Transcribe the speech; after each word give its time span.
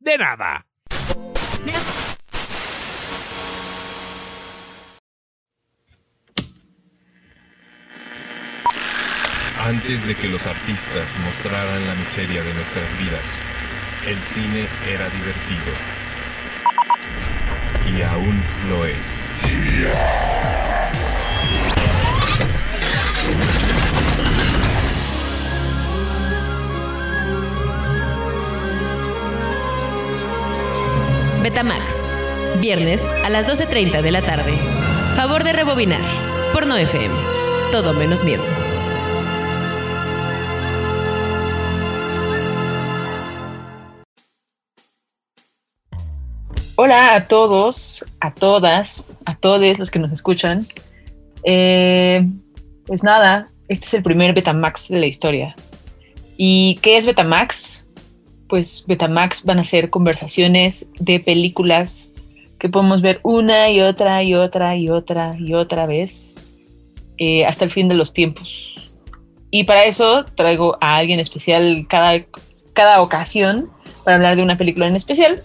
de 0.00 0.18
nada. 0.18 0.66
Antes 9.62 10.06
de 10.06 10.16
que 10.16 10.28
los 10.28 10.46
artistas 10.46 11.18
mostraran 11.18 11.86
la 11.86 11.94
miseria 11.94 12.42
de 12.42 12.54
nuestras 12.54 12.98
vidas, 12.98 13.42
el 14.06 14.18
cine 14.18 14.66
era 14.88 15.08
divertido. 15.10 15.72
Y 17.94 18.02
aún 18.02 18.42
lo 18.70 18.86
es. 18.86 19.30
Betamax. 31.42 32.06
Viernes 32.60 33.02
a 33.24 33.30
las 33.30 33.46
12.30 33.46 34.02
de 34.02 34.12
la 34.12 34.20
tarde. 34.20 34.52
Favor 35.16 35.42
de 35.42 35.54
rebobinar. 35.54 36.00
Porno 36.52 36.76
FM. 36.76 37.14
Todo 37.72 37.94
menos 37.94 38.22
miedo. 38.24 38.42
Hola 46.76 47.14
a 47.14 47.26
todos, 47.26 48.04
a 48.20 48.34
todas, 48.34 49.10
a 49.24 49.34
todos 49.36 49.78
los 49.78 49.90
que 49.90 49.98
nos 49.98 50.12
escuchan. 50.12 50.66
Eh, 51.44 52.26
pues 52.86 53.02
nada, 53.02 53.48
este 53.68 53.86
es 53.86 53.94
el 53.94 54.02
primer 54.02 54.34
Betamax 54.34 54.88
de 54.88 54.98
la 54.98 55.06
historia. 55.06 55.56
¿Y 56.36 56.78
qué 56.82 56.98
es 56.98 57.06
Betamax? 57.06 57.79
Pues 58.50 58.84
Betamax 58.86 59.44
van 59.44 59.60
a 59.60 59.64
ser 59.64 59.88
conversaciones 59.88 60.84
de 60.98 61.20
películas 61.20 62.12
que 62.58 62.68
podemos 62.68 63.00
ver 63.00 63.20
una 63.22 63.70
y 63.70 63.80
otra 63.80 64.22
y 64.22 64.34
otra 64.34 64.76
y 64.76 64.90
otra 64.90 65.34
y 65.38 65.54
otra 65.54 65.86
vez 65.86 66.34
eh, 67.16 67.46
hasta 67.46 67.64
el 67.64 67.70
fin 67.70 67.88
de 67.88 67.94
los 67.94 68.12
tiempos. 68.12 68.74
Y 69.50 69.64
para 69.64 69.84
eso 69.84 70.24
traigo 70.34 70.76
a 70.80 70.96
alguien 70.96 71.20
especial 71.20 71.86
cada, 71.88 72.24
cada 72.74 73.00
ocasión 73.00 73.70
para 74.04 74.16
hablar 74.16 74.36
de 74.36 74.42
una 74.42 74.58
película 74.58 74.86
en 74.86 74.96
especial. 74.96 75.42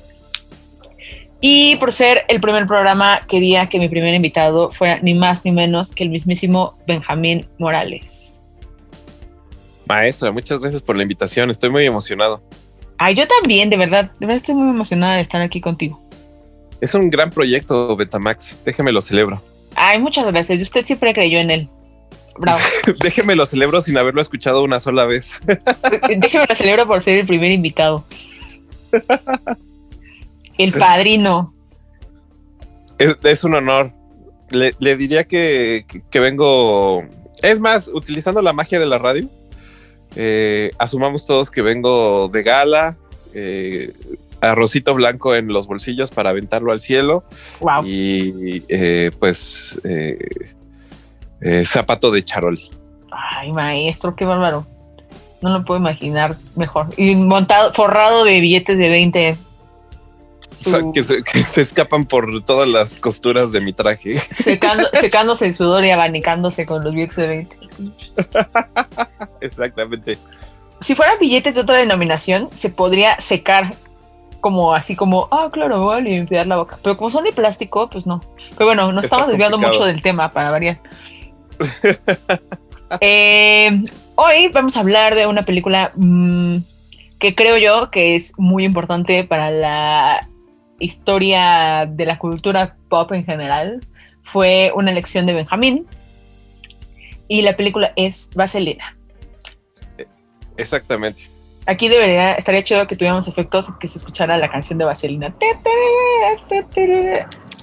Y 1.41 1.75
por 1.75 1.91
ser 1.91 2.23
el 2.27 2.41
primer 2.41 2.65
programa, 2.65 3.21
quería 3.27 3.69
que 3.69 3.79
mi 3.79 3.87
primer 3.87 4.13
invitado 4.13 4.71
fuera 4.71 4.99
ni 5.01 5.13
más 5.13 5.45
ni 5.45 5.51
menos 5.51 5.93
que 5.93 6.03
el 6.03 6.09
mismísimo 6.09 6.77
Benjamín 6.87 7.47
Morales. 7.59 8.41
Maestra, 9.85 10.31
muchas 10.31 10.59
gracias 10.59 10.81
por 10.81 10.97
la 10.97 11.03
invitación. 11.03 11.51
Estoy 11.51 11.69
muy 11.69 11.85
emocionado. 11.85 12.41
Ah, 12.97 13.11
yo 13.11 13.27
también, 13.27 13.69
de 13.69 13.77
verdad. 13.77 14.11
De 14.19 14.25
verdad 14.25 14.37
estoy 14.37 14.55
muy 14.55 14.69
emocionada 14.69 15.15
de 15.15 15.21
estar 15.21 15.41
aquí 15.41 15.61
contigo. 15.61 16.01
Es 16.81 16.93
un 16.93 17.09
gran 17.09 17.29
proyecto, 17.29 17.95
Betamax. 17.95 18.57
Déjeme 18.65 18.91
lo 18.91 19.01
celebro. 19.01 19.41
Ay, 19.75 19.99
muchas 19.99 20.25
gracias. 20.25 20.61
Usted 20.61 20.85
siempre 20.85 21.13
creyó 21.13 21.39
en 21.39 21.51
él. 21.51 21.69
Bravo. 22.37 22.59
Déjeme 23.01 23.35
lo 23.35 23.45
celebro 23.45 23.81
sin 23.81 23.97
haberlo 23.97 24.21
escuchado 24.21 24.63
una 24.63 24.79
sola 24.79 25.05
vez. 25.05 25.39
Déjeme 26.17 26.45
lo 26.47 26.55
celebro 26.55 26.87
por 26.87 27.01
ser 27.01 27.19
el 27.19 27.27
primer 27.27 27.51
invitado. 27.51 28.05
El 30.57 30.71
padrino. 30.71 31.53
Es, 32.97 33.17
es 33.23 33.43
un 33.43 33.55
honor. 33.55 33.91
Le, 34.51 34.73
le 34.79 34.95
diría 34.95 35.25
que, 35.25 35.85
que, 35.85 36.01
que 36.09 36.19
vengo. 36.21 37.03
Es 37.41 37.59
más, 37.59 37.89
utilizando 37.89 38.41
la 38.41 38.53
magia 38.53 38.79
de 38.79 38.85
la 38.85 38.97
radio, 38.97 39.29
eh, 40.15 40.71
asumamos 40.77 41.25
todos 41.25 41.51
que 41.51 41.61
vengo 41.61 42.29
de 42.29 42.43
gala, 42.43 42.97
eh, 43.33 43.93
arrocito 44.41 44.93
blanco 44.93 45.35
en 45.35 45.47
los 45.47 45.67
bolsillos 45.67 46.11
para 46.11 46.29
aventarlo 46.29 46.71
al 46.71 46.79
cielo. 46.79 47.23
Wow. 47.59 47.85
Y 47.85 48.63
eh, 48.69 49.11
pues 49.19 49.79
eh, 49.83 50.17
eh, 51.41 51.65
zapato 51.65 52.11
de 52.11 52.23
charol. 52.23 52.59
Ay, 53.11 53.51
maestro, 53.51 54.15
qué 54.15 54.25
bárbaro. 54.25 54.65
No 55.41 55.51
lo 55.51 55.65
puedo 55.65 55.79
imaginar 55.79 56.37
mejor. 56.55 56.87
Y 56.97 57.15
montado, 57.15 57.73
forrado 57.73 58.23
de 58.25 58.39
billetes 58.39 58.77
de 58.77 58.89
20. 58.89 59.37
Que, 60.93 61.03
se, 61.03 61.23
que 61.23 61.43
se 61.43 61.61
escapan 61.61 62.05
por 62.05 62.43
todas 62.43 62.67
las 62.67 62.95
costuras 62.95 63.51
de 63.51 63.61
mi 63.61 63.73
traje. 63.73 64.19
Secando, 64.29 64.89
secándose 64.93 65.45
el 65.45 65.53
sudor 65.53 65.83
y 65.85 65.91
abanicándose 65.91 66.65
con 66.65 66.83
los 66.83 66.93
billetes 66.93 67.17
de 67.17 67.27
20. 67.27 67.57
Exactamente. 69.41 70.17
Si 70.79 70.95
fueran 70.95 71.17
billetes 71.19 71.55
de 71.55 71.61
otra 71.61 71.77
denominación, 71.77 72.49
se 72.53 72.69
podría 72.69 73.19
secar 73.19 73.73
como 74.45 74.75
así 74.75 74.95
como, 74.95 75.27
ah, 75.31 75.49
claro, 75.51 75.81
voy 75.81 75.97
a 75.97 75.99
limpiar 76.01 76.45
la 76.45 76.57
boca. 76.57 76.77
Pero 76.83 76.95
como 76.97 77.09
son 77.09 77.23
de 77.23 77.33
plástico, 77.33 77.89
pues 77.89 78.05
no. 78.05 78.21
Pero 78.51 78.67
bueno, 78.67 78.91
nos 78.91 79.05
Está 79.05 79.15
estamos 79.15 79.31
desviando 79.31 79.57
complicado. 79.57 79.79
mucho 79.79 79.91
del 79.91 80.01
tema 80.03 80.31
para 80.31 80.51
variar. 80.51 80.79
Eh, 83.01 83.81
hoy 84.13 84.47
vamos 84.49 84.77
a 84.77 84.81
hablar 84.81 85.15
de 85.15 85.25
una 85.25 85.41
película 85.43 85.91
mm, 85.95 86.57
que 87.17 87.33
creo 87.33 87.57
yo 87.57 87.89
que 87.89 88.13
es 88.13 88.33
muy 88.37 88.63
importante 88.63 89.23
para 89.23 89.49
la 89.49 90.29
historia 90.79 91.85
de 91.89 92.05
la 92.05 92.17
cultura 92.17 92.75
pop 92.89 93.11
en 93.13 93.25
general. 93.25 93.85
Fue 94.23 94.71
una 94.75 94.91
elección 94.91 95.25
de 95.25 95.33
Benjamín. 95.33 95.87
Y 97.27 97.41
la 97.41 97.55
película 97.55 97.91
es 97.95 98.31
Vaselina. 98.35 98.95
Exactamente. 100.57 101.29
Aquí 101.65 101.87
debería, 101.89 102.33
estaría 102.33 102.63
chido 102.63 102.85
que 102.85 102.95
tuviéramos 102.95 103.27
efectos 103.27 103.71
que 103.79 103.87
se 103.87 103.97
escuchara 103.97 104.37
la 104.37 104.51
canción 104.51 104.77
de 104.77 104.85
Vaselina. 104.85 105.35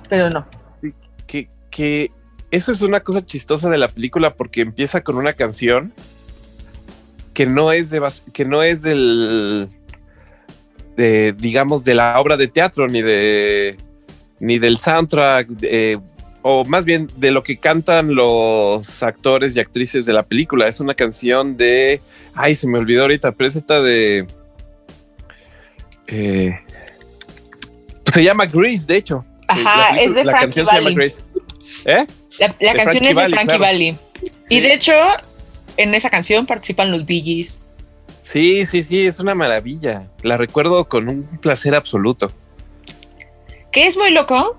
Pero 0.08 0.30
no. 0.30 0.46
Que, 1.26 1.48
que 1.70 2.10
eso 2.50 2.72
es 2.72 2.82
una 2.82 3.00
cosa 3.00 3.24
chistosa 3.24 3.70
de 3.70 3.78
la 3.78 3.88
película 3.88 4.34
porque 4.34 4.60
empieza 4.60 5.02
con 5.02 5.16
una 5.16 5.32
canción 5.32 5.92
que 7.32 7.46
no 7.46 7.72
es 7.72 7.90
de 7.90 8.02
que 8.32 8.44
no 8.44 8.62
es 8.62 8.82
del 8.82 9.68
de 10.97 11.32
digamos 11.32 11.84
de 11.84 11.94
la 11.94 12.20
obra 12.20 12.36
de 12.36 12.48
teatro 12.48 12.86
ni 12.88 13.03
de 13.03 13.76
ni 14.41 14.58
del 14.58 14.78
soundtrack 14.78 15.48
eh, 15.62 15.98
o 16.42 16.64
más 16.64 16.84
bien 16.84 17.10
de 17.16 17.30
lo 17.30 17.42
que 17.42 17.56
cantan 17.56 18.14
los 18.14 19.03
actores 19.03 19.56
y 19.56 19.60
actrices 19.60 20.04
de 20.04 20.12
la 20.12 20.22
película 20.25 20.69
es 20.69 20.80
una 20.80 20.94
canción 20.94 21.56
de 21.56 22.00
ay 22.34 22.54
se 22.54 22.66
me 22.66 22.78
olvidó 22.78 23.03
ahorita 23.03 23.32
pero 23.32 23.48
es 23.48 23.56
esta 23.56 23.80
de 23.80 24.26
eh, 26.08 26.60
pues 28.04 28.14
se 28.14 28.24
llama 28.24 28.47
Grease 28.47 28.84
de 28.86 28.97
hecho 28.97 29.24
Ajá, 29.48 29.94
La 29.94 30.03
es 30.03 30.14
de 30.14 30.24
la 30.24 30.32
Frankie 30.32 30.47
canción 30.47 30.66
se 30.66 30.72
llama 30.72 30.84
Valli. 30.84 30.94
Grace. 30.94 31.22
¿Eh? 31.84 32.06
La, 32.38 32.74
canción 32.74 33.04
Frankie 33.04 33.09
es 33.09 33.16
de 33.16 33.28
Frankie 33.28 33.47
claro. 33.47 33.60
Valli. 33.60 33.97
Sí. 34.44 34.54
Y 34.56 34.60
de 34.60 34.74
hecho, 34.74 34.92
en 35.76 35.94
esa 35.94 36.10
canción 36.10 36.47
participan 36.47 36.91
los 36.91 37.04
Bee 37.04 37.22
Gees. 37.22 37.64
Sí, 38.22 38.65
sí, 38.66 38.83
sí, 38.83 39.07
es 39.07 39.21
una 39.21 39.34
maravilla. 39.34 40.01
La 40.22 40.36
recuerdo 40.36 40.89
con 40.89 41.09
un 41.09 41.24
placer 41.39 41.74
absoluto. 41.74 42.33
Que 43.71 43.86
es 43.86 43.97
muy 43.97 44.10
loco, 44.10 44.57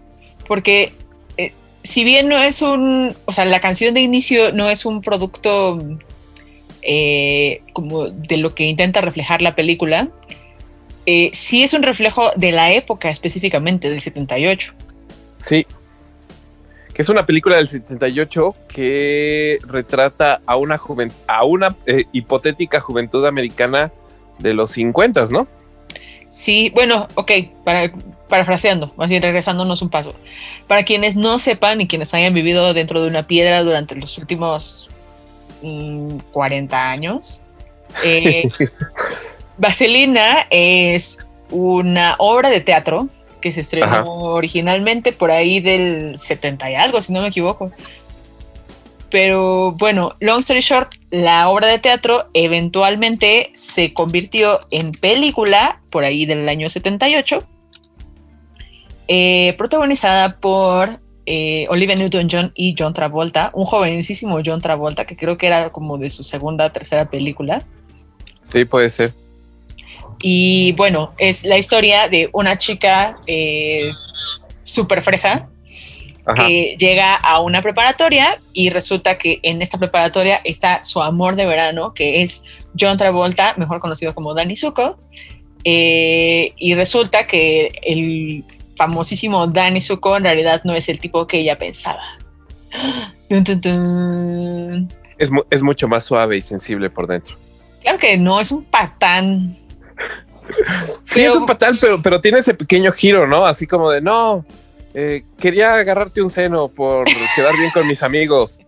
porque 0.48 0.92
eh, 1.38 1.54
si 1.82 2.04
bien 2.04 2.28
no 2.28 2.38
es 2.38 2.62
un. 2.62 3.16
O 3.26 3.34
sea, 3.34 3.46
la 3.46 3.62
canción 3.62 3.94
de 3.94 4.02
inicio 4.02 4.52
no 4.52 4.70
es 4.70 4.86
un 4.86 5.02
producto 5.02 5.82
eh, 6.82 7.62
como 7.72 8.10
de 8.10 8.38
lo 8.38 8.54
que 8.54 8.66
intenta 8.66 9.00
reflejar 9.00 9.42
la 9.42 9.56
película, 9.56 10.10
eh, 11.06 11.30
sí 11.34 11.64
es 11.64 11.74
un 11.74 11.84
reflejo 11.84 12.32
de 12.36 12.52
la 12.52 12.74
época 12.74 13.10
específicamente, 13.10 13.90
del 13.90 14.02
78. 14.02 14.74
Sí. 15.40 15.66
Que 16.94 17.02
es 17.02 17.10
una 17.10 17.26
película 17.26 17.58
del 17.58 17.68
78 17.70 18.56
que 18.68 19.60
retrata 19.66 20.42
a 20.46 20.56
una 20.58 20.78
juven- 20.78 21.12
a 21.28 21.44
una 21.44 21.76
eh, 21.86 22.06
hipotética 22.12 22.80
juventud 22.80 23.26
americana 23.26 23.92
de 24.40 24.54
los 24.54 24.72
50, 24.72 25.26
¿no? 25.32 25.48
Sí, 26.30 26.72
bueno, 26.74 27.08
ok, 27.16 27.32
para, 27.64 27.92
parafraseando, 28.28 28.92
más 28.98 29.10
bien 29.10 29.22
regresándonos 29.22 29.82
un 29.82 29.90
paso. 29.90 30.14
Para 30.68 30.84
quienes 30.84 31.16
no 31.16 31.38
sepan 31.40 31.82
y 31.82 31.88
quienes 31.88 32.14
hayan 32.14 32.34
vivido 32.34 32.74
dentro 32.74 33.02
de 33.02 33.08
una 33.08 33.28
piedra 33.28 33.64
durante 33.64 33.96
los 33.96 34.18
últimos 34.18 34.90
mm, 35.62 36.18
40 36.32 36.92
años, 36.92 37.42
eh, 38.04 38.50
Vaselina 39.58 40.48
es 40.50 41.20
una 41.52 42.16
obra 42.18 42.50
de 42.50 42.62
teatro 42.62 43.10
que 43.44 43.52
se 43.52 43.60
estrenó 43.60 43.88
Ajá. 43.88 44.04
originalmente 44.06 45.12
por 45.12 45.30
ahí 45.30 45.60
del 45.60 46.18
70 46.18 46.72
y 46.72 46.76
algo, 46.76 47.02
si 47.02 47.12
no 47.12 47.22
me 47.22 47.28
equivoco. 47.28 47.70
Pero 49.12 49.74
bueno, 49.74 50.16
long 50.22 50.40
story 50.40 50.62
short, 50.62 50.96
la 51.12 51.50
obra 51.50 51.68
de 51.68 51.78
teatro 51.78 52.30
eventualmente 52.34 53.52
se 53.54 53.94
convirtió 53.94 54.62
en 54.72 54.94
película 54.94 55.82
por 55.92 56.06
ahí 56.06 56.26
del 56.26 56.48
año 56.48 56.70
78, 56.70 57.44
eh, 59.10 59.54
protagonizada 59.58 60.40
por 60.40 61.02
eh, 61.26 61.68
Olivia 61.70 61.98
Newton-John 61.98 62.54
y 62.56 62.76
John 62.80 62.94
Travolta, 62.94 63.52
un 63.54 63.66
jovencísimo 63.66 64.40
John 64.44 64.62
Travolta 64.62 65.04
que 65.04 65.18
creo 65.18 65.38
que 65.38 65.48
era 65.48 65.70
como 65.70 65.98
de 65.98 66.10
su 66.10 66.24
segunda 66.24 66.72
tercera 66.72 67.10
película. 67.10 67.62
Sí, 68.52 68.64
puede 68.64 68.90
ser. 68.90 69.14
Y 70.26 70.72
bueno, 70.78 71.14
es 71.18 71.44
la 71.44 71.58
historia 71.58 72.08
de 72.08 72.30
una 72.32 72.58
chica 72.58 73.18
eh, 73.28 73.92
súper 74.64 75.02
fresa 75.02 75.50
Ajá. 76.26 76.48
que 76.48 76.78
llega 76.80 77.14
a 77.16 77.42
una 77.42 77.62
preparatoria 77.62 78.40
y 78.54 78.70
resulta 78.70 79.18
que 79.18 79.40
en 79.44 79.62
esta 79.62 79.78
preparatoria 79.78 80.40
está 80.46 80.82
su 80.86 81.02
amor 81.02 81.36
de 81.36 81.46
verano, 81.46 81.94
que 81.94 82.22
es 82.22 82.46
John 82.80 82.96
Travolta, 82.98 83.54
mejor 83.58 83.82
conocido 83.82 84.16
como 84.16 84.34
Danny 84.34 84.56
Zuko. 84.56 84.98
Eh, 85.66 86.54
y 86.58 86.74
resulta 86.76 87.28
que 87.28 87.74
el 87.84 88.46
famosísimo 88.78 89.46
Danny 89.48 89.82
Zuko 89.82 90.16
en 90.16 90.24
realidad 90.24 90.62
no 90.64 90.74
es 90.74 90.88
el 90.88 91.00
tipo 91.02 91.28
que 91.28 91.40
ella 91.40 91.58
pensaba. 91.58 92.02
Es, 95.18 95.30
mu- 95.30 95.44
es 95.50 95.62
mucho 95.62 95.88
más 95.88 96.04
suave 96.06 96.38
y 96.38 96.42
sensible 96.42 96.90
por 96.90 97.08
dentro. 97.08 97.36
Claro 97.82 98.00
que 98.00 98.18
no, 98.18 98.40
es 98.40 98.52
un 98.52 98.64
patán. 98.64 99.58
Sí, 101.04 101.22
Pero- 101.22 101.32
es 101.32 101.38
un 101.38 101.46
patal, 101.46 101.78
pero, 101.80 102.02
pero 102.02 102.20
tiene 102.22 102.40
ese 102.40 102.54
pequeño 102.54 102.92
giro, 102.92 103.26
¿no? 103.28 103.46
Así 103.46 103.66
como 103.68 103.90
de, 103.90 104.02
no, 104.02 104.46
eh, 104.94 105.24
quería 105.40 105.76
agarrarte 105.76 106.22
un 106.22 106.30
seno 106.30 106.68
por 106.68 107.06
quedar 107.36 107.56
bien 107.58 107.72
con 107.72 107.88
mis 107.88 108.04
amigos, 108.04 108.60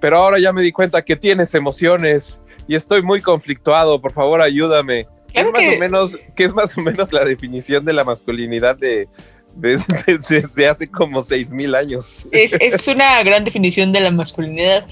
pero 0.00 0.18
ahora 0.18 0.38
ya 0.38 0.52
me 0.52 0.62
di 0.62 0.72
cuenta 0.72 1.02
que 1.02 1.16
tienes 1.16 1.54
emociones 1.54 2.38
y 2.68 2.74
estoy 2.76 3.02
muy 3.02 3.20
conflictuado, 3.22 4.00
por 4.00 4.12
favor 4.12 4.40
ayúdame. 4.42 5.06
Claro 5.32 5.48
es 5.48 5.52
más 5.54 5.62
que- 5.62 5.76
o 5.76 5.78
menos, 5.80 6.16
que 6.36 6.44
es 6.44 6.52
más 6.54 6.76
o 6.76 6.80
menos 6.82 7.12
la 7.12 7.24
definición 7.24 7.84
de 7.84 7.92
la 7.94 8.04
masculinidad 8.04 8.76
de, 8.76 9.08
de, 9.54 9.76
de- 9.78 10.18
de- 10.28 10.48
de 10.54 10.68
hace 10.68 10.90
como 10.90 11.22
seis 11.22 11.50
mil 11.50 11.74
años. 11.74 12.24
Es, 12.30 12.52
es 12.60 12.86
una 12.94 13.22
gran 13.22 13.42
definición 13.44 13.90
de 13.92 14.00
la 14.00 14.10
masculinidad. 14.10 14.86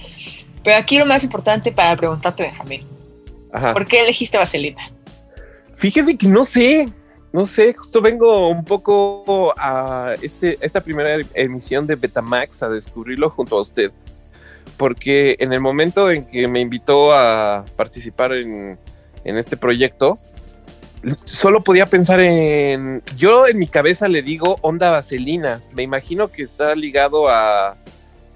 Pero 0.64 0.76
aquí 0.76 0.98
lo 0.98 1.06
más 1.06 1.22
importante 1.24 1.70
para 1.72 1.94
preguntarte, 1.96 2.44
Benjamín, 2.44 2.86
Ajá. 3.52 3.72
¿por 3.72 3.84
qué 3.86 4.00
elegiste 4.00 4.36
Vaselina? 4.38 4.90
Fíjese 5.80 6.16
que 6.16 6.28
no 6.28 6.44
sé, 6.44 6.88
no 7.32 7.46
sé, 7.46 7.72
justo 7.72 8.02
vengo 8.02 8.48
un 8.48 8.64
poco 8.64 9.54
a 9.56 10.14
este, 10.20 10.58
esta 10.60 10.82
primera 10.82 11.16
emisión 11.34 11.86
de 11.86 11.96
Betamax 11.96 12.62
a 12.62 12.68
descubrirlo 12.68 13.30
junto 13.30 13.56
a 13.56 13.62
usted, 13.62 13.90
porque 14.76 15.36
en 15.40 15.54
el 15.54 15.60
momento 15.60 16.10
en 16.10 16.26
que 16.26 16.46
me 16.48 16.60
invitó 16.60 17.14
a 17.14 17.64
participar 17.76 18.32
en, 18.34 18.78
en 19.24 19.36
este 19.38 19.56
proyecto, 19.56 20.18
solo 21.24 21.62
podía 21.64 21.86
pensar 21.86 22.20
en, 22.20 23.02
yo 23.16 23.46
en 23.46 23.58
mi 23.58 23.66
cabeza 23.66 24.06
le 24.06 24.20
digo 24.20 24.58
onda 24.60 24.90
vaselina, 24.90 25.62
me 25.72 25.82
imagino 25.82 26.28
que 26.28 26.42
está 26.42 26.74
ligado 26.74 27.26
a 27.30 27.74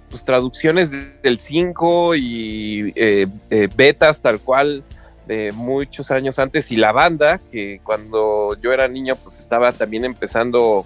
pues, 0.08 0.24
traducciones 0.24 0.90
de- 0.92 1.12
del 1.22 1.38
5 1.38 2.14
y 2.14 2.90
eh, 2.96 3.26
eh, 3.50 3.68
betas 3.76 4.22
tal 4.22 4.40
cual 4.40 4.82
de 5.26 5.52
muchos 5.52 6.10
años 6.10 6.38
antes 6.38 6.70
y 6.70 6.76
la 6.76 6.92
banda, 6.92 7.40
que 7.50 7.80
cuando 7.82 8.56
yo 8.60 8.72
era 8.72 8.88
niño 8.88 9.16
pues 9.16 9.40
estaba 9.40 9.72
también 9.72 10.04
empezando 10.04 10.84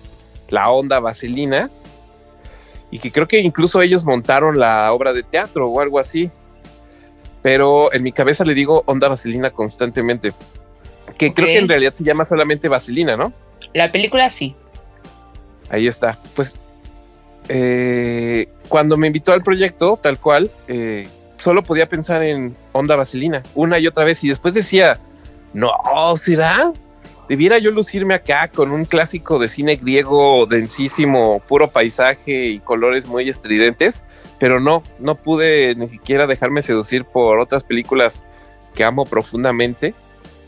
la 0.49 0.71
onda 0.71 1.01
vaselina 1.01 1.71
y 2.91 2.99
que 2.99 3.13
creo 3.13 3.29
que 3.29 3.41
incluso 3.41 3.83
ellos 3.83 4.05
montaron 4.05 4.59
la 4.59 4.93
obra 4.93 5.13
de 5.13 5.23
teatro 5.23 5.69
o 5.69 5.81
algo 5.81 5.99
así. 5.99 6.31
Pero 7.43 7.93
en 7.93 8.03
mi 8.03 8.13
cabeza 8.13 8.45
le 8.45 8.55
digo 8.55 8.83
onda 8.87 9.09
vaselina 9.09 9.51
constantemente. 9.51 10.33
Que 11.17 11.33
creo 11.33 11.47
que 11.47 11.59
en 11.59 11.69
realidad 11.69 11.95
se 11.95 12.05
llama 12.05 12.27
solamente 12.27 12.69
vaselina, 12.69 13.17
¿no? 13.17 13.33
La 13.73 13.91
película 13.93 14.31
sí. 14.31 14.55
Ahí 15.71 15.87
está. 15.87 16.19
Pues 16.35 16.55
eh, 17.49 18.49
cuando 18.69 18.97
me 18.97 19.07
invitó 19.07 19.33
al 19.33 19.43
proyecto, 19.43 19.99
tal 20.03 20.19
cual, 20.19 20.51
eh, 20.67 21.09
solo 21.37 21.63
podía 21.63 21.89
pensar 21.89 22.23
en 22.23 22.57
Onda 22.79 22.97
Vaselina 22.97 23.43
una 23.55 23.79
y 23.79 23.87
otra 23.87 24.05
vez 24.05 24.23
y 24.25 24.29
después 24.29 24.55
decía, 24.55 24.99
no, 25.53 25.71
¿será? 26.17 26.73
Debiera 27.29 27.59
yo 27.59 27.71
lucirme 27.71 28.15
acá 28.15 28.49
con 28.49 28.71
un 28.71 28.85
clásico 28.85 29.39
de 29.39 29.49
cine 29.49 29.77
griego 29.77 30.47
densísimo, 30.47 31.43
puro 31.47 31.71
paisaje 31.71 32.47
y 32.47 32.61
colores 32.61 33.07
muy 33.07 33.29
estridentes, 33.29 34.03
pero 34.39 34.61
no, 34.61 34.83
no 34.99 35.17
pude 35.17 35.75
ni 35.75 35.89
siquiera 35.89 36.27
dejarme 36.27 36.63
seducir 36.63 37.05
por 37.05 37.39
otras 37.39 37.65
películas 37.65 38.23
que 38.75 38.85
amo 38.85 39.05
profundamente 39.05 39.95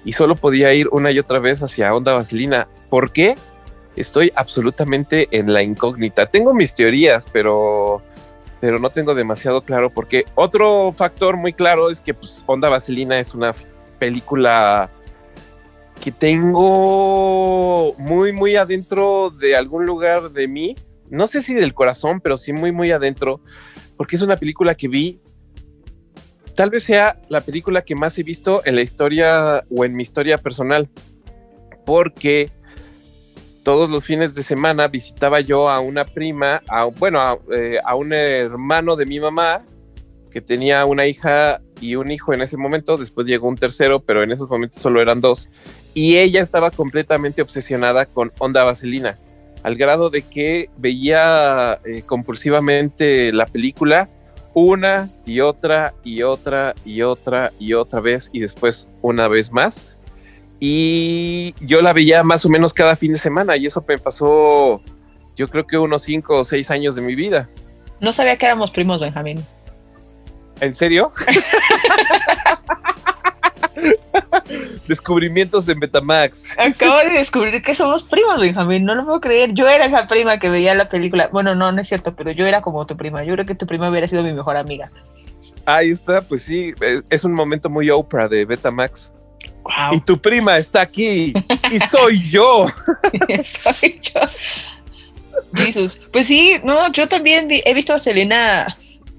y 0.04 0.12
solo 0.12 0.36
podía 0.36 0.72
ir 0.72 0.88
una 0.92 1.10
y 1.10 1.18
otra 1.18 1.38
vez 1.38 1.62
hacia 1.62 1.94
Onda 1.94 2.14
Vaselina. 2.14 2.68
¿Por 2.88 3.12
qué? 3.12 3.34
Estoy 3.96 4.32
absolutamente 4.34 5.28
en 5.32 5.52
la 5.52 5.62
incógnita. 5.62 6.26
Tengo 6.26 6.54
mis 6.54 6.74
teorías, 6.74 7.26
pero, 7.30 8.02
pero 8.60 8.78
no 8.78 8.90
tengo 8.90 9.14
demasiado 9.14 9.62
claro 9.62 9.90
por 9.90 10.06
qué. 10.06 10.26
Otro 10.34 10.92
factor 10.92 11.36
muy 11.36 11.52
claro 11.52 11.90
es 11.90 12.00
que 12.00 12.14
pues, 12.14 12.44
Onda 12.46 12.68
Vaselina 12.68 13.18
es 13.18 13.34
una 13.34 13.54
película 13.98 14.90
que 16.00 16.12
tengo 16.12 17.94
muy, 17.98 18.32
muy 18.32 18.56
adentro 18.56 19.30
de 19.30 19.56
algún 19.56 19.86
lugar 19.86 20.30
de 20.30 20.48
mí. 20.48 20.76
No 21.08 21.26
sé 21.26 21.42
si 21.42 21.54
del 21.54 21.74
corazón, 21.74 22.20
pero 22.20 22.36
sí 22.36 22.52
muy, 22.52 22.72
muy 22.72 22.92
adentro, 22.92 23.40
porque 23.96 24.16
es 24.16 24.22
una 24.22 24.36
película 24.36 24.74
que 24.74 24.88
vi. 24.88 25.20
Tal 26.54 26.70
vez 26.70 26.84
sea 26.84 27.18
la 27.28 27.40
película 27.40 27.82
que 27.82 27.94
más 27.94 28.18
he 28.18 28.22
visto 28.22 28.62
en 28.64 28.76
la 28.76 28.82
historia 28.82 29.64
o 29.70 29.84
en 29.84 29.94
mi 29.94 30.02
historia 30.02 30.38
personal, 30.38 30.88
porque 31.86 32.50
todos 33.70 33.88
los 33.88 34.04
fines 34.04 34.34
de 34.34 34.42
semana 34.42 34.88
visitaba 34.88 35.38
yo 35.38 35.68
a 35.68 35.78
una 35.78 36.04
prima, 36.04 36.60
a, 36.68 36.86
bueno, 36.86 37.20
a, 37.20 37.38
eh, 37.52 37.78
a 37.84 37.94
un 37.94 38.12
hermano 38.12 38.96
de 38.96 39.06
mi 39.06 39.20
mamá 39.20 39.62
que 40.28 40.40
tenía 40.40 40.84
una 40.86 41.06
hija 41.06 41.60
y 41.80 41.94
un 41.94 42.10
hijo 42.10 42.34
en 42.34 42.42
ese 42.42 42.56
momento, 42.56 42.96
después 42.96 43.28
llegó 43.28 43.46
un 43.46 43.54
tercero, 43.54 44.00
pero 44.00 44.24
en 44.24 44.32
esos 44.32 44.50
momentos 44.50 44.82
solo 44.82 45.00
eran 45.00 45.20
dos, 45.20 45.50
y 45.94 46.16
ella 46.16 46.40
estaba 46.40 46.72
completamente 46.72 47.42
obsesionada 47.42 48.06
con 48.06 48.32
Onda 48.38 48.64
Vaselina, 48.64 49.18
al 49.62 49.76
grado 49.76 50.10
de 50.10 50.22
que 50.22 50.68
veía 50.76 51.78
eh, 51.84 52.02
compulsivamente 52.04 53.32
la 53.32 53.46
película 53.46 54.08
una 54.52 55.08
y 55.26 55.38
otra 55.42 55.94
y 56.02 56.22
otra 56.22 56.74
y 56.84 57.02
otra 57.02 57.52
y 57.60 57.74
otra 57.74 58.00
vez 58.00 58.30
y 58.32 58.40
después 58.40 58.88
una 59.00 59.28
vez 59.28 59.52
más 59.52 59.96
y 60.60 61.54
yo 61.60 61.80
la 61.82 61.92
veía 61.92 62.22
más 62.22 62.44
o 62.44 62.48
menos 62.50 62.72
cada 62.74 62.94
fin 62.94 63.14
de 63.14 63.18
semana 63.18 63.56
y 63.56 63.66
eso 63.66 63.82
me 63.88 63.98
pasó 63.98 64.80
yo 65.36 65.48
creo 65.48 65.66
que 65.66 65.78
unos 65.78 66.02
cinco 66.02 66.36
o 66.36 66.44
seis 66.44 66.70
años 66.70 66.94
de 66.94 67.00
mi 67.02 67.14
vida. 67.14 67.48
No 67.98 68.12
sabía 68.12 68.36
que 68.36 68.44
éramos 68.46 68.70
primos, 68.70 69.00
Benjamín. 69.00 69.42
¿En 70.60 70.74
serio? 70.74 71.10
Descubrimientos 74.86 75.68
en 75.68 75.80
Betamax. 75.80 76.46
Acabo 76.58 76.98
de 76.98 77.10
descubrir 77.10 77.62
que 77.62 77.74
somos 77.74 78.02
primos, 78.02 78.38
Benjamín. 78.40 78.84
No 78.84 78.94
lo 78.94 79.04
puedo 79.04 79.20
creer. 79.20 79.52
Yo 79.54 79.68
era 79.68 79.86
esa 79.86 80.06
prima 80.06 80.38
que 80.38 80.50
veía 80.50 80.74
la 80.74 80.88
película. 80.88 81.28
Bueno, 81.32 81.54
no, 81.54 81.70
no 81.72 81.80
es 81.80 81.88
cierto, 81.88 82.14
pero 82.14 82.30
yo 82.32 82.44
era 82.46 82.60
como 82.62 82.84
tu 82.86 82.96
prima. 82.96 83.24
Yo 83.24 83.34
creo 83.34 83.46
que 83.46 83.54
tu 83.54 83.66
prima 83.66 83.88
hubiera 83.90 84.08
sido 84.08 84.22
mi 84.22 84.32
mejor 84.32 84.56
amiga. 84.56 84.90
Ahí 85.64 85.90
está, 85.90 86.20
pues 86.22 86.42
sí, 86.42 86.74
es- 86.80 87.02
es 87.08 87.24
un 87.24 87.32
momento 87.32 87.68
muy 87.70 87.88
Oprah 87.90 88.28
de 88.28 88.44
Betamax. 88.44 89.12
Wow. 89.76 89.94
Y 89.96 90.00
tu 90.00 90.20
prima 90.20 90.58
está 90.58 90.80
aquí 90.82 91.32
y 91.70 91.78
soy 91.90 92.28
yo. 92.28 92.66
Soy 93.42 94.00
yo. 94.02 94.20
Jesus. 95.54 96.00
Pues 96.12 96.26
sí, 96.26 96.56
no, 96.64 96.92
yo 96.92 97.08
también 97.08 97.48
vi- 97.48 97.62
he 97.64 97.74
visto 97.74 97.94
a 97.94 97.98
Selena, 97.98 98.76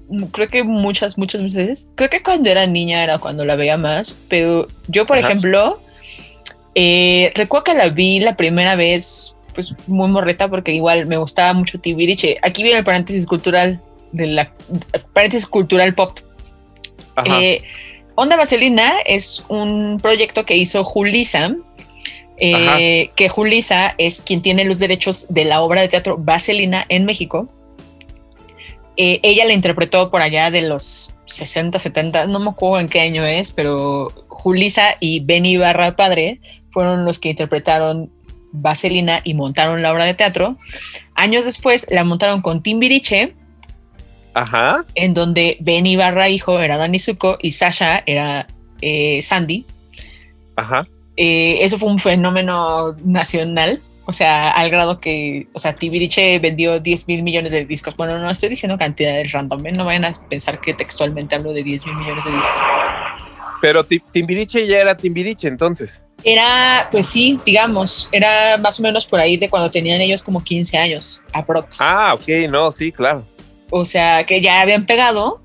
mm, 0.08 0.24
creo 0.24 0.48
que 0.48 0.62
muchas, 0.62 1.18
muchas 1.18 1.42
veces. 1.42 1.88
Creo 1.94 2.10
que 2.10 2.22
cuando 2.22 2.50
era 2.50 2.66
niña 2.66 3.02
era 3.02 3.18
cuando 3.18 3.44
la 3.44 3.56
veía 3.56 3.76
más, 3.76 4.14
pero 4.28 4.68
yo, 4.88 5.06
por 5.06 5.18
Ajá. 5.18 5.28
ejemplo, 5.28 5.80
eh, 6.74 7.32
recuerdo 7.34 7.64
que 7.64 7.74
la 7.74 7.88
vi 7.88 8.20
la 8.20 8.36
primera 8.36 8.76
vez, 8.76 9.34
pues 9.54 9.74
muy 9.86 10.08
morreta, 10.10 10.48
porque 10.48 10.72
igual 10.72 11.06
me 11.06 11.16
gustaba 11.18 11.52
mucho 11.52 11.78
Tibiriche. 11.78 12.38
Aquí 12.42 12.62
viene 12.62 12.78
el 12.78 12.84
paréntesis 12.84 13.26
cultural 13.26 13.80
de 14.12 14.26
la 14.26 14.52
paréntesis 15.12 15.46
cultural 15.46 15.94
pop. 15.94 16.18
Ajá. 17.16 17.40
Eh, 17.42 17.62
Onda 18.14 18.36
Vaselina 18.36 19.00
es 19.06 19.44
un 19.48 19.98
proyecto 20.00 20.44
que 20.44 20.56
hizo 20.56 20.84
Julisa, 20.84 21.56
eh, 22.36 23.10
que 23.14 23.28
Julisa 23.28 23.94
es 23.98 24.20
quien 24.20 24.42
tiene 24.42 24.64
los 24.64 24.78
derechos 24.78 25.26
de 25.28 25.44
la 25.44 25.62
obra 25.62 25.80
de 25.80 25.88
teatro 25.88 26.18
Vaselina 26.18 26.84
en 26.88 27.04
México. 27.04 27.48
Eh, 28.96 29.20
ella 29.22 29.44
la 29.46 29.54
interpretó 29.54 30.10
por 30.10 30.20
allá 30.20 30.50
de 30.50 30.62
los 30.62 31.14
60, 31.26 31.78
70, 31.78 32.26
no 32.26 32.40
me 32.40 32.50
acuerdo 32.50 32.80
en 32.80 32.88
qué 32.88 33.00
año 33.00 33.24
es, 33.24 33.52
pero 33.52 34.10
Julisa 34.28 34.96
y 35.00 35.20
Benny 35.20 35.56
Barra 35.56 35.96
Padre 35.96 36.40
fueron 36.70 37.04
los 37.04 37.18
que 37.18 37.30
interpretaron 37.30 38.10
Vaselina 38.52 39.22
y 39.24 39.32
montaron 39.32 39.80
la 39.80 39.92
obra 39.92 40.04
de 40.04 40.14
teatro. 40.14 40.58
Años 41.14 41.46
después 41.46 41.86
la 41.88 42.04
montaron 42.04 42.42
con 42.42 42.62
Timbiriche, 42.62 43.34
Ajá. 44.34 44.84
en 44.94 45.14
donde 45.14 45.56
Ben 45.60 45.86
Ibarra, 45.86 46.28
hijo, 46.28 46.58
era 46.60 46.76
Dani 46.78 46.98
Zuko 46.98 47.38
y 47.40 47.52
Sasha 47.52 48.02
era 48.06 48.46
eh, 48.80 49.20
Sandy. 49.22 49.66
Ajá. 50.56 50.86
Eh, 51.16 51.58
eso 51.60 51.78
fue 51.78 51.88
un 51.90 51.98
fenómeno 51.98 52.96
nacional. 53.04 53.80
O 54.04 54.12
sea, 54.12 54.50
al 54.50 54.68
grado 54.70 54.98
que, 55.00 55.46
o 55.52 55.60
sea, 55.60 55.74
Timbiriche 55.74 56.38
vendió 56.40 56.80
10 56.80 57.06
mil 57.06 57.22
millones 57.22 57.52
de 57.52 57.64
discos. 57.64 57.94
Bueno, 57.96 58.18
no 58.18 58.30
estoy 58.30 58.48
diciendo 58.48 58.76
cantidades 58.76 59.30
random, 59.32 59.66
¿eh? 59.66 59.72
no 59.72 59.84
vayan 59.84 60.04
a 60.06 60.12
pensar 60.28 60.60
que 60.60 60.74
textualmente 60.74 61.36
hablo 61.36 61.52
de 61.52 61.62
10 61.62 61.86
mil 61.86 61.94
millones 61.96 62.24
de 62.24 62.32
discos. 62.32 62.50
Pero 63.60 63.84
Ti- 63.84 64.02
Timbiriche 64.12 64.66
ya 64.66 64.78
era 64.78 64.96
Timbiriche 64.96 65.46
entonces. 65.46 66.00
Era, 66.24 66.88
pues 66.90 67.06
sí, 67.06 67.38
digamos, 67.46 68.08
era 68.12 68.56
más 68.58 68.78
o 68.80 68.82
menos 68.82 69.06
por 69.06 69.20
ahí 69.20 69.36
de 69.36 69.48
cuando 69.48 69.70
tenían 69.70 70.00
ellos 70.00 70.22
como 70.22 70.42
15 70.42 70.78
años, 70.78 71.22
aprox. 71.32 71.80
Ah, 71.80 72.14
ok, 72.14 72.28
no, 72.50 72.70
sí, 72.72 72.90
claro. 72.92 73.24
O 73.74 73.86
sea, 73.86 74.24
que 74.26 74.40
ya 74.42 74.60
habían 74.60 74.84
pegado. 74.86 75.40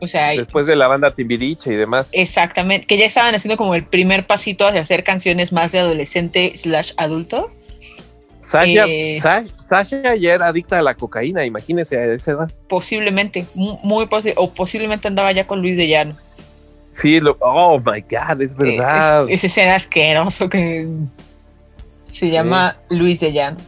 O 0.00 0.06
sea, 0.08 0.30
Después 0.30 0.66
de 0.66 0.74
la 0.74 0.88
banda 0.88 1.14
Timbiriche 1.14 1.72
y 1.72 1.76
demás. 1.76 2.08
exactamente, 2.12 2.86
que 2.88 2.96
ya 2.96 3.04
estaban 3.06 3.34
haciendo 3.36 3.56
como 3.56 3.74
el 3.76 3.84
primer 3.84 4.26
pasito 4.26 4.66
hacia 4.66 4.80
hacer 4.80 5.04
canciones 5.04 5.52
más 5.52 5.70
de 5.70 5.78
adolescente 5.78 6.52
slash 6.56 6.92
adulto. 6.96 7.52
Sasha, 8.40 8.84
eh, 8.88 9.20
Sa- 9.22 9.44
Sasha 9.64 10.16
ya 10.16 10.34
era 10.34 10.48
adicta 10.48 10.78
a 10.78 10.82
la 10.82 10.94
cocaína, 10.94 11.44
imagínese 11.46 11.96
a 11.98 12.12
esa 12.12 12.32
edad. 12.32 12.50
Posiblemente, 12.68 13.46
mu- 13.54 13.78
muy 13.84 14.06
posible, 14.06 14.34
o 14.38 14.50
posiblemente 14.50 15.06
andaba 15.06 15.30
ya 15.30 15.46
con 15.46 15.60
Luis 15.60 15.76
de 15.76 15.86
Llano. 15.86 16.16
Sí, 16.90 17.20
lo, 17.20 17.36
oh 17.40 17.78
my 17.78 18.00
God, 18.00 18.42
es 18.42 18.56
verdad. 18.56 19.20
Eh, 19.20 19.34
Es- 19.34 19.44
ese 19.44 19.48
ser 19.48 19.68
asqueroso 19.68 20.48
que 20.48 20.88
se 22.08 22.30
llama 22.30 22.76
Luis 22.90 23.20
de 23.20 23.30
Llano. 23.32 23.58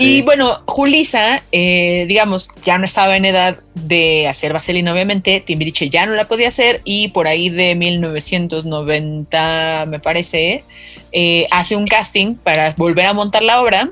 Y 0.00 0.22
bueno, 0.22 0.62
Julisa, 0.64 1.42
eh, 1.52 2.06
digamos, 2.08 2.48
ya 2.64 2.78
no 2.78 2.86
estaba 2.86 3.18
en 3.18 3.26
edad 3.26 3.58
de 3.74 4.26
hacer 4.26 4.54
vaselina, 4.54 4.94
obviamente. 4.94 5.40
Timbiriche 5.40 5.90
ya 5.90 6.06
no 6.06 6.14
la 6.14 6.26
podía 6.26 6.48
hacer 6.48 6.80
y 6.84 7.08
por 7.08 7.28
ahí 7.28 7.50
de 7.50 7.74
1990, 7.74 9.84
me 9.88 10.00
parece, 10.00 10.64
eh, 11.12 11.46
hace 11.50 11.76
un 11.76 11.86
casting 11.86 12.34
para 12.34 12.72
volver 12.78 13.04
a 13.04 13.12
montar 13.12 13.42
la 13.42 13.60
obra. 13.60 13.90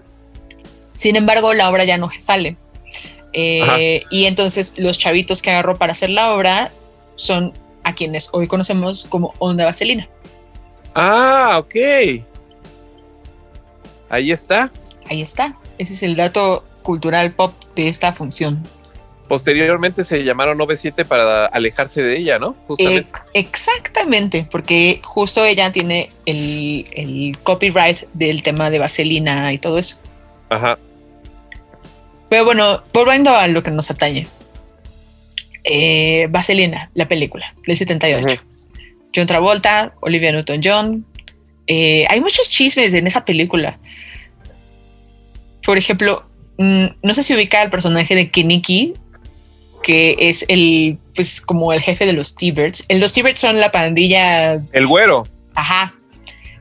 Sin 0.94 1.14
embargo, 1.14 1.52
la 1.52 1.68
obra 1.68 1.84
ya 1.84 1.98
no 1.98 2.08
sale. 2.18 2.56
Eh, 3.34 4.02
y 4.10 4.24
entonces 4.24 4.72
los 4.78 4.96
chavitos 4.96 5.42
que 5.42 5.50
agarró 5.50 5.76
para 5.76 5.92
hacer 5.92 6.08
la 6.08 6.32
obra 6.32 6.72
son 7.16 7.52
a 7.84 7.94
quienes 7.94 8.30
hoy 8.32 8.46
conocemos 8.46 9.04
como 9.10 9.34
Onda 9.38 9.66
Vaselina. 9.66 10.08
Ah, 10.94 11.58
ok. 11.58 11.74
Ahí 14.08 14.32
está. 14.32 14.72
Ahí 15.08 15.22
está. 15.22 15.56
Ese 15.78 15.92
es 15.92 16.02
el 16.02 16.16
dato 16.16 16.64
cultural 16.82 17.32
pop 17.32 17.52
de 17.74 17.88
esta 17.88 18.12
función. 18.12 18.62
Posteriormente 19.28 20.04
se 20.04 20.24
llamaron 20.24 20.56
97 20.56 21.04
para 21.04 21.46
alejarse 21.46 22.02
de 22.02 22.16
ella, 22.16 22.38
¿no? 22.38 22.56
Justamente. 22.66 23.12
Eh, 23.34 23.40
exactamente, 23.40 24.48
porque 24.50 25.00
justo 25.04 25.44
ella 25.44 25.70
tiene 25.70 26.08
el, 26.24 26.86
el 26.92 27.38
copyright 27.42 28.04
del 28.14 28.42
tema 28.42 28.70
de 28.70 28.78
Vaselina 28.78 29.52
y 29.52 29.58
todo 29.58 29.78
eso. 29.78 29.98
Ajá. 30.48 30.78
Pero 32.30 32.44
bueno, 32.46 32.82
volviendo 32.92 33.30
a 33.30 33.46
lo 33.48 33.62
que 33.62 33.70
nos 33.70 33.90
atañe. 33.90 34.26
Eh, 35.64 36.28
Vaselina, 36.30 36.90
la 36.94 37.06
película 37.06 37.54
del 37.66 37.76
78. 37.76 38.42
John 39.14 39.26
Travolta, 39.26 39.94
Olivia 40.00 40.32
Newton-John. 40.32 41.04
Eh, 41.66 42.06
hay 42.08 42.20
muchos 42.20 42.48
chismes 42.48 42.94
en 42.94 43.06
esa 43.06 43.24
película. 43.24 43.78
Por 45.68 45.76
ejemplo, 45.76 46.24
mm, 46.56 46.86
no 47.02 47.12
sé 47.12 47.22
si 47.22 47.34
ubica 47.34 47.60
al 47.60 47.68
personaje 47.68 48.14
de 48.14 48.30
Kiniki, 48.30 48.94
que 49.82 50.16
es 50.18 50.46
el, 50.48 50.96
pues, 51.14 51.42
como 51.42 51.74
el 51.74 51.80
jefe 51.82 52.06
de 52.06 52.14
los 52.14 52.34
T-Birds. 52.34 52.86
Los 52.88 53.12
T-Birds 53.12 53.38
son 53.38 53.58
la 53.60 53.70
pandilla, 53.70 54.54
El 54.72 54.86
güero. 54.86 55.24
ajá, 55.54 55.94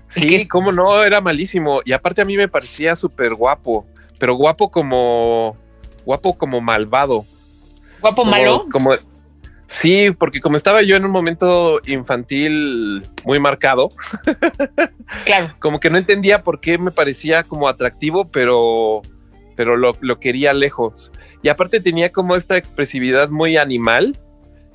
Sí, 0.10 0.36
es- 0.36 0.46
cómo 0.50 0.74
no, 0.74 1.02
era 1.06 1.22
malísimo. 1.22 1.80
Y 1.86 1.94
aparte 1.94 2.22
a 2.22 2.26
mí 2.26 2.36
me 2.36 2.50
parecía 2.50 2.98
súper 2.98 3.34
guapo, 3.34 3.86
pero 4.20 4.36
guapo 4.36 4.70
como, 4.70 5.56
guapo 6.04 6.38
como 6.38 6.60
malvado. 6.60 7.24
guapo 8.02 8.24
Como- 8.24 8.32
malo. 8.32 8.66
Como, 8.70 8.92
sí, 9.68 10.12
porque 10.12 10.42
como 10.42 10.58
estaba 10.58 10.82
yo 10.82 10.96
en 10.96 11.06
un 11.06 11.12
momento 11.12 11.80
infantil 11.86 13.04
muy 13.24 13.40
marcado, 13.40 13.92
Claro, 15.26 15.56
como 15.60 15.80
que 15.80 15.90
no 15.90 15.98
entendía 15.98 16.44
por 16.44 16.60
qué 16.60 16.78
me 16.78 16.92
parecía 16.92 17.44
como 17.44 17.68
atractivo, 17.68 18.26
pero, 18.26 19.02
pero 19.56 19.78
lo, 19.78 19.98
lo 20.02 20.20
quería 20.20 20.54
lejos. 20.54 21.12
Y 21.44 21.50
aparte 21.50 21.80
tenía 21.80 22.12
como 22.12 22.36
esta 22.36 22.58
expresividad 22.58 23.30
muy 23.30 23.58
animal, 23.58 24.18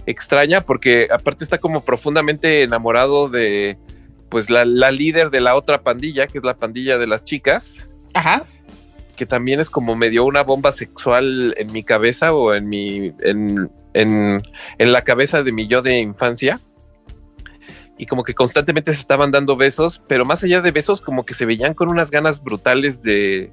extraña, 0.07 0.63
porque 0.63 1.09
aparte 1.13 1.45
está 1.45 1.59
como 1.59 1.85
profundamente 1.85 2.63
enamorado 2.63 3.29
de 3.29 3.79
pues 4.29 4.49
la, 4.49 4.65
la 4.65 4.91
líder 4.91 5.31
de 5.31 5.41
la 5.41 5.55
otra 5.55 5.83
pandilla, 5.83 6.27
que 6.27 6.39
es 6.39 6.45
la 6.45 6.55
pandilla 6.55 6.97
de 6.97 7.07
las 7.07 7.23
chicas, 7.25 7.77
ajá. 8.15 8.47
que 9.17 9.27
también 9.27 9.61
es 9.61 9.69
como 9.69 9.95
medio 9.95 10.25
una 10.25 10.43
bomba 10.43 10.73
sexual 10.73 11.55
en 11.59 11.71
mi 11.71 11.85
cabeza 11.85 12.33
o 12.33 12.55
en 12.55 12.69
mi 12.69 13.13
en, 13.21 13.71
en, 13.95 14.43
en 14.79 14.93
la 14.93 15.03
cabeza 15.03 15.43
de 15.43 15.53
mi 15.53 15.67
yo 15.67 15.83
de 15.83 15.99
infancia. 15.99 16.61
Y 17.99 18.07
como 18.07 18.25
que 18.25 18.35
constantemente 18.35 18.93
se 18.93 19.01
estaban 19.01 19.31
dando 19.31 19.57
besos, 19.57 20.03
pero 20.09 20.25
más 20.25 20.43
allá 20.43 20.61
de 20.61 20.71
besos, 20.71 21.01
como 21.01 21.25
que 21.25 21.35
se 21.35 21.47
veían 21.47 21.75
con 21.75 21.89
unas 21.89 22.11
ganas 22.11 22.43
brutales 22.43 23.03
de, 23.03 23.53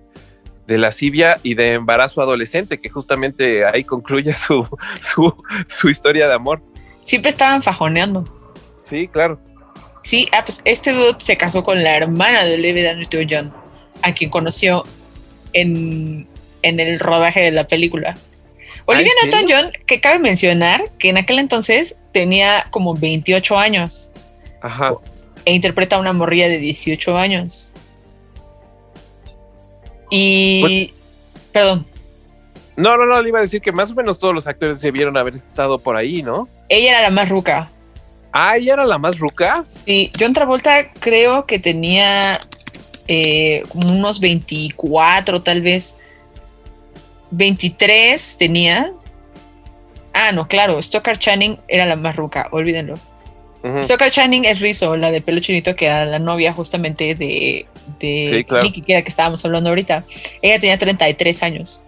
de 0.65 0.77
lascivia 0.77 1.39
y 1.43 1.55
de 1.55 1.74
embarazo 1.74 2.22
adolescente, 2.22 2.79
que 2.79 2.89
justamente 2.89 3.65
ahí 3.65 3.84
concluye 3.84 4.34
su, 4.48 4.67
su, 5.13 5.43
su 5.67 5.89
historia 5.89 6.27
de 6.27 6.34
amor. 6.34 6.62
Siempre 7.01 7.29
estaban 7.29 7.62
fajoneando. 7.63 8.24
Sí, 8.84 9.08
claro. 9.08 9.39
Sí, 10.01 10.27
ah, 10.31 10.43
pues 10.46 10.62
este 10.65 10.93
dude 10.93 11.15
se 11.19 11.38
casó 11.38 11.63
con 11.63 11.84
la 11.84 11.98
hermana 11.98 12.43
de 12.43 12.55
Olivia 12.55 12.93
Newton-John, 12.93 13.53
a 14.01 14.13
quien 14.13 14.29
conoció 14.29 14.84
en, 15.53 16.27
en 16.62 16.79
el 16.79 17.00
rodaje 17.00 17.41
de 17.41 17.51
la 17.51 17.67
película. 17.67 18.17
Olivia. 18.98 19.12
Newton-John, 19.24 19.72
que 19.86 20.01
cabe 20.01 20.19
mencionar 20.19 20.89
que 20.98 21.10
en 21.10 21.17
aquel 21.17 21.39
entonces 21.39 21.98
tenía 22.12 22.67
como 22.72 22.96
28 22.96 23.58
años 23.58 24.12
Ajá. 24.62 24.93
e 25.46 25.53
interpreta 25.53 25.96
a 25.96 26.00
una 26.00 26.13
morrilla 26.13 26.48
de 26.50 26.58
18 26.58 27.17
años. 27.17 27.74
Y... 30.12 30.93
perdón, 31.51 31.86
No, 32.75 32.98
no, 32.98 33.05
no, 33.05 33.22
le 33.22 33.29
iba 33.29 33.39
a 33.39 33.43
decir 33.43 33.62
que 33.62 33.72
más 33.72 33.91
o 33.91 33.96
menos 33.96 34.17
todos 34.17 34.34
los 34.34 34.48
actores 34.48 34.81
debieron 34.81 35.15
haber 35.17 35.36
estado 35.36 35.77
por 35.77 35.96
ahí, 35.96 36.24
¿no? 36.24 36.50
ella 36.69 36.91
era 36.91 37.01
la 37.01 37.12
más 37.12 37.29
ruca. 37.29 37.69
Ah, 38.31 38.58
ella 38.58 38.74
era 38.74 38.86
la 38.86 38.98
más 38.98 39.17
ruca. 39.17 39.65
Sí, 39.86 40.12
John 40.19 40.34
Travolta 40.34 40.91
creo 40.93 41.46
que 41.46 41.58
tenía 41.60 42.39
eh, 43.08 43.63
unos 43.74 44.19
24 44.19 45.41
tal 45.41 45.62
vez. 45.62 45.98
23 47.31 48.38
tenía. 48.38 48.93
Ah, 50.13 50.31
no, 50.31 50.48
claro, 50.48 50.81
Stoker 50.81 51.17
Channing 51.17 51.59
era 51.67 51.86
la 51.86 51.95
más 51.95 52.15
ruca, 52.15 52.48
olvídenlo. 52.51 52.95
Ujú. 53.63 53.83
Stoker 53.83 54.09
Channing 54.12 54.45
es 54.45 54.59
Rizzo, 54.59 54.95
la 54.98 55.12
de 55.12 55.21
pelo 55.21 55.39
chinito, 55.39 55.75
que 55.75 55.86
era 55.86 56.05
la 56.05 56.19
novia 56.19 56.53
justamente 56.53 57.15
de, 57.15 57.65
de 58.00 58.29
Sí, 58.31 58.43
claro. 58.43 58.71
Que 58.71 58.83
era 58.88 59.01
que 59.01 59.09
estábamos 59.09 59.43
hablando 59.45 59.69
ahorita. 59.69 60.05
Ella 60.41 60.59
tenía 60.59 60.77
33 60.77 61.43
años. 61.43 61.83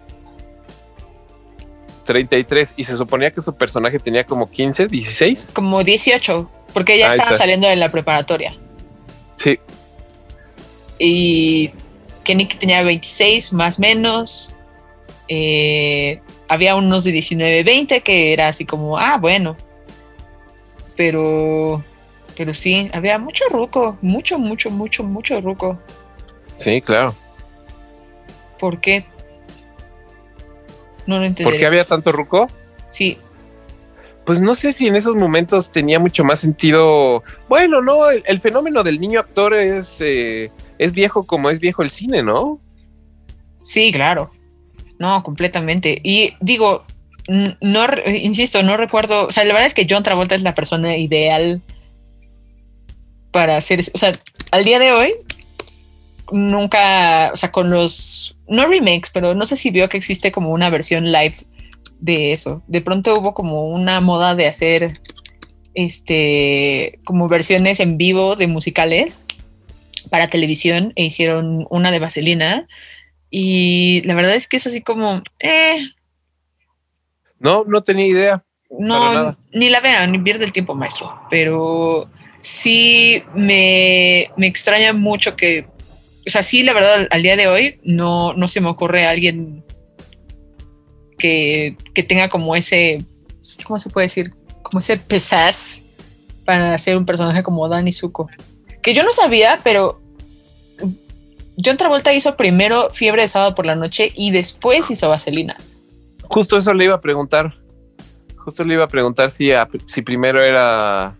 33 2.04 2.74
y 2.76 2.84
se 2.84 2.96
suponía 2.96 3.30
que 3.30 3.40
su 3.40 3.54
personaje 3.54 3.98
tenía 3.98 4.24
como 4.24 4.50
15, 4.50 4.88
16. 4.88 5.50
Como 5.52 5.82
18, 5.84 6.50
porque 6.72 6.94
ella 6.94 7.06
Ahí 7.06 7.12
estaba 7.12 7.30
está. 7.32 7.42
saliendo 7.42 7.68
de 7.68 7.76
la 7.76 7.88
preparatoria. 7.90 8.54
Sí, 9.36 9.58
y 11.04 11.70
que 12.22 12.34
Nicky 12.36 12.56
tenía 12.56 12.82
26 12.82 13.52
más 13.52 13.80
menos. 13.80 14.54
Eh, 15.34 16.20
había 16.46 16.76
unos 16.76 17.04
de 17.04 17.12
19, 17.12 17.64
20 17.64 18.02
que 18.02 18.34
era 18.34 18.48
así 18.48 18.66
como, 18.66 18.98
ah, 18.98 19.16
bueno. 19.16 19.56
Pero, 20.94 21.82
pero 22.36 22.52
sí, 22.52 22.90
había 22.92 23.18
mucho 23.18 23.44
ruco, 23.48 23.96
mucho, 24.02 24.38
mucho, 24.38 24.68
mucho, 24.70 25.02
mucho 25.02 25.40
ruco. 25.40 25.78
sí, 26.56 26.82
claro. 26.82 27.14
¿Por 28.58 28.78
qué? 28.82 29.06
No 31.06 31.18
lo 31.18 31.24
entendí. 31.24 31.50
¿Por 31.50 31.58
qué 31.58 31.64
había 31.64 31.86
tanto 31.86 32.12
ruco? 32.12 32.46
Sí, 32.86 33.18
Pues 34.26 34.38
no 34.38 34.54
sé 34.54 34.72
si 34.72 34.86
en 34.86 34.96
esos 34.96 35.16
momentos 35.16 35.72
tenía 35.72 35.98
mucho 35.98 36.24
más 36.24 36.40
sentido. 36.40 37.22
Bueno, 37.48 37.80
no, 37.80 38.10
el, 38.10 38.22
el 38.26 38.40
fenómeno 38.40 38.82
del 38.82 39.00
niño 39.00 39.18
actor 39.18 39.54
es, 39.54 39.96
eh, 40.00 40.52
es 40.78 40.92
viejo 40.92 41.26
como 41.26 41.48
es 41.48 41.58
viejo 41.58 41.82
el 41.82 41.88
cine, 41.90 42.22
¿no? 42.22 42.60
sí, 43.56 43.90
claro. 43.92 44.30
No, 45.02 45.24
completamente. 45.24 46.00
Y 46.04 46.34
digo, 46.40 46.84
no, 47.26 47.86
insisto, 48.06 48.62
no 48.62 48.76
recuerdo, 48.76 49.26
o 49.26 49.32
sea, 49.32 49.44
la 49.44 49.52
verdad 49.52 49.66
es 49.66 49.74
que 49.74 49.88
John 49.90 50.04
Travolta 50.04 50.36
es 50.36 50.42
la 50.42 50.54
persona 50.54 50.96
ideal 50.96 51.60
para 53.32 53.56
hacer, 53.56 53.80
o 53.92 53.98
sea, 53.98 54.12
al 54.52 54.64
día 54.64 54.78
de 54.78 54.92
hoy, 54.92 55.14
nunca, 56.30 57.30
o 57.32 57.36
sea, 57.36 57.50
con 57.50 57.68
los, 57.68 58.36
no 58.46 58.68
remakes, 58.68 59.10
pero 59.12 59.34
no 59.34 59.44
sé 59.44 59.56
si 59.56 59.70
vio 59.70 59.88
que 59.88 59.96
existe 59.96 60.30
como 60.30 60.50
una 60.50 60.70
versión 60.70 61.10
live 61.10 61.34
de 61.98 62.32
eso. 62.32 62.62
De 62.68 62.80
pronto 62.80 63.18
hubo 63.18 63.34
como 63.34 63.66
una 63.66 64.00
moda 64.00 64.36
de 64.36 64.46
hacer 64.46 65.00
este 65.74 67.00
como 67.04 67.28
versiones 67.28 67.80
en 67.80 67.96
vivo 67.96 68.36
de 68.36 68.46
musicales 68.46 69.20
para 70.10 70.28
televisión 70.28 70.92
e 70.94 71.04
hicieron 71.04 71.66
una 71.70 71.90
de 71.90 71.98
Vaselina 71.98 72.68
y 73.32 74.02
la 74.02 74.14
verdad 74.14 74.34
es 74.34 74.46
que 74.46 74.58
es 74.58 74.66
así 74.66 74.82
como 74.82 75.22
eh, 75.40 75.80
No, 77.40 77.64
no 77.64 77.82
tenía 77.82 78.06
idea. 78.06 78.44
no 78.70 79.36
ni 79.52 79.70
la 79.70 79.80
vean 79.80 80.12
ni 80.12 80.18
pierde 80.18 80.44
el 80.44 80.52
tiempo 80.52 80.74
maestro 80.74 81.18
pero 81.30 82.08
sí 82.42 83.22
me, 83.34 84.30
me 84.36 84.46
extraña 84.46 84.92
mucho 84.92 85.34
que 85.34 85.66
o 86.26 86.30
sea 86.30 86.42
sí 86.42 86.62
la 86.62 86.74
verdad 86.74 87.08
al 87.10 87.22
día 87.22 87.36
de 87.36 87.48
hoy 87.48 87.80
no, 87.82 88.34
no 88.34 88.46
se 88.48 88.60
me 88.60 88.68
ocurre 88.68 89.06
alguien 89.06 89.64
que, 91.18 91.76
que 91.94 92.02
tenga 92.02 92.28
como 92.28 92.54
ese 92.54 93.04
¿cómo 93.64 93.78
se 93.78 93.88
puede 93.88 94.06
decir? 94.08 94.30
como 94.62 94.80
ese 94.80 94.98
pesaz 94.98 95.84
para 96.44 96.74
hacer 96.74 96.96
un 96.96 97.06
personaje 97.06 97.42
como 97.42 97.68
Danny 97.68 97.92
Zuko. 97.92 98.28
Que 98.82 98.94
yo 98.94 99.02
no 99.04 99.12
sabía, 99.12 99.60
pero 99.62 100.01
John 101.62 101.76
Travolta 101.76 102.12
hizo 102.14 102.36
primero 102.36 102.90
Fiebre 102.92 103.22
de 103.22 103.28
Sábado 103.28 103.54
por 103.54 103.66
la 103.66 103.74
Noche 103.74 104.10
y 104.14 104.30
después 104.30 104.90
hizo 104.90 105.08
Vaselina. 105.08 105.56
Justo 106.24 106.56
eso 106.56 106.72
le 106.72 106.84
iba 106.86 106.94
a 106.94 107.00
preguntar. 107.00 107.54
Justo 108.36 108.64
le 108.64 108.74
iba 108.74 108.84
a 108.84 108.88
preguntar 108.88 109.30
si, 109.30 109.52
a- 109.52 109.68
si 109.86 110.02
primero 110.02 110.42
era 110.42 111.14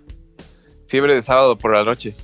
fiebre 0.88 1.14
de 1.14 1.22
sábado 1.22 1.56
por 1.56 1.72
la 1.72 1.84
noche. 1.84 2.14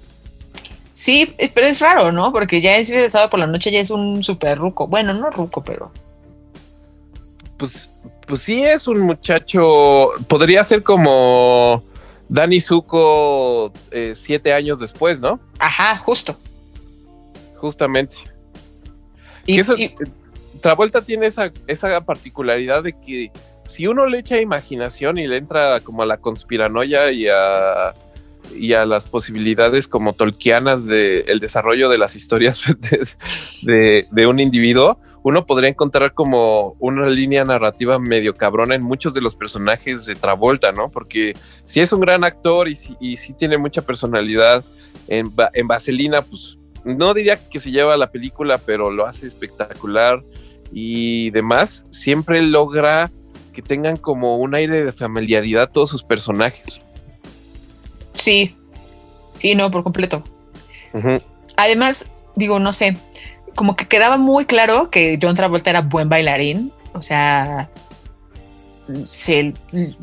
Sí, 0.92 1.32
pero 1.54 1.66
es 1.68 1.80
raro, 1.80 2.10
¿no? 2.10 2.32
Porque 2.32 2.60
ya 2.60 2.76
es 2.76 2.88
Fiebre 2.88 3.04
de 3.04 3.10
Sábado 3.10 3.30
por 3.30 3.38
la 3.38 3.46
Noche, 3.46 3.70
ya 3.70 3.78
es 3.78 3.90
un 3.90 4.24
super 4.24 4.58
ruco. 4.58 4.88
Bueno, 4.88 5.14
no 5.14 5.30
ruco, 5.30 5.62
pero 5.62 5.92
Pues, 7.56 7.88
pues 8.26 8.40
sí 8.42 8.62
es 8.64 8.88
un 8.88 9.00
muchacho. 9.00 10.10
Podría 10.26 10.64
ser 10.64 10.82
como 10.82 11.84
Danny 12.28 12.60
Zuko 12.60 13.72
eh, 13.92 14.14
siete 14.20 14.52
años 14.52 14.80
después, 14.80 15.20
¿no? 15.20 15.38
ajá, 15.60 15.96
justo. 15.98 16.36
Justamente. 17.58 18.16
Y, 19.46 19.60
eso- 19.60 19.76
y- 19.76 19.94
Travolta 20.60 21.02
tiene 21.02 21.26
esa, 21.26 21.52
esa 21.68 22.00
particularidad 22.00 22.82
de 22.82 22.92
que 22.92 23.30
si 23.66 23.86
uno 23.86 24.06
le 24.06 24.18
echa 24.18 24.40
imaginación 24.40 25.18
y 25.18 25.26
le 25.28 25.36
entra 25.36 25.78
como 25.80 26.02
a 26.02 26.06
la 26.06 26.16
conspiranoia 26.16 27.12
y 27.12 27.28
a, 27.28 27.94
y 28.56 28.72
a 28.72 28.84
las 28.84 29.06
posibilidades 29.06 29.86
como 29.86 30.14
tolkianas 30.14 30.84
del 30.86 31.38
desarrollo 31.38 31.88
de 31.88 31.98
las 31.98 32.16
historias 32.16 32.60
de, 32.80 33.06
de- 33.72 34.06
de 34.10 34.26
un 34.26 34.40
individuo, 34.40 34.98
uno 35.22 35.46
podría 35.46 35.68
encontrar 35.68 36.14
como 36.14 36.74
una 36.80 37.06
línea 37.08 37.44
narrativa 37.44 37.98
medio 37.98 38.34
cabrona 38.34 38.74
en 38.74 38.82
muchos 38.82 39.14
de 39.14 39.20
los 39.20 39.34
personajes 39.36 40.06
de 40.06 40.14
Travolta, 40.16 40.72
¿no? 40.72 40.90
Porque 40.90 41.36
si 41.64 41.80
es 41.80 41.92
un 41.92 42.00
gran 42.00 42.24
actor 42.24 42.66
y 42.68 42.74
si, 42.76 42.96
y 43.00 43.16
sí 43.16 43.32
tiene 43.34 43.58
mucha 43.58 43.82
personalidad 43.82 44.64
en, 45.06 45.32
en 45.52 45.68
Vaselina, 45.68 46.22
pues 46.22 46.56
no 46.96 47.14
diría 47.14 47.36
que 47.48 47.60
se 47.60 47.70
lleva 47.70 47.96
la 47.96 48.10
película, 48.10 48.58
pero 48.58 48.90
lo 48.90 49.06
hace 49.06 49.26
espectacular 49.26 50.22
y 50.72 51.30
demás, 51.30 51.84
siempre 51.90 52.42
logra 52.42 53.10
que 53.52 53.62
tengan 53.62 53.96
como 53.96 54.38
un 54.38 54.54
aire 54.54 54.84
de 54.84 54.92
familiaridad 54.92 55.70
todos 55.70 55.90
sus 55.90 56.02
personajes. 56.02 56.80
sí, 58.14 58.54
sí, 59.34 59.54
no, 59.54 59.70
por 59.70 59.82
completo. 59.82 60.22
Además, 61.56 62.12
digo, 62.34 62.58
no 62.58 62.72
sé, 62.72 62.96
como 63.54 63.76
que 63.76 63.86
quedaba 63.86 64.16
muy 64.16 64.46
claro 64.46 64.90
que 64.90 65.18
John 65.20 65.34
Travolta 65.34 65.70
era 65.70 65.82
buen 65.82 66.08
bailarín, 66.08 66.72
o 66.92 67.02
sea, 67.02 67.70
se, 69.06 69.54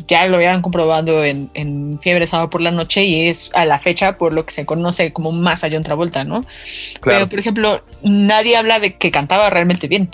ya 0.07 0.27
lo 0.27 0.37
habían 0.37 0.61
comprobado 0.61 1.23
en, 1.23 1.49
en 1.53 1.99
Fiebre 2.01 2.27
Sábado 2.27 2.49
por 2.49 2.61
la 2.61 2.71
Noche 2.71 3.03
y 3.03 3.27
es 3.27 3.51
a 3.53 3.65
la 3.65 3.79
fecha 3.79 4.17
por 4.17 4.33
lo 4.33 4.45
que 4.45 4.53
se 4.53 4.65
conoce 4.65 5.13
como 5.13 5.31
más 5.31 5.63
a 5.63 5.69
John 5.71 5.83
Travolta, 5.83 6.23
¿no? 6.23 6.45
Pero, 7.01 7.27
por 7.29 7.39
ejemplo, 7.39 7.83
nadie 8.03 8.57
habla 8.57 8.79
de 8.79 8.95
que 8.95 9.11
cantaba 9.11 9.49
realmente 9.49 9.87
bien, 9.87 10.09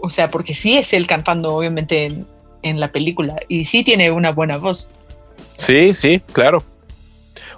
o 0.00 0.10
sea, 0.10 0.28
porque 0.28 0.54
sí 0.54 0.76
es 0.76 0.92
él 0.92 1.06
cantando, 1.06 1.54
obviamente, 1.54 2.04
en, 2.06 2.26
en 2.62 2.80
la 2.80 2.92
película 2.92 3.36
y 3.48 3.64
sí 3.64 3.84
tiene 3.84 4.10
una 4.10 4.32
buena 4.32 4.56
voz. 4.56 4.90
Sí, 5.58 5.94
sí, 5.94 6.20
claro. 6.32 6.62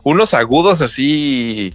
Unos 0.02 0.34
agudos 0.34 0.80
así 0.82 1.74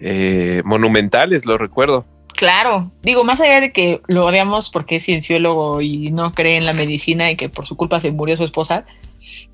eh, 0.00 0.62
monumentales, 0.64 1.44
lo 1.44 1.58
recuerdo. 1.58 2.06
Claro, 2.36 2.90
digo, 3.02 3.24
más 3.24 3.40
allá 3.40 3.60
de 3.60 3.72
que 3.72 4.00
lo 4.08 4.26
odiamos 4.26 4.68
porque 4.70 4.96
es 4.96 5.04
cienciólogo 5.04 5.80
y 5.80 6.10
no 6.10 6.34
cree 6.34 6.56
en 6.56 6.66
la 6.66 6.74
medicina 6.74 7.30
y 7.30 7.36
que 7.36 7.48
por 7.48 7.66
su 7.66 7.76
culpa 7.76 7.98
se 7.98 8.12
murió 8.12 8.36
su 8.36 8.44
esposa, 8.44 8.84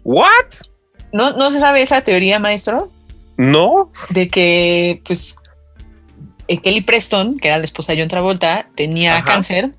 ¿What? 0.04 0.26
¿no, 1.12 1.32
no 1.36 1.50
se 1.50 1.60
sabe 1.60 1.80
esa 1.82 2.02
teoría, 2.02 2.38
maestro? 2.38 2.90
No. 3.36 3.90
De 4.10 4.28
que, 4.28 5.00
pues, 5.04 5.36
eh, 6.48 6.58
Kelly 6.58 6.80
Preston, 6.82 7.38
que 7.38 7.48
era 7.48 7.58
la 7.58 7.64
esposa 7.64 7.92
de 7.92 8.00
John 8.00 8.08
Travolta, 8.08 8.68
tenía 8.74 9.16
Ajá. 9.16 9.24
cáncer 9.26 9.70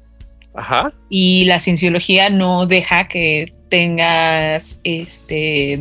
Ajá. 0.56 0.94
y 1.10 1.46
la 1.46 1.60
cienciología 1.60 2.30
no 2.30 2.66
deja 2.66 3.08
que 3.08 3.54
tengas, 3.70 4.80
este, 4.84 5.80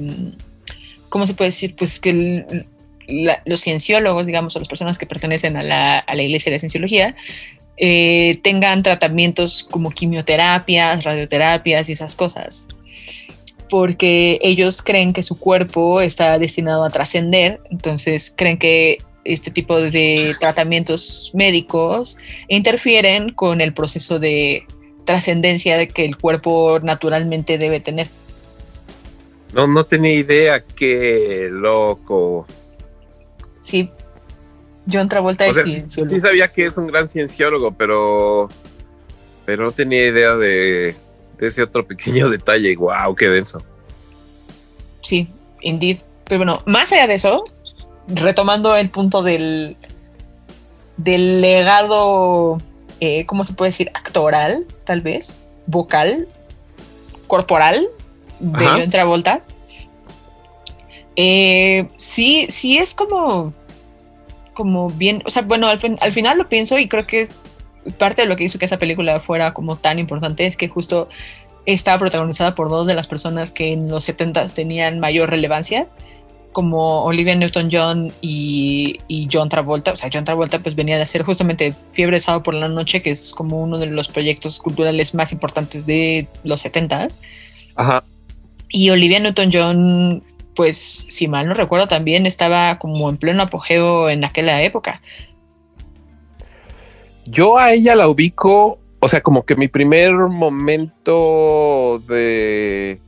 ¿cómo 1.09 1.27
se 1.27 1.35
puede 1.35 1.49
decir? 1.49 1.77
Pues 1.77 2.01
que 2.01 2.11
el- 2.11 2.67
la- 3.13 3.43
los 3.45 3.61
cienciólogos, 3.61 4.27
digamos, 4.27 4.57
o 4.57 4.59
las 4.59 4.69
personas 4.69 4.99
que 4.99 5.07
pertenecen 5.07 5.57
a 5.57 5.63
la, 5.63 6.05
iglesia 6.23 6.51
de 6.51 6.57
la 6.57 6.59
cienciología, 6.59 7.15
eh, 7.77 8.39
tengan 8.43 8.83
tratamientos 8.83 9.67
como 9.71 9.91
quimioterapias, 9.91 11.05
radioterapias 11.05 11.89
y 11.89 11.93
esas 11.93 12.17
cosas. 12.17 12.69
Porque 13.71 14.39
ellos 14.43 14.83
creen 14.83 15.13
que 15.13 15.23
su 15.23 15.39
cuerpo 15.39 16.01
está 16.01 16.39
destinado 16.39 16.85
a 16.85 16.91
trascender, 16.91 17.61
entonces 17.71 18.33
creen 18.37 18.59
que 18.59 18.99
este 19.25 19.51
tipo 19.51 19.81
de 19.81 20.35
tratamientos 20.41 21.31
médicos 21.33 22.19
interfieren 22.49 23.33
con 23.33 23.61
el 23.61 23.73
proceso 23.73 24.19
de 24.19 24.65
trascendencia 25.05 25.77
de 25.77 25.89
que 25.89 26.05
el 26.05 26.17
cuerpo 26.17 26.81
naturalmente 26.83 27.59
debe 27.59 27.81
tener. 27.81 28.09
No, 29.53 29.67
no 29.67 29.85
tenía 29.85 30.15
idea. 30.15 30.65
Qué 30.65 31.49
loco. 31.51 32.47
Sí, 33.63 33.91
John 34.91 35.09
Travolta 35.09 35.47
es 35.47 35.57
sea, 35.57 35.65
sí, 35.65 35.73
cienciólogo. 35.73 36.15
sí 36.15 36.21
sabía 36.21 36.49
que 36.49 36.65
es 36.65 36.77
un 36.77 36.87
gran 36.87 37.09
cienciólogo, 37.09 37.73
pero, 37.73 38.49
pero 39.45 39.65
no 39.65 39.73
tenía 39.73 40.07
idea 40.07 40.37
de, 40.37 40.95
de 41.39 41.47
ese 41.47 41.63
otro 41.63 41.87
pequeño 41.87 42.29
detalle. 42.31 42.75
Wow, 42.77 43.15
qué 43.15 43.29
denso. 43.29 43.63
Sí, 45.01 45.29
indeed. 45.61 45.99
Pero 46.25 46.39
bueno, 46.41 46.61
más 46.67 46.93
allá 46.93 47.07
de 47.07 47.15
eso, 47.15 47.45
retomando 48.09 48.75
el 48.77 48.91
punto 48.91 49.23
del, 49.23 49.77
del 50.97 51.41
legado, 51.41 52.59
eh, 53.01 53.27
¿cómo 53.27 53.45
se 53.45 53.55
puede 53.55 53.71
decir? 53.71 53.91
Actoral, 53.95 54.67
tal 54.85 55.01
vez, 55.01 55.41
vocal, 55.67 56.27
corporal 57.27 57.89
de. 58.41 58.65
John 58.67 58.91
Travolta. 58.91 59.43
Eh, 61.17 61.89
sí, 61.97 62.47
sí 62.49 62.79
es 62.79 62.95
como, 62.95 63.53
como 64.55 64.89
bien, 64.91 65.23
o 65.27 65.31
sea, 65.31 65.43
bueno, 65.43 65.69
al, 65.69 65.81
al 66.01 66.13
final 66.13 66.39
lo 66.39 66.49
pienso 66.49 66.79
y 66.79 66.89
creo 66.89 67.07
que 67.07 67.29
parte 67.99 68.23
de 68.23 68.29
lo 68.29 68.37
que 68.37 68.45
hizo 68.45 68.59
que 68.59 68.65
esa 68.65 68.79
película 68.79 69.21
fuera 69.21 69.53
como 69.53 69.77
tan 69.77 69.99
importante 69.99 70.47
es 70.47 70.57
que 70.57 70.69
justo 70.69 71.09
estaba 71.67 71.99
protagonizada 71.99 72.55
por 72.55 72.69
dos 72.69 72.87
de 72.87 72.95
las 72.95 73.07
personas 73.07 73.51
que 73.51 73.73
en 73.73 73.89
los 73.89 74.05
70 74.05 74.49
tenían 74.49 75.01
mayor 75.01 75.31
relevancia, 75.31 75.89
como 76.53 77.05
Olivia 77.05 77.35
Newton-John 77.35 78.13
y, 78.21 79.01
y 79.09 79.29
John 79.33 79.49
Travolta. 79.49 79.93
O 79.93 79.97
sea, 79.97 80.11
John 80.13 80.25
Travolta 80.25 80.59
pues 80.59 80.75
venía 80.75 80.97
de 80.97 81.03
hacer 81.03 81.23
justamente 81.23 81.75
Fiebre 81.93 82.21
Sábado 82.21 82.43
por 82.43 82.55
la 82.55 82.69
Noche, 82.69 83.01
que 83.01 83.11
es 83.11 83.33
como 83.33 83.63
uno 83.63 83.79
de 83.79 83.87
los 83.87 84.09
proyectos 84.09 84.59
culturales 84.59 85.15
más 85.15 85.33
importantes 85.33 85.87
de 85.87 86.27
los 86.45 86.61
70 86.61 87.09
Ajá. 87.77 88.05
y 88.69 88.91
Olivia 88.91 89.21
Newton-John, 89.21 90.23
pues 90.55 91.07
si 91.09 91.29
mal 91.29 91.47
no 91.47 91.55
recuerdo, 91.55 91.89
también 91.89 92.27
estaba 92.27 92.79
como 92.79 93.09
en 93.09 93.17
pleno 93.17 93.43
apogeo 93.45 94.09
en 94.11 94.25
aquella 94.25 94.63
época. 94.63 95.01
Yo 97.25 97.57
a 97.57 97.73
ella 97.73 97.95
la 97.95 98.09
ubico, 98.09 98.79
o 98.99 99.09
sea, 99.09 99.21
como 99.21 99.45
que 99.45 99.57
mi 99.57 99.69
primer 99.69 100.13
momento 100.13 102.03
de. 102.09 103.01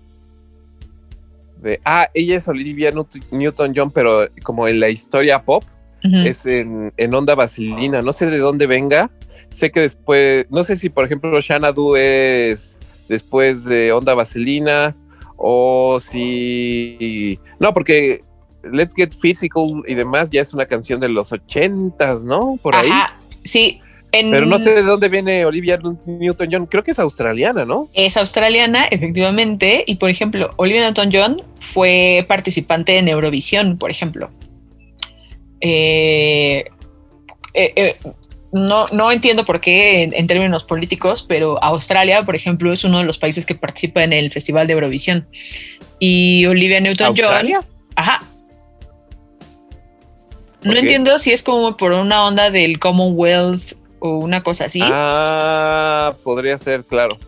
de 1.61 1.81
ah, 1.85 2.09
ella 2.15 2.37
es 2.37 2.47
Olivia 2.49 2.93
Newt- 2.93 3.25
Newton-John, 3.31 3.91
pero 3.91 4.29
como 4.43 4.69
en 4.69 4.81
la 4.81 4.89
historia 4.89 5.43
pop, 5.43 5.65
es 6.03 6.45
en, 6.45 6.93
en 6.97 7.15
Onda 7.15 7.35
Vaselina. 7.35 8.03
No 8.03 8.13
sé 8.13 8.27
de 8.27 8.39
dónde 8.39 8.67
venga. 8.67 9.11
Sé 9.51 9.71
que 9.71 9.81
después, 9.81 10.47
no 10.51 10.63
sé 10.63 10.77
si 10.77 10.91
por 10.91 11.05
ejemplo 11.07 11.41
Xanadu 11.41 11.97
es 11.97 12.79
después 13.09 13.65
de 13.65 13.93
Onda 13.93 14.15
Vaselina 14.15 14.95
o 15.37 15.99
si. 16.01 17.39
No, 17.59 17.73
porque 17.75 18.23
Let's 18.63 18.95
Get 18.95 19.15
Physical 19.21 19.83
y 19.87 19.95
demás 19.95 20.31
ya 20.31 20.41
es 20.41 20.55
una 20.55 20.67
canción 20.67 21.01
de 21.01 21.09
los 21.09 21.33
ochentas, 21.33 22.25
¿no? 22.25 22.59
Por 22.63 22.75
ahí. 22.75 22.89
Ajá, 22.89 23.19
sí. 23.43 23.81
En- 24.13 24.31
Pero 24.31 24.47
no 24.47 24.59
sé 24.61 24.75
de 24.75 24.83
dónde 24.83 25.09
viene 25.09 25.45
Olivia 25.45 25.77
Newton-John. 26.07 26.67
Creo 26.67 26.85
que 26.85 26.93
es 26.93 26.99
australiana, 27.01 27.65
¿no? 27.65 27.89
Es 27.95 28.17
australiana, 28.17 28.85
efectivamente, 28.85 29.83
y 29.89 29.97
por 29.97 30.09
ejemplo, 30.09 30.53
Olivia 30.57 30.83
Newton-John 30.85 31.43
fue 31.59 32.25
participante 32.29 32.97
en 32.99 33.09
Eurovisión, 33.09 33.77
por 33.77 33.91
ejemplo. 33.91 34.31
Eh, 35.61 36.65
eh, 37.55 37.73
eh, 37.77 37.97
no, 38.55 38.87
no 38.93 39.11
entiendo 39.11 39.45
por 39.45 39.61
qué 39.61 40.05
en, 40.05 40.15
en 40.15 40.29
términos 40.29 40.63
políticos, 40.63 41.25
pero 41.27 41.63
Australia, 41.63 42.23
por 42.23 42.37
ejemplo, 42.37 42.73
es 42.73 42.85
uno 42.85 42.99
de 42.99 43.05
los 43.05 43.19
países 43.19 43.45
que 43.45 43.57
participa 43.57 44.05
en 44.05 44.13
el 44.13 44.31
Festival 44.31 44.69
de 44.69 44.75
Eurovisión. 44.75 45.27
Y 45.99 46.47
Olivia 46.47 46.79
Newton-John, 46.79 47.25
¿Australia? 47.25 47.61
ajá. 47.97 48.25
No 50.63 50.77
entiendo 50.77 51.19
si 51.19 51.33
es 51.33 51.43
como 51.43 51.77
por 51.77 51.91
una 51.91 52.25
onda 52.25 52.51
del 52.51 52.79
Commonwealth 52.79 53.73
o 53.99 54.19
una 54.19 54.45
cosa 54.45 54.67
así. 54.67 54.81
Ah, 54.83 56.15
podría 56.23 56.57
ser, 56.57 56.85
claro. 56.85 57.19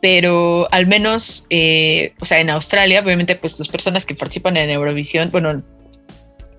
pero 0.00 0.66
al 0.72 0.88
menos, 0.88 1.46
eh, 1.48 2.12
o 2.20 2.24
sea, 2.24 2.40
en 2.40 2.50
Australia, 2.50 3.00
obviamente, 3.04 3.36
pues 3.36 3.56
las 3.56 3.68
personas 3.68 4.04
que 4.04 4.16
participan 4.16 4.56
en 4.56 4.68
Eurovisión, 4.68 5.30
bueno, 5.30 5.62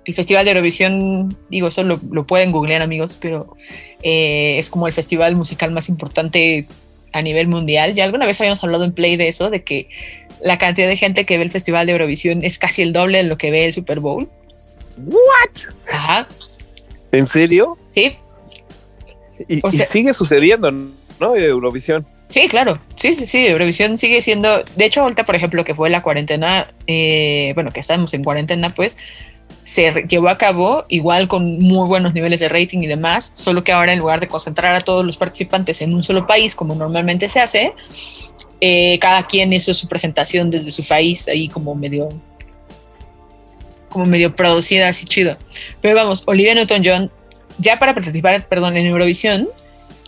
el 0.06 0.16
Festival 0.16 0.46
de 0.46 0.52
Eurovisión, 0.52 1.38
digo, 1.50 1.68
eso 1.70 1.84
lo, 1.84 2.00
lo 2.12 2.26
pueden 2.28 2.52
googlear 2.52 2.82
amigos, 2.82 3.18
pero 3.22 3.56
eh, 4.02 4.58
es 4.58 4.70
como 4.70 4.88
el 4.88 4.94
festival 4.94 5.36
musical 5.36 5.72
más 5.72 5.88
importante 5.90 6.68
a 7.14 7.22
nivel 7.22 7.48
mundial. 7.48 7.94
Ya 7.94 8.04
alguna 8.06 8.26
vez 8.26 8.40
habíamos 8.42 8.64
hablado 8.64 8.84
en 8.84 8.92
Play 8.94 9.16
de 9.16 9.28
eso, 9.30 9.50
de 9.50 9.64
que 9.64 9.88
la 10.42 10.58
cantidad 10.58 10.88
de 10.88 10.98
gente 10.98 11.26
que 11.26 11.38
ve 11.38 11.44
el 11.44 11.52
Festival 11.52 11.86
de 11.86 11.94
Eurovisión 11.94 12.44
es 12.44 12.58
casi 12.58 12.82
el 12.82 12.92
doble 12.92 13.20
de 13.20 13.24
lo 13.26 13.38
que 13.38 13.50
ve 13.52 13.66
el 13.66 13.74
Super 13.74 14.00
Bowl. 14.00 14.28
¿What? 14.98 15.72
Ajá, 15.92 16.28
¿En 17.12 17.26
serio? 17.28 17.78
sí, 17.94 18.18
Y, 19.48 19.60
O 19.64 19.70
y 19.70 19.72
sea- 19.72 19.88
sigue 19.88 20.14
sucediendo, 20.14 20.70
¿no? 20.72 21.36
Eurovisión. 21.36 22.06
Sí, 22.30 22.48
claro. 22.48 22.80
Sí, 22.96 23.14
sí, 23.14 23.26
sí. 23.28 23.46
Eurovisión 23.46 23.96
sigue 23.98 24.20
siendo. 24.22 24.64
De 24.76 24.86
hecho, 24.86 25.02
ahorita, 25.02 25.24
por 25.26 25.36
ejemplo, 25.36 25.64
que 25.64 25.76
fue 25.76 25.90
la 25.92 26.02
cuarentena, 26.02 26.74
eh, 26.88 27.52
bueno, 27.54 27.72
que 27.72 27.80
estamos 27.82 28.14
en 28.16 28.24
cuarentena, 28.24 28.74
pues 28.74 28.98
se 29.64 29.92
llevó 30.08 30.30
a 30.30 30.38
cabo 30.38 30.86
igual 30.90 31.28
con 31.28 31.60
muy 31.60 31.88
buenos 31.88 32.14
niveles 32.14 32.40
de 32.42 32.50
rating 32.50 32.80
y 32.80 32.88
demás, 32.88 33.32
solo 33.36 33.64
que 33.64 33.72
ahora 33.72 33.94
en 33.94 34.00
lugar 34.00 34.20
de 34.20 34.28
concentrar 34.28 34.76
a 34.76 34.82
todos 34.82 35.06
los 35.06 35.18
participantes 35.18 35.82
en 35.82 35.94
un 35.94 36.04
solo 36.04 36.28
país, 36.28 36.54
como 36.54 36.76
normalmente 36.76 37.30
se 37.30 37.40
hace, 37.40 37.74
eh, 38.62 39.00
cada 39.00 39.24
quien 39.24 39.52
hizo 39.54 39.74
su 39.74 39.88
presentación 39.88 40.50
desde 40.50 40.70
su 40.70 40.86
país, 40.86 41.28
ahí 41.28 41.48
como 41.48 41.74
medio 41.76 42.10
como 43.90 44.06
medio 44.06 44.36
producida 44.36 44.90
así 44.90 45.06
chido. 45.06 45.38
Pero 45.80 45.96
vamos, 45.96 46.24
Olivia 46.26 46.56
Newton-John, 46.56 47.12
ya 47.60 47.78
para 47.78 47.94
participar, 47.94 48.48
perdón, 48.48 48.76
en 48.76 48.88
Eurovisión, 48.88 49.48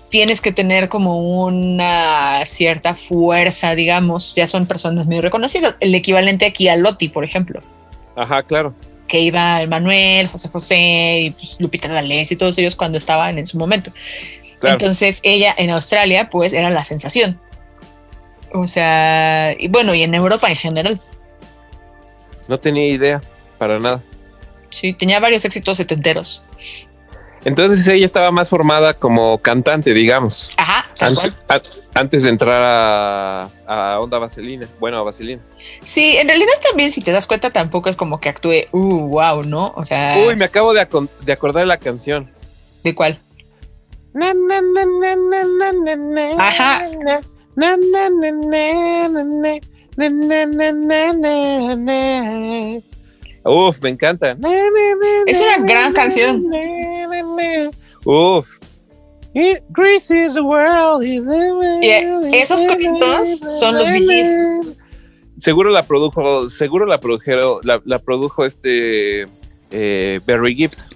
tienes 0.10 0.42
que 0.42 0.52
tener 0.52 0.90
como 0.90 1.46
una 1.46 2.44
cierta 2.46 2.96
fuerza, 2.96 3.76
digamos, 3.76 4.34
ya 4.36 4.48
son 4.48 4.66
personas 4.66 5.06
muy 5.06 5.22
reconocidas. 5.22 5.78
El 5.80 5.94
equivalente 5.94 6.46
aquí 6.46 6.68
a 6.68 6.76
Lotti, 6.76 7.10
por 7.10 7.24
ejemplo, 7.24 7.62
Ajá, 8.16 8.42
claro. 8.44 8.74
Que 9.08 9.20
iba 9.20 9.66
Manuel, 9.68 10.28
José 10.28 10.50
José, 10.50 11.20
y 11.26 11.30
pues, 11.32 11.58
Lupita 11.60 11.88
D'Alessio 11.88 12.36
y 12.36 12.38
todos 12.38 12.58
ellos 12.58 12.76
cuando 12.76 12.98
estaban 12.98 13.38
en 13.38 13.46
su 13.46 13.58
momento. 13.58 13.92
Claro. 14.60 14.74
Entonces 14.76 15.20
ella 15.24 15.54
en 15.58 15.70
Australia 15.70 16.30
pues 16.30 16.54
era 16.54 16.70
la 16.70 16.84
sensación. 16.84 17.40
O 18.54 18.68
sea, 18.68 19.54
y 19.60 19.68
bueno, 19.68 19.94
y 19.94 20.04
en 20.04 20.16
Europa 20.16 20.50
en 20.50 20.56
general. 20.56 21.00
No 22.48 22.60
tenía 22.60 22.88
idea, 22.88 23.22
para 23.58 23.80
nada. 23.80 24.02
Sí, 24.70 24.94
tenía 24.94 25.20
varios 25.20 25.44
éxitos 25.46 25.78
setenteros. 25.78 26.44
Entonces 27.44 27.86
ella 27.88 28.06
estaba 28.06 28.32
más 28.32 28.50
formada 28.50 28.94
como 28.96 29.38
cantante, 29.40 29.94
digamos. 29.94 30.52
Ajá, 30.58 30.86
tal 30.98 31.10
An- 31.10 31.16
cual. 31.16 31.36
an- 31.50 31.62
antes 31.96 32.24
de 32.24 32.30
entrar 32.30 32.62
a, 32.62 33.50
a 33.66 34.00
Onda 34.00 34.20
Vaselina. 34.20 34.68
Bueno, 34.80 35.00
a 35.00 35.04
Vaselina. 35.04 35.42
Sí, 35.82 36.18
en 36.18 36.28
realidad 36.28 36.52
también, 36.62 36.92
si 36.92 37.02
te 37.02 37.12
das 37.12 37.26
cuenta, 37.26 37.50
tampoco 37.50 37.90
es 37.90 37.96
como 37.96 38.20
que 38.20 38.30
actúe, 38.30 38.66
uh, 38.72 39.08
wow, 39.08 39.44
¿no? 39.44 39.74
O 39.76 39.86
sea, 39.86 40.16
Uy, 40.28 40.36
me 40.36 40.46
acabo 40.46 40.74
de, 40.74 40.88
acon- 40.88 41.10
de 41.22 41.32
acordar 41.32 41.64
de 41.64 41.68
la 41.68 41.78
canción. 41.78 42.30
¿de 42.84 42.94
cuál? 42.94 43.20
Ajá. 46.38 46.86
Uf, 53.44 53.80
me 53.82 53.90
encanta. 53.90 54.36
Es 55.26 55.40
una 55.40 55.58
gran 55.66 55.94
canción. 55.94 56.46
Uf. 58.04 58.60
Greece 59.70 60.10
is 60.12 60.36
the 60.36 60.42
world, 60.42 61.04
is 61.04 61.26
the 61.26 61.54
world, 61.54 61.84
Y, 61.84 62.36
esos 62.38 62.64
coritos 62.66 63.40
son 63.60 63.76
los 63.76 63.90
Gees. 63.90 64.72
Seguro 65.38 65.70
la 65.72 65.84
produjo, 65.84 66.48
seguro 66.48 66.86
la 66.86 67.02
produjeron, 67.02 67.60
la, 67.64 67.82
la 67.84 68.00
produjo 68.00 68.46
este 68.46 69.28
eh, 69.72 70.22
Barry 70.26 70.56
Gibbs. 70.56 70.88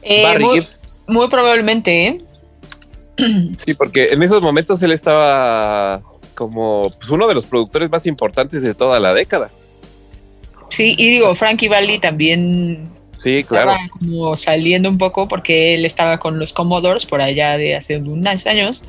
Eh, 0.00 0.22
Barry 0.22 0.44
muy, 0.44 0.60
Gibbs. 0.60 0.80
muy 1.06 1.28
probablemente, 1.28 2.06
¿eh? 2.06 2.20
Sí, 3.64 3.74
porque 3.74 4.08
en 4.08 4.22
esos 4.22 4.40
momentos 4.40 4.82
él 4.82 4.92
estaba 4.92 6.02
como 6.34 6.90
pues, 6.98 7.10
uno 7.10 7.28
de 7.28 7.34
los 7.34 7.44
productores 7.44 7.90
más 7.90 8.06
importantes 8.06 8.62
de 8.62 8.74
toda 8.74 8.98
la 9.00 9.12
década. 9.12 9.50
Sí, 10.70 10.94
y 10.96 11.10
digo, 11.10 11.34
Frankie 11.34 11.68
Valli 11.68 11.98
también 11.98 12.88
Sí, 13.26 13.42
claro. 13.42 13.72
estaba 13.72 13.88
como 13.88 14.36
saliendo 14.36 14.88
un 14.88 14.98
poco 14.98 15.26
porque 15.26 15.74
él 15.74 15.84
estaba 15.84 16.20
con 16.20 16.38
los 16.38 16.52
Commodores 16.52 17.06
por 17.06 17.20
allá 17.20 17.58
de 17.58 17.74
hace 17.74 17.96
unos 17.96 18.46
años. 18.46 18.84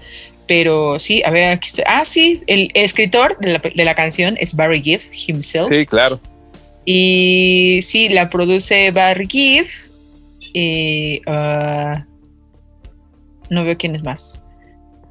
Pero 0.45 0.99
sí, 0.99 1.23
a 1.25 1.31
ver, 1.31 1.53
aquí 1.53 1.69
está. 1.69 1.83
Ah, 1.87 2.05
sí, 2.05 2.43
el, 2.45 2.69
escritor 2.75 3.35
de 3.39 3.53
la, 3.53 3.59
de 3.59 3.83
la 3.83 3.95
canción 3.95 4.37
es 4.39 4.55
Barry 4.55 4.83
Gibb 4.83 5.01
himself. 5.27 5.69
Sí, 5.69 5.87
claro. 5.87 6.21
Y 6.85 7.79
sí, 7.81 8.09
la 8.09 8.29
produce 8.29 8.91
Barry 8.91 9.25
Gibb. 9.27 9.65
Y 10.53 11.19
ah, 11.25 12.05
no 13.49 13.63
veo 13.63 13.75
quién 13.75 13.95
es 13.95 14.03
más. 14.03 14.39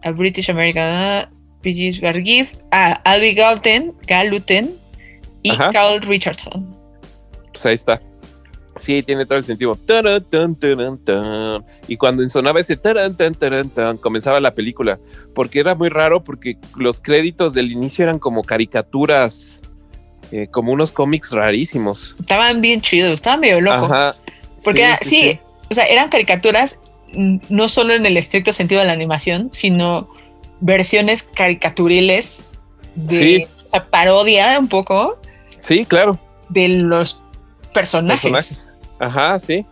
A 0.05 0.13
British 0.13 0.49
American, 0.53 1.29
Gees, 1.65 2.01
Barry 2.01 2.25
Gibb. 2.25 2.47
Ah, 2.71 3.01
Albi 3.05 3.35
Galten, 3.35 3.93
Galuten 4.07 4.71
y 5.43 5.51
Ajá. 5.51 5.73
Carl 5.73 6.01
Richardson. 6.03 6.65
Pues 7.53 7.67
ahí 7.67 7.75
está. 7.75 8.01
Sí, 8.79 9.03
tiene 9.03 9.25
todo 9.27 9.39
el 9.39 9.45
sentido. 9.45 9.79
Y 11.89 11.97
cuando 11.97 12.29
sonaba 12.29 12.61
ese 12.61 12.77
comenzaba 13.99 14.41
la 14.41 14.55
película. 14.55 14.99
Porque 15.35 15.61
era 15.61 15.75
muy 15.75 15.89
raro 15.89 16.23
porque 16.23 16.59
los 16.77 17.01
créditos 17.01 17.55
del 17.55 17.73
inicio 17.73 18.05
eran 18.05 18.19
como 18.19 18.43
caricaturas, 18.45 19.63
eh, 20.31 20.49
como 20.49 20.73
unos 20.73 20.93
cómics 20.93 21.31
rarísimos. 21.31 22.15
Estaban 22.21 22.61
bien 22.61 22.81
chidos, 22.81 23.15
estaban 23.15 23.41
medio 23.41 23.61
loco. 23.61 23.87
Ajá. 23.87 24.17
Porque 24.65 24.83
era- 24.83 24.99
sí, 25.03 25.39
o 25.71 25.75
sea, 25.75 25.85
eran 25.87 26.09
caricaturas 26.09 26.81
no 27.15 27.69
solo 27.69 27.95
en 27.95 28.05
el 28.05 28.17
estricto 28.17 28.53
sentido 28.53 28.81
de 28.81 28.87
la 28.89 28.93
animación, 28.93 29.49
sino 29.53 30.09
versiones 30.61 31.23
caricaturiles 31.23 32.49
de 32.95 33.19
Sí. 33.21 33.47
o 33.65 33.69
sea, 33.69 33.87
parodia 33.89 34.59
un 34.59 34.69
poco 34.69 35.19
Sí, 35.59 35.85
claro. 35.85 36.19
de 36.49 36.69
los 36.69 37.21
personajes. 37.77 38.33
Personajes. 38.33 38.73
Ajá, 38.99 39.39
sí. 39.39 39.67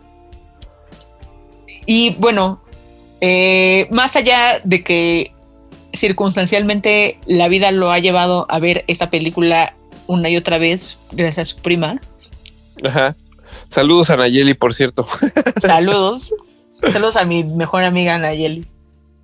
Y 1.87 2.15
bueno, 2.19 2.61
eh, 3.19 3.87
más 3.89 4.15
allá 4.15 4.59
de 4.63 4.83
que 4.83 5.33
circunstancialmente 5.91 7.19
la 7.25 7.47
vida 7.47 7.71
lo 7.71 7.91
ha 7.91 7.97
llevado 7.97 8.45
a 8.49 8.59
ver 8.59 8.83
esta 8.87 9.09
película 9.09 9.75
una 10.05 10.29
y 10.29 10.37
otra 10.37 10.59
vez 10.59 10.97
gracias 11.13 11.49
a 11.49 11.55
su 11.55 11.61
prima. 11.61 11.99
Ajá. 12.83 13.15
Saludos 13.69 14.11
a 14.11 14.17
Nayeli, 14.17 14.53
por 14.53 14.75
cierto. 14.75 15.07
Saludos. 15.59 16.31
Saludos 16.89 17.15
a 17.15 17.25
mi 17.25 17.43
mejor 17.43 17.83
amiga 17.83 18.19
Nayeli. 18.19 18.67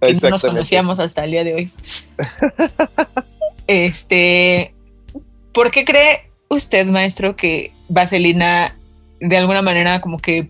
que 0.01 0.13
no 0.15 0.29
nos 0.31 0.41
conocíamos 0.41 0.99
hasta 0.99 1.23
el 1.23 1.31
día 1.31 1.43
de 1.43 1.53
hoy. 1.53 1.71
este, 3.67 4.73
¿por 5.53 5.69
qué 5.69 5.85
cree 5.85 6.30
usted, 6.51 6.87
maestro, 6.89 7.35
que 7.35 7.71
Vaselina 7.89 8.75
de 9.19 9.37
alguna 9.37 9.61
manera 9.61 10.01
como 10.01 10.19
que 10.19 10.49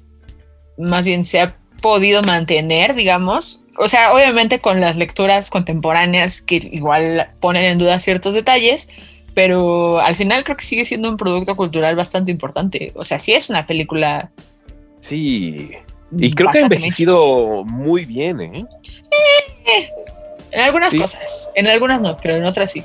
más 0.77 1.05
bien 1.05 1.23
se 1.23 1.39
ha 1.39 1.55
podido 1.81 2.21
mantener, 2.23 2.95
digamos? 2.95 3.63
O 3.77 3.87
sea, 3.87 4.13
obviamente 4.13 4.59
con 4.59 4.79
las 4.81 4.95
lecturas 4.95 5.49
contemporáneas 5.49 6.41
que 6.41 6.55
igual 6.71 7.29
ponen 7.39 7.63
en 7.65 7.77
duda 7.77 7.99
ciertos 7.99 8.33
detalles, 8.33 8.89
pero 9.33 9.99
al 9.99 10.15
final 10.15 10.43
creo 10.43 10.57
que 10.57 10.65
sigue 10.65 10.85
siendo 10.85 11.09
un 11.09 11.17
producto 11.17 11.55
cultural 11.55 11.95
bastante 11.95 12.31
importante. 12.31 12.91
O 12.95 13.03
sea, 13.03 13.19
sí 13.19 13.33
es 13.33 13.49
una 13.49 13.65
película. 13.65 14.29
Sí. 14.99 15.71
Y 16.17 16.33
creo 16.33 16.49
que 16.51 16.59
ha 16.59 16.63
envejecido 16.63 17.63
muy 17.65 18.05
bien, 18.05 18.41
¿eh? 18.41 18.65
En 20.51 20.61
algunas 20.61 20.91
Sí. 20.91 20.97
cosas, 20.99 21.49
en 21.55 21.67
algunas 21.67 22.01
no, 22.01 22.17
pero 22.17 22.35
en 22.35 22.43
otras 22.45 22.71
sí. 22.71 22.83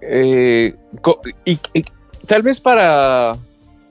Eh, 0.00 0.74
y 1.44 1.58
tal 2.26 2.42
vez 2.42 2.60
para 2.60 3.38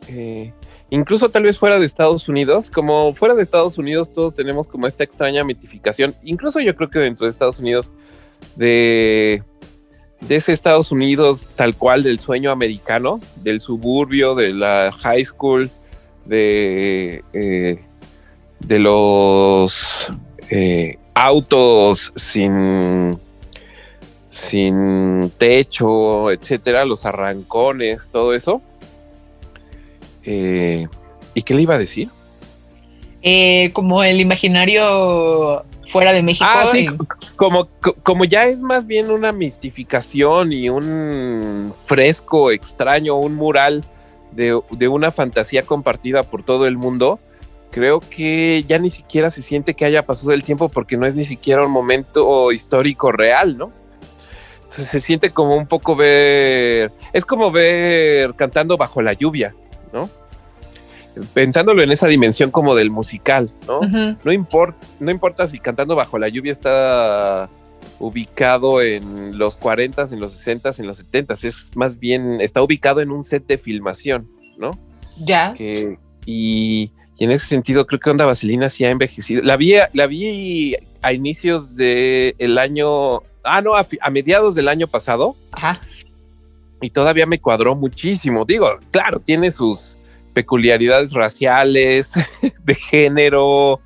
eh, 0.07 0.53
incluso 0.89 1.29
tal 1.29 1.43
vez 1.43 1.57
fuera 1.57 1.79
de 1.79 1.85
Estados 1.85 2.27
Unidos, 2.29 2.69
como 2.69 3.13
fuera 3.13 3.35
de 3.35 3.41
Estados 3.41 3.77
Unidos 3.77 4.11
todos 4.13 4.35
tenemos 4.35 4.67
como 4.67 4.87
esta 4.87 5.03
extraña 5.03 5.43
mitificación, 5.43 6.15
incluso 6.23 6.59
yo 6.59 6.75
creo 6.75 6.89
que 6.89 6.99
dentro 6.99 7.25
de 7.25 7.31
Estados 7.31 7.59
Unidos, 7.59 7.91
de, 8.55 9.43
ese 10.29 10.53
Estados 10.53 10.91
Unidos 10.91 11.45
tal 11.55 11.75
cual 11.75 12.03
del 12.03 12.19
sueño 12.19 12.51
americano, 12.51 13.19
del 13.41 13.61
suburbio, 13.61 14.35
de 14.35 14.53
la 14.53 14.91
high 14.91 15.25
school, 15.25 15.69
de, 16.25 17.23
eh, 17.33 17.79
de 18.59 18.79
los 18.79 20.11
eh, 20.49 20.97
autos 21.13 22.11
sin 22.15 23.19
sin 24.35 25.31
techo, 25.37 26.29
etcétera, 26.29 26.83
los 26.83 27.05
arrancones, 27.05 28.09
todo 28.11 28.33
eso. 28.33 28.61
Eh, 30.25 30.87
¿Y 31.33 31.41
qué 31.43 31.53
le 31.53 31.61
iba 31.61 31.75
a 31.75 31.79
decir? 31.79 32.09
Eh, 33.21 33.71
como 33.71 34.03
el 34.03 34.19
imaginario 34.19 35.63
fuera 35.89 36.11
de 36.11 36.21
México. 36.21 36.49
Ah, 36.51 36.67
sí, 36.69 36.85
como, 37.37 37.69
co- 37.79 37.95
como 38.03 38.25
ya 38.25 38.45
es 38.47 38.61
más 38.61 38.85
bien 38.85 39.09
una 39.09 39.31
mistificación 39.31 40.51
y 40.51 40.69
un 40.69 41.73
fresco 41.85 42.51
extraño, 42.51 43.15
un 43.15 43.35
mural 43.35 43.85
de, 44.33 44.59
de 44.71 44.87
una 44.89 45.11
fantasía 45.11 45.63
compartida 45.63 46.23
por 46.23 46.43
todo 46.43 46.67
el 46.67 46.75
mundo, 46.75 47.19
creo 47.71 48.01
que 48.01 48.65
ya 48.67 48.79
ni 48.79 48.89
siquiera 48.89 49.31
se 49.31 49.41
siente 49.41 49.75
que 49.75 49.85
haya 49.85 50.05
pasado 50.05 50.33
el 50.33 50.43
tiempo 50.43 50.67
porque 50.67 50.97
no 50.97 51.05
es 51.05 51.15
ni 51.15 51.23
siquiera 51.23 51.65
un 51.65 51.71
momento 51.71 52.51
histórico 52.51 53.11
real, 53.13 53.57
¿no? 53.57 53.71
Se 54.75 54.99
siente 54.99 55.29
como 55.31 55.55
un 55.55 55.67
poco 55.67 55.95
ver, 55.95 56.91
es 57.13 57.25
como 57.25 57.51
ver 57.51 58.33
cantando 58.35 58.77
bajo 58.77 59.01
la 59.01 59.13
lluvia, 59.13 59.55
¿no? 59.93 60.09
Pensándolo 61.33 61.81
en 61.81 61.91
esa 61.91 62.07
dimensión 62.07 62.51
como 62.51 62.75
del 62.75 62.91
musical, 62.91 63.51
¿no? 63.67 63.79
No, 64.23 64.31
import- 64.33 64.75
no 64.99 65.11
importa 65.11 65.47
si 65.47 65.59
cantando 65.59 65.95
bajo 65.95 66.19
la 66.19 66.27
lluvia 66.27 66.51
está 66.51 67.49
ubicado 67.99 68.81
en 68.81 69.38
los 69.38 69.57
40s, 69.57 70.11
en 70.11 70.19
los 70.19 70.45
60s, 70.45 70.79
en 70.79 70.88
los 70.88 70.99
70s, 71.01 71.45
es 71.45 71.71
más 71.75 71.97
bien, 71.99 72.41
está 72.41 72.61
ubicado 72.61 72.99
en 72.99 73.11
un 73.11 73.23
set 73.23 73.45
de 73.47 73.57
filmación, 73.57 74.29
¿no? 74.57 74.71
Ya. 75.17 75.53
Que, 75.53 75.97
y, 76.25 76.91
y 77.17 77.23
en 77.23 77.31
ese 77.31 77.45
sentido 77.47 77.88
creo 77.88 78.01
que 78.01 78.09
Onda 78.09 78.25
Vaselina 78.25 78.69
sí 78.69 78.83
ha 78.83 78.89
envejecido. 78.89 79.41
La 79.41 79.55
vi, 79.55 79.75
la 79.93 80.07
vi 80.07 80.75
a 81.01 81.13
inicios 81.13 81.77
del 81.77 82.57
año, 82.57 83.21
ah, 83.45 83.62
no, 83.62 83.75
a, 83.75 83.86
mediados 84.12 84.55
del 84.55 84.67
año 84.67 84.88
pasado 84.88 85.36
Ajá. 85.51 85.79
y 86.81 86.89
todavía 86.89 87.25
me 87.25 87.39
cuadró 87.39 87.75
muchísimo. 87.75 88.45
Digo, 88.45 88.79
claro, 88.91 89.19
tiene 89.19 89.51
sus 89.51 89.97
peculiaridades 90.34 91.13
raciales, 91.13 92.13
de 92.63 92.75
género 92.75 93.79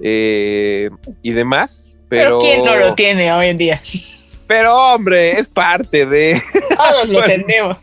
eh, 0.00 0.90
y 1.22 1.32
demás. 1.32 1.98
Pero, 2.08 2.38
Pero, 2.38 2.38
¿quién 2.38 2.64
no 2.64 2.76
lo 2.76 2.94
tiene 2.94 3.32
hoy 3.32 3.46
en 3.46 3.58
día? 3.58 3.82
Pero 4.46 4.76
hombre, 4.76 5.40
es 5.40 5.48
parte 5.48 6.06
de... 6.06 6.40
Todos 6.76 7.10
lo 7.10 7.22
tenemos. 7.24 7.78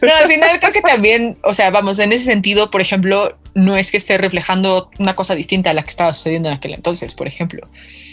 No, 0.00 0.14
al 0.14 0.26
final 0.26 0.58
creo 0.58 0.72
que 0.72 0.80
también, 0.80 1.36
o 1.42 1.52
sea, 1.52 1.70
vamos, 1.70 1.98
en 1.98 2.12
ese 2.12 2.24
sentido, 2.24 2.70
por 2.70 2.80
ejemplo, 2.80 3.36
no 3.54 3.76
es 3.76 3.90
que 3.90 3.98
esté 3.98 4.16
reflejando 4.16 4.90
una 4.98 5.14
cosa 5.14 5.34
distinta 5.34 5.70
a 5.70 5.74
la 5.74 5.82
que 5.82 5.90
estaba 5.90 6.14
sucediendo 6.14 6.48
en 6.48 6.54
aquel 6.54 6.72
entonces, 6.72 7.14
por 7.14 7.26
ejemplo. 7.26 7.68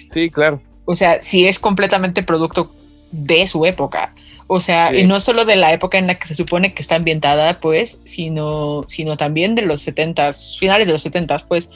Sí, 0.10 0.30
claro. 0.30 0.62
O 0.86 0.96
sea, 0.96 1.20
sí 1.22 1.48
es 1.48 1.60
completamente 1.60 2.24
producto 2.24 2.72
de 3.12 3.48
su 3.48 3.66
época. 3.66 4.14
O 4.48 4.60
sea, 4.60 4.90
Sí. 4.92 4.98
y 4.98 5.04
no 5.08 5.20
solo 5.20 5.44
de 5.46 5.56
la 5.56 5.74
época 5.74 5.98
en 5.98 6.06
la 6.08 6.20
que 6.20 6.28
se 6.28 6.36
supone 6.36 6.74
que 6.74 6.82
está 6.82 6.96
ambientada, 6.96 7.60
pues, 7.60 8.02
sino, 8.04 8.86
sino 8.88 9.18
también 9.18 9.56
de 9.56 9.64
los 9.64 9.82
70 9.82 10.32
finales 10.60 10.86
de 10.88 10.94
los 10.94 11.02
70 11.02 11.40
pues. 11.48 11.72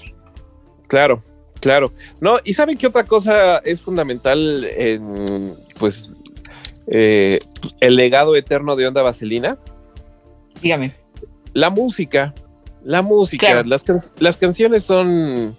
Claro, 0.88 1.24
claro. 1.60 1.92
No, 2.22 2.38
y 2.44 2.54
¿saben 2.54 2.78
qué 2.78 2.88
otra 2.88 3.06
cosa 3.06 3.58
es 3.60 3.82
fundamental 3.82 4.66
en, 4.66 5.56
pues, 5.80 6.10
eh, 6.88 7.40
el 7.80 7.96
legado 7.96 8.36
eterno 8.36 8.76
de 8.76 8.88
Onda 8.88 9.02
Vaselina? 9.02 9.58
Dígame. 10.62 10.94
La 11.54 11.70
música, 11.70 12.34
la 12.84 13.02
música, 13.02 13.48
Claro. 13.48 13.68
las, 13.68 13.84
can- 13.84 14.00
las 14.20 14.38
canciones 14.38 14.84
son 14.84 15.58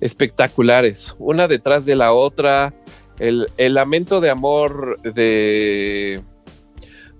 espectaculares, 0.00 1.14
una 1.18 1.48
detrás 1.48 1.84
de 1.84 1.96
la 1.96 2.12
otra. 2.12 2.74
El, 3.18 3.48
el 3.58 3.74
lamento 3.74 4.20
de 4.20 4.30
amor 4.30 4.98
de, 5.02 6.22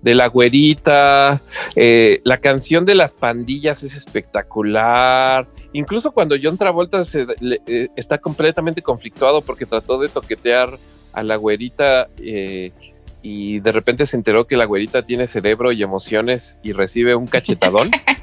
de 0.01 0.15
la 0.15 0.29
güerita, 0.29 1.43
eh, 1.77 2.21
la 2.25 2.39
canción 2.39 2.87
de 2.87 2.95
las 2.95 3.13
pandillas 3.13 3.83
es 3.83 3.95
espectacular. 3.95 5.47
Incluso 5.75 6.13
cuando 6.13 6.37
John 6.43 6.57
Travolta 6.57 7.05
se, 7.05 7.27
le- 7.41 7.61
eh, 7.67 7.89
está 7.97 8.17
completamente 8.19 8.81
conflictuado 8.83 9.43
porque 9.43 9.67
trató 9.67 9.99
de 10.01 10.09
toquetear 10.09 10.79
a 11.13 11.23
la 11.23 11.37
güerita 11.37 12.09
eh, 12.19 12.73
y 13.21 13.61
de 13.61 13.73
repente 13.73 14.07
se 14.07 14.17
enteró 14.17 14.47
que 14.47 14.57
la 14.57 14.65
güerita 14.65 15.03
tiene 15.05 15.27
cerebro 15.27 15.71
y 15.73 15.83
emociones 15.83 16.57
y 16.63 16.73
recibe 16.73 17.15
un 17.15 17.27
cachetadón. 17.27 17.91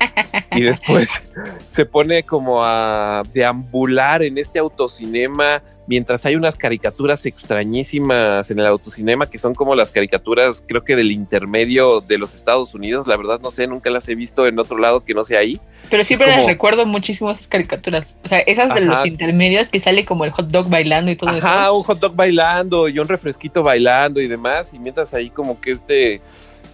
y 0.51 0.61
después 0.61 1.07
se 1.67 1.85
pone 1.85 2.23
como 2.23 2.63
a 2.63 3.23
deambular 3.33 4.23
en 4.23 4.37
este 4.37 4.59
autocinema 4.59 5.61
mientras 5.87 6.25
hay 6.25 6.35
unas 6.35 6.55
caricaturas 6.57 7.25
extrañísimas 7.25 8.51
en 8.51 8.59
el 8.59 8.65
autocinema 8.65 9.29
que 9.29 9.37
son 9.37 9.55
como 9.55 9.73
las 9.73 9.89
caricaturas 9.91 10.61
creo 10.67 10.83
que 10.83 10.95
del 10.95 11.11
intermedio 11.11 12.01
de 12.01 12.17
los 12.17 12.35
Estados 12.35 12.73
Unidos. 12.73 13.07
La 13.07 13.15
verdad 13.17 13.39
no 13.41 13.51
sé, 13.51 13.67
nunca 13.67 13.89
las 13.89 14.07
he 14.09 14.15
visto 14.15 14.45
en 14.47 14.59
otro 14.59 14.77
lado 14.77 15.03
que 15.03 15.13
no 15.13 15.23
sea 15.23 15.39
ahí. 15.39 15.59
Pero 15.89 16.03
siempre 16.03 16.27
como- 16.27 16.39
les 16.39 16.47
recuerdo 16.47 16.85
muchísimo 16.85 17.31
esas 17.31 17.47
caricaturas. 17.47 18.19
O 18.23 18.27
sea, 18.27 18.39
esas 18.39 18.73
de 18.73 18.81
los 18.81 19.05
intermedios 19.05 19.69
que 19.69 19.79
sale 19.79 20.05
como 20.05 20.25
el 20.25 20.31
hot 20.31 20.47
dog 20.47 20.69
bailando 20.69 21.11
y 21.11 21.15
todo 21.15 21.29
Ajá, 21.29 21.37
eso. 21.63 21.75
un 21.77 21.83
hot 21.83 21.99
dog 21.99 22.15
bailando 22.15 22.89
y 22.89 22.99
un 22.99 23.07
refresquito 23.07 23.63
bailando 23.63 24.19
y 24.19 24.27
demás. 24.27 24.73
Y 24.73 24.79
mientras 24.79 25.13
ahí 25.13 25.29
como 25.29 25.59
que 25.61 25.71
este 25.71 26.21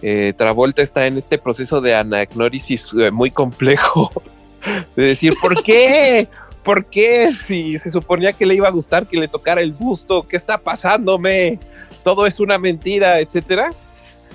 eh, 0.06 0.34
Travolta 0.36 0.82
está 0.82 1.06
en 1.06 1.16
este 1.16 1.38
proceso 1.38 1.80
de 1.80 1.94
anagnórisis 1.94 2.90
eh, 3.00 3.10
muy 3.10 3.30
complejo. 3.30 4.12
De 4.96 5.02
decir, 5.02 5.32
¿por 5.40 5.62
qué? 5.62 6.28
¿Por 6.62 6.84
qué? 6.84 7.32
Si 7.32 7.78
se 7.78 7.90
suponía 7.90 8.34
que 8.34 8.44
le 8.44 8.54
iba 8.54 8.68
a 8.68 8.70
gustar 8.70 9.06
que 9.06 9.16
le 9.16 9.28
tocara 9.28 9.62
el 9.62 9.72
busto, 9.72 10.28
¿qué 10.28 10.36
está 10.36 10.58
pasándome? 10.58 11.58
Todo 12.02 12.26
es 12.26 12.38
una 12.38 12.58
mentira, 12.58 13.18
etcétera. 13.20 13.70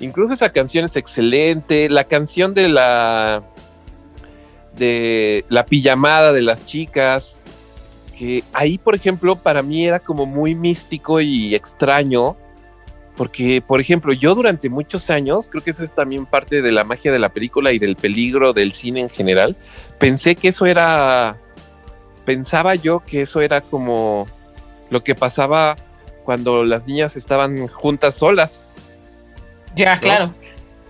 Incluso 0.00 0.34
esa 0.34 0.50
canción 0.50 0.86
es 0.86 0.96
excelente. 0.96 1.88
La 1.88 2.02
canción 2.02 2.52
de 2.52 2.68
la 2.68 3.44
de 4.74 5.44
la 5.48 5.66
pijamada 5.66 6.32
de 6.32 6.42
las 6.42 6.66
chicas, 6.66 7.42
que 8.18 8.42
ahí, 8.52 8.76
por 8.76 8.96
ejemplo, 8.96 9.36
para 9.36 9.62
mí 9.62 9.86
era 9.86 10.00
como 10.00 10.26
muy 10.26 10.56
místico 10.56 11.20
y 11.20 11.54
extraño, 11.54 12.36
porque, 13.20 13.60
por 13.60 13.82
ejemplo, 13.82 14.14
yo 14.14 14.34
durante 14.34 14.70
muchos 14.70 15.10
años, 15.10 15.50
creo 15.50 15.62
que 15.62 15.72
eso 15.72 15.84
es 15.84 15.94
también 15.94 16.24
parte 16.24 16.62
de 16.62 16.72
la 16.72 16.84
magia 16.84 17.12
de 17.12 17.18
la 17.18 17.28
película 17.28 17.70
y 17.70 17.78
del 17.78 17.94
peligro 17.94 18.54
del 18.54 18.72
cine 18.72 19.00
en 19.00 19.10
general, 19.10 19.58
pensé 19.98 20.34
que 20.34 20.48
eso 20.48 20.64
era, 20.64 21.36
pensaba 22.24 22.76
yo 22.76 23.00
que 23.00 23.20
eso 23.20 23.42
era 23.42 23.60
como 23.60 24.26
lo 24.88 25.04
que 25.04 25.14
pasaba 25.14 25.76
cuando 26.24 26.64
las 26.64 26.86
niñas 26.86 27.14
estaban 27.14 27.68
juntas 27.68 28.14
solas. 28.14 28.62
Ya, 29.76 29.98
claro. 29.98 30.32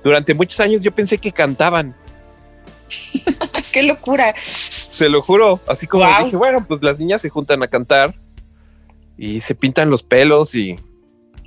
Durante 0.05 0.33
muchos 0.33 0.61
años 0.61 0.85
yo 0.85 0.93
pensé 0.93 1.19
que 1.19 1.33
cantaban, 1.33 1.97
Qué 3.73 3.83
locura. 3.83 4.37
te 4.97 5.09
lo 5.09 5.21
juro, 5.21 5.59
así 5.67 5.89
como 5.89 6.07
dije, 6.23 6.37
bueno, 6.37 6.65
pues 6.65 6.81
las 6.81 6.97
niñas 6.97 7.23
se 7.23 7.29
juntan 7.29 7.61
a 7.65 7.67
cantar 7.67 8.15
y 9.19 9.41
se 9.41 9.57
pintan 9.57 9.91
los 9.91 10.05
pelos 10.05 10.55
y, 10.55 10.77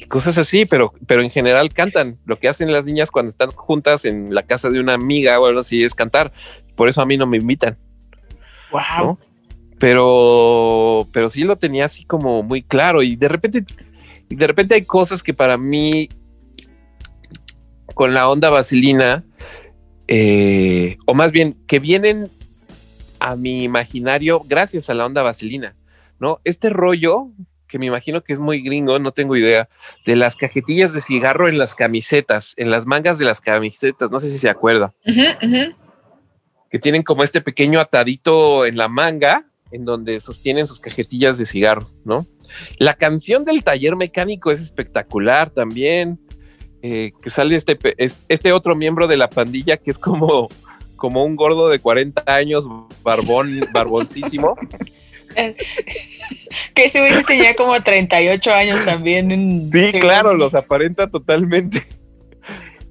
y 0.04 0.08
cosas 0.08 0.38
así, 0.38 0.66
pero, 0.66 0.94
pero 1.08 1.22
en 1.22 1.30
general 1.30 1.74
cantan. 1.74 2.18
Lo 2.26 2.38
que 2.38 2.50
hacen 2.50 2.72
las 2.72 2.86
niñas 2.86 3.12
cuando 3.12 3.30
están 3.30 3.52
juntas 3.52 4.06
en 4.06 4.34
la 4.34 4.44
casa 4.44 4.70
de 4.70 4.80
una 4.80 4.94
amiga 4.94 5.40
o 5.40 5.46
algo 5.46 5.62
así 5.62 5.84
es 5.84 5.96
cantar. 5.96 6.34
Por 6.76 6.90
eso 6.90 7.02
a 7.02 7.06
mí 7.06 7.18
no 7.18 7.28
me 7.28 7.38
invitan, 7.38 7.78
Wow. 8.72 9.06
¿no? 9.06 9.20
Pero, 9.80 11.08
pero 11.12 11.30
sí 11.30 11.44
lo 11.44 11.58
tenía 11.58 11.86
así 11.86 12.06
como 12.06 12.42
muy 12.42 12.64
claro 12.64 13.04
y 13.04 13.16
de 13.16 13.28
repente, 13.28 13.66
y 14.30 14.36
de 14.36 14.48
repente 14.48 14.76
hay 14.76 14.84
cosas 14.84 15.22
que 15.22 15.34
para 15.34 15.58
mí 15.58 16.10
con 17.94 18.14
la 18.14 18.30
onda 18.30 18.50
vaselina, 18.50 19.24
eh, 20.08 20.98
o 21.06 21.14
más 21.14 21.32
bien 21.32 21.56
que 21.68 21.80
vienen 21.80 22.32
a 23.20 23.36
mi 23.36 23.64
imaginario 23.64 24.42
gracias 24.48 24.90
a 24.90 24.94
la 24.94 25.06
onda 25.06 25.22
vaselina, 25.22 25.76
¿no? 26.20 26.40
Este 26.44 26.70
rollo 26.70 27.28
que 27.74 27.80
me 27.80 27.88
imagino 27.88 28.22
que 28.22 28.34
es 28.34 28.38
muy 28.38 28.62
gringo, 28.62 29.00
no 29.00 29.14
tengo 29.14 29.36
idea, 29.36 29.68
de 30.06 30.16
las 30.16 30.36
cajetillas 30.36 30.94
de 30.94 31.02
cigarro 31.02 31.50
en 31.50 31.58
las 31.58 31.74
camisetas, 31.74 32.54
en 32.56 32.70
las 32.70 32.86
mangas 32.86 33.18
de 33.18 33.26
las 33.26 33.42
camisetas, 33.42 34.12
no 34.12 34.20
sé 34.20 34.30
si 34.30 34.38
se 34.38 34.48
acuerda, 34.48 34.94
que 36.70 36.78
tienen 36.78 37.02
como 37.02 37.24
este 37.24 37.42
pequeño 37.42 37.80
atadito 37.80 38.68
en 38.68 38.78
la 38.78 38.90
manga 38.90 39.48
en 39.72 39.86
donde 39.86 40.20
sostienen 40.20 40.68
sus 40.68 40.80
cajetillas 40.80 41.40
de 41.40 41.48
cigarros, 41.48 41.96
¿no? 42.06 42.28
La 42.78 42.94
canción 42.94 43.44
del 43.44 43.64
taller 43.64 43.96
mecánico 43.96 44.52
es 44.52 44.62
espectacular 44.62 45.50
también, 45.50 46.20
eh, 46.84 47.10
que 47.24 47.32
sale 47.32 47.56
este, 47.56 47.76
este 47.98 48.52
otro 48.52 48.76
miembro 48.76 49.08
de 49.08 49.18
la 49.18 49.32
pandilla 49.32 49.78
que 49.78 49.90
es 49.90 49.98
como, 49.98 50.48
como 50.96 51.26
un 51.26 51.36
gordo 51.36 51.70
de 51.70 51.80
40 51.80 52.24
años, 52.28 52.66
barbón, 53.02 53.62
barboncísimo. 53.74 54.56
que 56.74 56.86
ese 56.86 57.00
güey 57.00 57.24
tenía 57.24 57.56
como 57.56 57.80
38 57.82 58.54
años 58.54 58.86
también. 58.86 59.32
En, 59.32 59.72
sí, 59.72 60.00
claro, 60.00 60.34
los 60.34 60.54
aparenta 60.54 61.10
totalmente. 61.10 61.86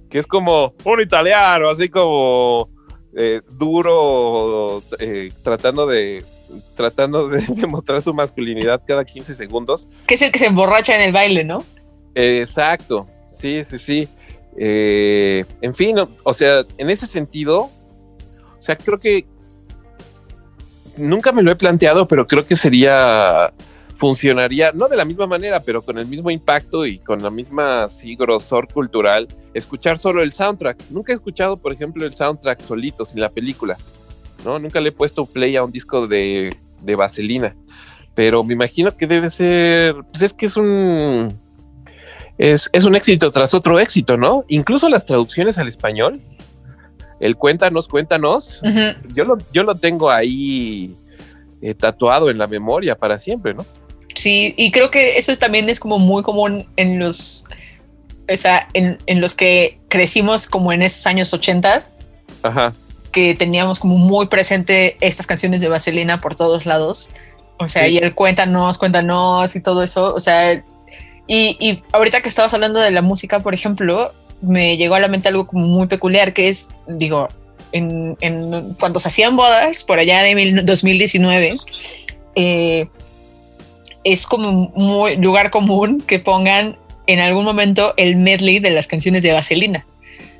Que 0.08 0.18
es 0.18 0.26
como 0.26 0.74
un 0.84 1.00
italiano, 1.00 1.70
así 1.70 1.88
como 1.88 2.68
eh, 3.16 3.40
duro, 3.50 4.82
eh, 4.98 5.32
tratando 5.42 5.86
de 5.86 6.24
tratando 6.76 7.28
de 7.28 7.42
demostrar 7.48 8.02
su 8.02 8.12
masculinidad 8.12 8.82
cada 8.86 9.04
15 9.04 9.34
segundos. 9.34 9.88
Que 10.06 10.14
es 10.14 10.22
el 10.22 10.32
que 10.32 10.38
se 10.38 10.46
emborracha 10.46 10.94
en 10.96 11.02
el 11.02 11.12
baile, 11.12 11.44
¿no? 11.44 11.64
exacto, 12.14 13.06
sí, 13.40 13.64
sí, 13.64 13.78
sí. 13.78 14.08
Eh, 14.58 15.46
en 15.62 15.74
fin, 15.74 15.96
o 16.22 16.34
sea, 16.34 16.64
en 16.76 16.90
ese 16.90 17.06
sentido, 17.06 17.70
o 18.58 18.62
sea, 18.62 18.76
creo 18.76 18.98
que 18.98 19.24
nunca 20.96 21.32
me 21.32 21.42
lo 21.42 21.50
he 21.50 21.56
planteado, 21.56 22.08
pero 22.08 22.26
creo 22.26 22.46
que 22.46 22.56
sería, 22.56 23.52
funcionaría, 23.96 24.72
no 24.72 24.88
de 24.88 24.96
la 24.96 25.04
misma 25.04 25.26
manera, 25.26 25.60
pero 25.60 25.82
con 25.82 25.98
el 25.98 26.06
mismo 26.06 26.30
impacto 26.30 26.84
y 26.86 26.98
con 26.98 27.22
la 27.22 27.30
misma, 27.30 27.88
sí, 27.88 28.16
grosor 28.16 28.66
cultural, 28.72 29.28
escuchar 29.54 29.98
solo 29.98 30.22
el 30.22 30.32
soundtrack. 30.32 30.90
Nunca 30.90 31.12
he 31.12 31.14
escuchado, 31.14 31.56
por 31.56 31.72
ejemplo, 31.72 32.04
el 32.04 32.14
soundtrack 32.14 32.60
solito, 32.60 33.04
sin 33.04 33.20
la 33.20 33.28
película, 33.28 33.76
¿no? 34.44 34.58
Nunca 34.58 34.80
le 34.80 34.88
he 34.88 34.92
puesto 34.92 35.24
play 35.26 35.56
a 35.56 35.64
un 35.64 35.70
disco 35.70 36.06
de, 36.06 36.56
de 36.80 36.94
Vaselina, 36.96 37.54
pero 38.14 38.42
me 38.42 38.54
imagino 38.54 38.96
que 38.96 39.06
debe 39.06 39.30
ser, 39.30 39.94
pues 40.10 40.22
es 40.22 40.34
que 40.34 40.46
es 40.46 40.56
un... 40.56 41.40
Es, 42.38 42.70
es 42.72 42.84
un 42.84 42.96
éxito 42.96 43.30
tras 43.30 43.54
otro 43.54 43.78
éxito, 43.78 44.16
¿no? 44.16 44.44
Incluso 44.48 44.88
las 44.88 45.06
traducciones 45.06 45.58
al 45.58 45.68
español, 45.68 46.20
el 47.22 47.36
cuéntanos, 47.36 47.86
cuéntanos, 47.86 48.60
yo, 49.14 49.24
lo, 49.24 49.38
yo 49.52 49.62
lo 49.62 49.76
tengo 49.76 50.10
ahí 50.10 50.92
eh, 51.62 51.72
tatuado 51.72 52.30
en 52.30 52.36
la 52.36 52.48
memoria 52.48 52.96
para 52.96 53.16
siempre, 53.16 53.54
¿no? 53.54 53.64
Sí, 54.16 54.54
y 54.56 54.72
creo 54.72 54.90
que 54.90 55.18
eso 55.18 55.34
también 55.36 55.68
es 55.68 55.78
como 55.78 56.00
muy 56.00 56.24
común 56.24 56.66
en 56.76 56.98
los, 56.98 57.44
o 58.28 58.36
sea, 58.36 58.68
en, 58.74 58.98
los 59.20 59.36
que 59.36 59.78
crecimos 59.88 60.48
como 60.48 60.72
en 60.72 60.82
esos 60.82 61.06
años 61.06 61.32
ochentas. 61.32 61.92
Ajá. 62.42 62.72
Que 63.12 63.36
teníamos 63.36 63.78
como 63.78 63.98
muy 63.98 64.26
presente 64.26 64.96
estas 65.00 65.28
canciones 65.28 65.60
de 65.60 65.68
Vaselina 65.68 66.20
por 66.20 66.34
todos 66.34 66.66
lados. 66.66 67.10
O 67.60 67.68
sea, 67.68 67.86
y 67.86 67.98
el 67.98 68.16
cuéntanos, 68.16 68.78
cuéntanos 68.78 69.54
y 69.54 69.60
todo 69.60 69.84
eso. 69.84 70.12
O 70.12 70.18
sea, 70.18 70.54
y, 70.54 71.56
y 71.60 71.84
ahorita 71.92 72.20
que 72.20 72.28
estabas 72.28 72.52
hablando 72.52 72.80
de 72.80 72.90
la 72.90 73.00
música, 73.00 73.38
por 73.38 73.54
ejemplo, 73.54 74.12
me 74.42 74.76
llegó 74.76 74.96
a 74.96 75.00
la 75.00 75.08
mente 75.08 75.28
algo 75.28 75.46
como 75.46 75.66
muy 75.66 75.86
peculiar, 75.86 76.34
que 76.34 76.48
es, 76.48 76.70
digo, 76.86 77.28
en, 77.72 78.16
cuando 78.78 79.00
se 79.00 79.08
hacían 79.08 79.36
bodas, 79.36 79.84
por 79.84 79.98
allá 79.98 80.22
de 80.22 80.62
2019, 80.62 81.58
eh, 82.34 82.88
es 84.04 84.26
como 84.26 84.70
muy 84.74 85.16
lugar 85.16 85.50
común 85.50 86.02
que 86.06 86.18
pongan 86.18 86.76
en 87.06 87.20
algún 87.20 87.44
momento 87.44 87.94
el 87.96 88.16
medley 88.16 88.58
de 88.58 88.70
las 88.70 88.86
canciones 88.86 89.22
de 89.22 89.32
Vaselina. 89.32 89.86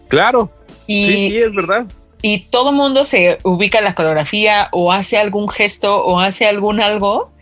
Claro. 0.09 0.51
Y, 0.87 1.07
sí, 1.07 1.29
sí, 1.29 1.37
es 1.39 1.55
verdad. 1.55 1.87
Y 2.21 2.41
todo 2.51 2.73
mundo 2.73 3.05
se 3.05 3.39
ubica 3.43 3.79
en 3.79 3.85
la 3.85 3.95
coreografía 3.95 4.69
o 4.73 4.93
hace 4.93 5.17
algún 5.17 5.49
gesto 5.49 6.05
o 6.05 6.21
hace 6.21 6.47
algún 6.47 6.81
algo 6.81 7.33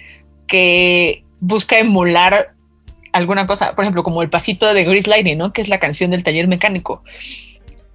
que 0.46 1.24
busca 1.38 1.78
emular 1.78 2.54
alguna 3.12 3.46
cosa, 3.46 3.74
por 3.74 3.84
ejemplo, 3.84 4.02
como 4.02 4.22
el 4.22 4.30
pasito 4.30 4.72
de 4.72 4.84
Grease 4.84 5.08
Lightning, 5.08 5.38
¿no? 5.38 5.52
Que 5.52 5.60
es 5.60 5.68
la 5.68 5.78
canción 5.78 6.10
del 6.10 6.22
taller 6.22 6.48
mecánico, 6.48 7.02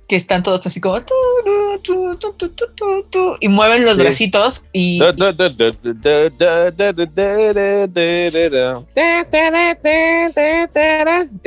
que 0.07 0.15
están 0.15 0.43
todos 0.43 0.65
así 0.67 0.79
como 0.79 0.99
y 3.39 3.47
mueven 3.47 3.85
los 3.85 3.97
bracitos 3.97 4.67
y 4.71 4.99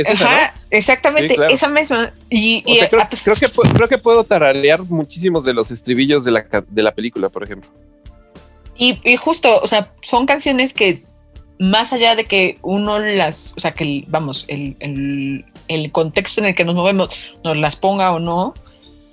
Ajá, 0.06 0.54
exactamente, 0.70 1.36
esa 1.50 1.68
misma. 1.68 2.12
Y, 2.30 2.62
creo, 2.90 3.08
que, 3.36 3.46
creo 3.74 3.88
que 3.88 3.98
puedo 3.98 4.24
tararear 4.24 4.82
muchísimos 4.82 5.44
de 5.44 5.54
los 5.54 5.70
estribillos 5.70 6.24
de 6.24 6.32
la, 6.32 6.46
de 6.68 6.82
la 6.82 6.94
película, 6.94 7.28
por 7.28 7.44
ejemplo. 7.44 7.70
Y, 8.76 9.00
y 9.04 9.16
justo, 9.16 9.60
o 9.60 9.66
sea, 9.66 9.92
son 10.02 10.26
canciones 10.26 10.72
que 10.72 11.02
más 11.58 11.92
allá 11.92 12.14
de 12.14 12.24
que 12.24 12.58
uno 12.62 12.98
las, 12.98 13.54
o 13.56 13.60
sea, 13.60 13.72
que 13.72 14.04
vamos, 14.08 14.44
el, 14.48 15.44
contexto 15.92 16.40
en 16.40 16.48
el 16.48 16.54
que 16.54 16.64
nos 16.64 16.74
movemos 16.74 17.10
nos 17.44 17.56
las 17.56 17.76
ponga 17.76 18.12
o 18.12 18.18
no, 18.18 18.54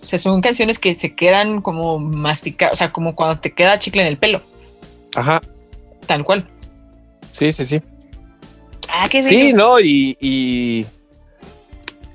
o 0.02 0.06
sea, 0.06 0.20
son 0.20 0.42
canciones 0.42 0.78
que 0.78 0.94
se 0.94 1.16
quedan 1.16 1.62
como 1.62 1.98
masticadas, 1.98 2.74
o 2.74 2.76
sea, 2.76 2.92
como 2.92 3.16
cuando 3.16 3.40
te 3.40 3.54
queda 3.54 3.80
chicle 3.80 4.02
en 4.02 4.08
el 4.08 4.18
pelo. 4.18 4.42
Ajá. 5.16 5.42
Tal 6.06 6.24
cual. 6.24 6.48
Sí, 7.32 7.52
sí, 7.52 7.66
sí. 7.66 7.82
Ah, 8.88 9.08
qué 9.10 9.24
Sí, 9.24 9.52
no, 9.52 9.80
y, 9.80 10.16
y 10.20 10.86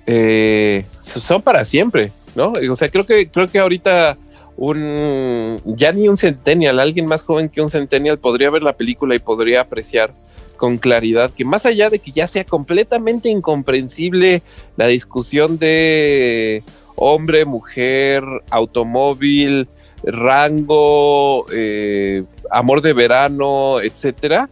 eh, 0.06 0.84
son 1.00 1.42
para 1.42 1.64
siempre, 1.64 2.12
¿no? 2.34 2.52
O 2.70 2.76
sea, 2.76 2.88
creo 2.88 3.04
que, 3.04 3.28
creo 3.28 3.48
que 3.48 3.58
ahorita 3.58 4.16
un 4.60 5.62
ya 5.64 5.90
ni 5.90 6.06
un 6.06 6.18
centennial, 6.18 6.80
alguien 6.80 7.06
más 7.06 7.22
joven 7.22 7.48
que 7.48 7.62
un 7.62 7.70
centennial 7.70 8.18
podría 8.18 8.50
ver 8.50 8.62
la 8.62 8.74
película 8.74 9.14
y 9.14 9.18
podría 9.18 9.62
apreciar 9.62 10.12
con 10.58 10.76
claridad 10.76 11.30
que 11.30 11.46
más 11.46 11.64
allá 11.64 11.88
de 11.88 11.98
que 11.98 12.12
ya 12.12 12.26
sea 12.26 12.44
completamente 12.44 13.30
incomprensible 13.30 14.42
la 14.76 14.86
discusión 14.86 15.58
de 15.58 16.62
hombre, 16.94 17.46
mujer, 17.46 18.22
automóvil, 18.50 19.66
rango, 20.02 21.46
eh, 21.50 22.24
amor 22.50 22.82
de 22.82 22.92
verano, 22.92 23.80
etcétera, 23.80 24.50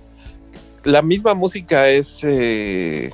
la 0.85 1.03
misma 1.03 1.35
música 1.35 1.87
es, 1.91 2.21
eh, 2.23 3.11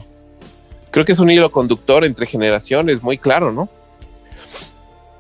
creo 0.93 1.05
que 1.05 1.11
es 1.11 1.19
un 1.19 1.31
hilo 1.31 1.51
conductor 1.51 2.05
entre 2.05 2.27
generaciones, 2.27 3.03
muy 3.03 3.19
claro, 3.19 3.51
¿no? 3.51 3.69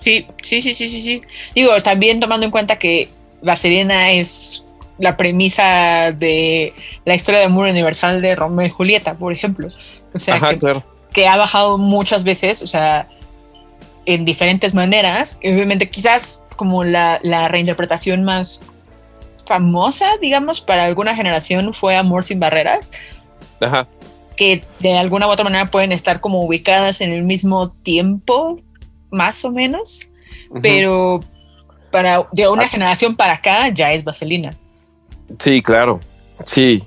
Sí, 0.05 0.27
sí, 0.43 0.61
sí, 0.61 0.75
sí, 0.75 0.91
sí, 0.91 1.03
sí. 1.03 1.23
Digo, 1.55 1.83
también 1.83 2.21
tomando 2.21 2.45
en 2.45 2.53
cuenta 2.53 2.79
que 2.79 3.09
La 3.41 3.57
Serena 3.57 4.13
es 4.13 4.63
la 4.99 5.17
premisa 5.17 6.13
de 6.13 6.75
la 7.07 7.15
historia 7.15 7.41
de 7.41 7.47
amor 7.47 7.69
universal 7.69 8.21
de 8.21 8.35
Romeo 8.35 8.67
y 8.67 8.71
Julieta, 8.71 9.15
por 9.15 9.33
ejemplo. 9.33 9.71
O 10.13 10.19
sea, 10.19 10.41
que, 11.13 11.27
ha 11.27 11.37
bajado 11.39 11.79
muchas 11.79 12.23
veces, 12.23 12.61
o 12.61 12.67
sea, 12.67 13.09
en 14.05 14.27
diferentes 14.27 14.75
maneras. 14.75 15.39
Obviamente, 15.43 15.89
quizás 15.89 16.45
como 16.57 16.85
la, 16.85 17.19
la 17.23 17.49
reinterpretación 17.49 18.25
más 18.25 18.63
famosa, 19.47 20.19
digamos, 20.21 20.61
para 20.61 20.85
alguna 20.85 21.17
generación 21.17 21.73
fue 21.73 21.97
Amor 21.97 22.25
sin 22.25 22.41
Barreras. 22.41 22.93
Ajá. 23.61 23.89
Que 24.37 24.65
de 24.81 24.99
alguna 24.99 25.27
u 25.29 25.31
otra 25.31 25.45
manera 25.45 25.71
pueden 25.71 25.93
estar 25.93 26.21
como 26.21 26.43
ubicadas 26.45 27.01
en 27.01 27.11
el 27.11 27.23
mismo 27.23 27.71
tiempo, 27.71 28.61
más 29.15 29.45
o 29.45 29.51
menos, 29.51 30.11
pero 30.61 31.21
para 31.91 32.27
de 32.33 32.49
una 32.49 32.65
ah. 32.65 32.69
generación 32.69 33.17
para 33.17 33.35
acá 33.35 33.69
ya 33.69 33.93
es 33.93 34.05
vaselina. 34.05 34.57
Sí, 35.39 35.63
claro. 35.63 36.01
Sí. 36.45 36.83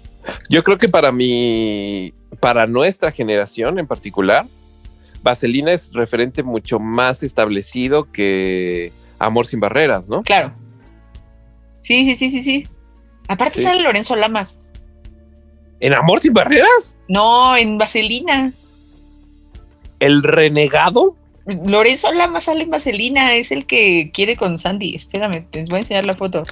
Yo 0.49 0.63
creo 0.63 0.77
que 0.77 0.89
para 0.89 1.11
mi, 1.11 2.13
para 2.39 2.67
nuestra 2.67 3.11
generación 3.11 3.79
en 3.79 3.87
particular, 3.87 4.45
Vaselina 5.23 5.71
es 5.71 5.91
referente 5.93 6.43
mucho 6.43 6.79
más 6.79 7.23
establecido 7.23 8.11
que 8.11 8.91
Amor 9.19 9.47
sin 9.47 9.59
barreras, 9.59 10.07
¿no? 10.07 10.21
Claro. 10.21 10.53
Sí, 11.79 12.05
sí, 12.05 12.15
sí, 12.15 12.29
sí, 12.29 12.43
sí. 12.43 12.67
Aparte 13.27 13.59
sale 13.59 13.81
Lorenzo 13.81 14.15
Lamas. 14.15 14.61
¿En 15.79 15.93
Amor 15.93 16.19
sin 16.19 16.33
barreras? 16.33 16.97
No, 17.07 17.55
en 17.57 17.77
Vaselina. 17.77 18.51
¿El 19.99 20.21
renegado? 20.23 21.15
Lorenzo 21.47 22.11
Lama 22.11 22.39
sale 22.39 22.63
en 22.63 22.69
Vaselina, 22.69 23.35
es 23.35 23.51
el 23.51 23.65
que 23.65 24.11
quiere 24.13 24.35
con 24.35 24.57
Sandy. 24.57 24.93
Espérame, 24.95 25.45
te 25.49 25.63
voy 25.65 25.75
a 25.75 25.79
enseñar 25.79 26.05
la 26.05 26.13
foto. 26.13 26.43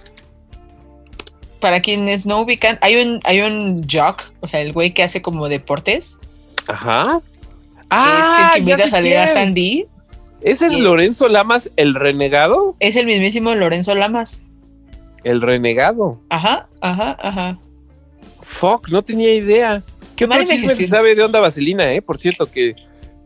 Para 1.59 1.81
quienes 1.81 2.25
no 2.25 2.41
ubican, 2.41 2.77
hay 2.81 2.95
un, 2.97 3.19
hay 3.23 3.41
un 3.41 3.85
jock, 3.89 4.31
o 4.39 4.47
sea, 4.47 4.61
el 4.61 4.71
güey 4.71 4.93
que 4.93 5.03
hace 5.03 5.21
como 5.21 5.49
deportes. 5.49 6.19
Ajá. 6.67 7.21
Ah, 7.89 8.21
es 8.21 8.47
el 8.47 8.53
que 8.53 8.59
invita 8.71 8.87
a 8.87 8.89
salir 8.89 9.17
a 9.17 9.27
Sandy. 9.27 9.85
¿Ese 10.41 10.67
es 10.67 10.77
Lorenzo 10.77 11.27
Lamas, 11.27 11.71
el 11.75 11.95
renegado? 11.95 12.75
Es 12.79 12.95
el 12.95 13.05
mismísimo 13.05 13.53
Lorenzo 13.55 13.95
Lamas. 13.95 14.45
El 15.23 15.41
renegado. 15.41 16.21
Ajá, 16.29 16.67
ajá, 16.81 17.17
ajá. 17.19 17.59
Fuck, 18.43 18.89
no 18.89 19.03
tenía 19.03 19.33
idea. 19.33 19.83
¿Qué 20.15 20.25
otro 20.25 20.43
chisme 20.45 20.73
se 20.73 20.87
sabe 20.87 21.15
de 21.15 21.23
onda 21.23 21.39
vaselina, 21.39 21.91
eh? 21.91 22.01
Por 22.01 22.17
cierto, 22.17 22.49
que 22.49 22.75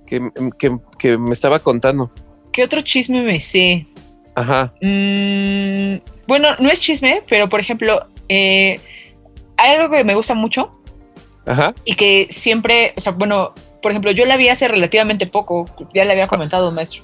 que, 0.10 1.18
me 1.18 1.32
estaba 1.32 1.60
contando. 1.60 2.12
¿Qué 2.52 2.64
otro 2.64 2.82
chisme 2.82 3.22
me 3.22 3.40
sé? 3.40 3.88
Ajá. 4.36 4.74
Mm, 4.82 6.02
bueno, 6.28 6.50
no 6.60 6.70
es 6.70 6.82
chisme, 6.82 7.24
pero 7.30 7.48
por 7.48 7.60
ejemplo, 7.60 8.08
eh, 8.28 8.80
hay 9.58 9.76
algo 9.76 9.96
que 9.96 10.04
me 10.04 10.16
gusta 10.16 10.34
mucho. 10.34 10.76
Ajá. 11.46 11.74
Y 11.86 11.96
que 11.96 12.28
siempre, 12.30 12.94
o 12.98 13.02
sea, 13.02 13.14
bueno, 13.14 13.54
por 13.82 13.92
ejemplo, 13.92 14.12
yo 14.12 14.26
la 14.26 14.38
vi 14.38 14.50
hace 14.50 14.68
relativamente 14.68 15.28
poco, 15.28 15.66
ya 15.94 16.06
le 16.06 16.12
había 16.12 16.28
comentado, 16.28 16.72
maestro. 16.72 17.04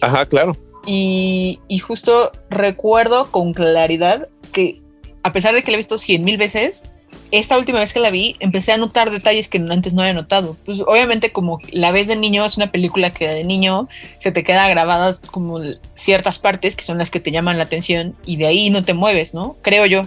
Ajá, 0.00 0.26
claro. 0.26 0.56
Y, 0.86 1.60
y 1.68 1.78
justo 1.78 2.32
recuerdo 2.50 3.30
con 3.30 3.52
claridad 3.52 4.28
que 4.52 4.80
a 5.26 5.32
pesar 5.32 5.54
de 5.54 5.62
que 5.62 5.72
la 5.72 5.74
he 5.74 5.78
visto 5.78 5.98
cien 5.98 6.22
mil 6.22 6.36
veces, 6.36 6.84
esta 7.30 7.58
última 7.58 7.80
vez 7.80 7.92
que 7.92 8.00
la 8.00 8.10
vi 8.10 8.36
empecé 8.40 8.72
a 8.72 8.76
notar 8.76 9.10
detalles 9.10 9.48
que 9.48 9.58
antes 9.58 9.92
no 9.92 10.02
había 10.02 10.14
notado. 10.14 10.56
Pues 10.64 10.80
obviamente 10.86 11.32
como 11.32 11.58
la 11.72 11.90
ves 11.92 12.06
de 12.06 12.16
niño, 12.16 12.44
es 12.44 12.56
una 12.56 12.70
película 12.70 13.12
que 13.12 13.26
de 13.28 13.44
niño 13.44 13.88
se 14.18 14.32
te 14.32 14.44
queda 14.44 14.68
grabadas 14.68 15.20
como 15.20 15.60
ciertas 15.94 16.38
partes 16.38 16.76
que 16.76 16.84
son 16.84 16.98
las 16.98 17.10
que 17.10 17.20
te 17.20 17.30
llaman 17.32 17.58
la 17.58 17.64
atención 17.64 18.14
y 18.24 18.36
de 18.36 18.46
ahí 18.46 18.70
no 18.70 18.84
te 18.84 18.94
mueves, 18.94 19.34
¿no? 19.34 19.56
Creo 19.62 19.86
yo. 19.86 20.02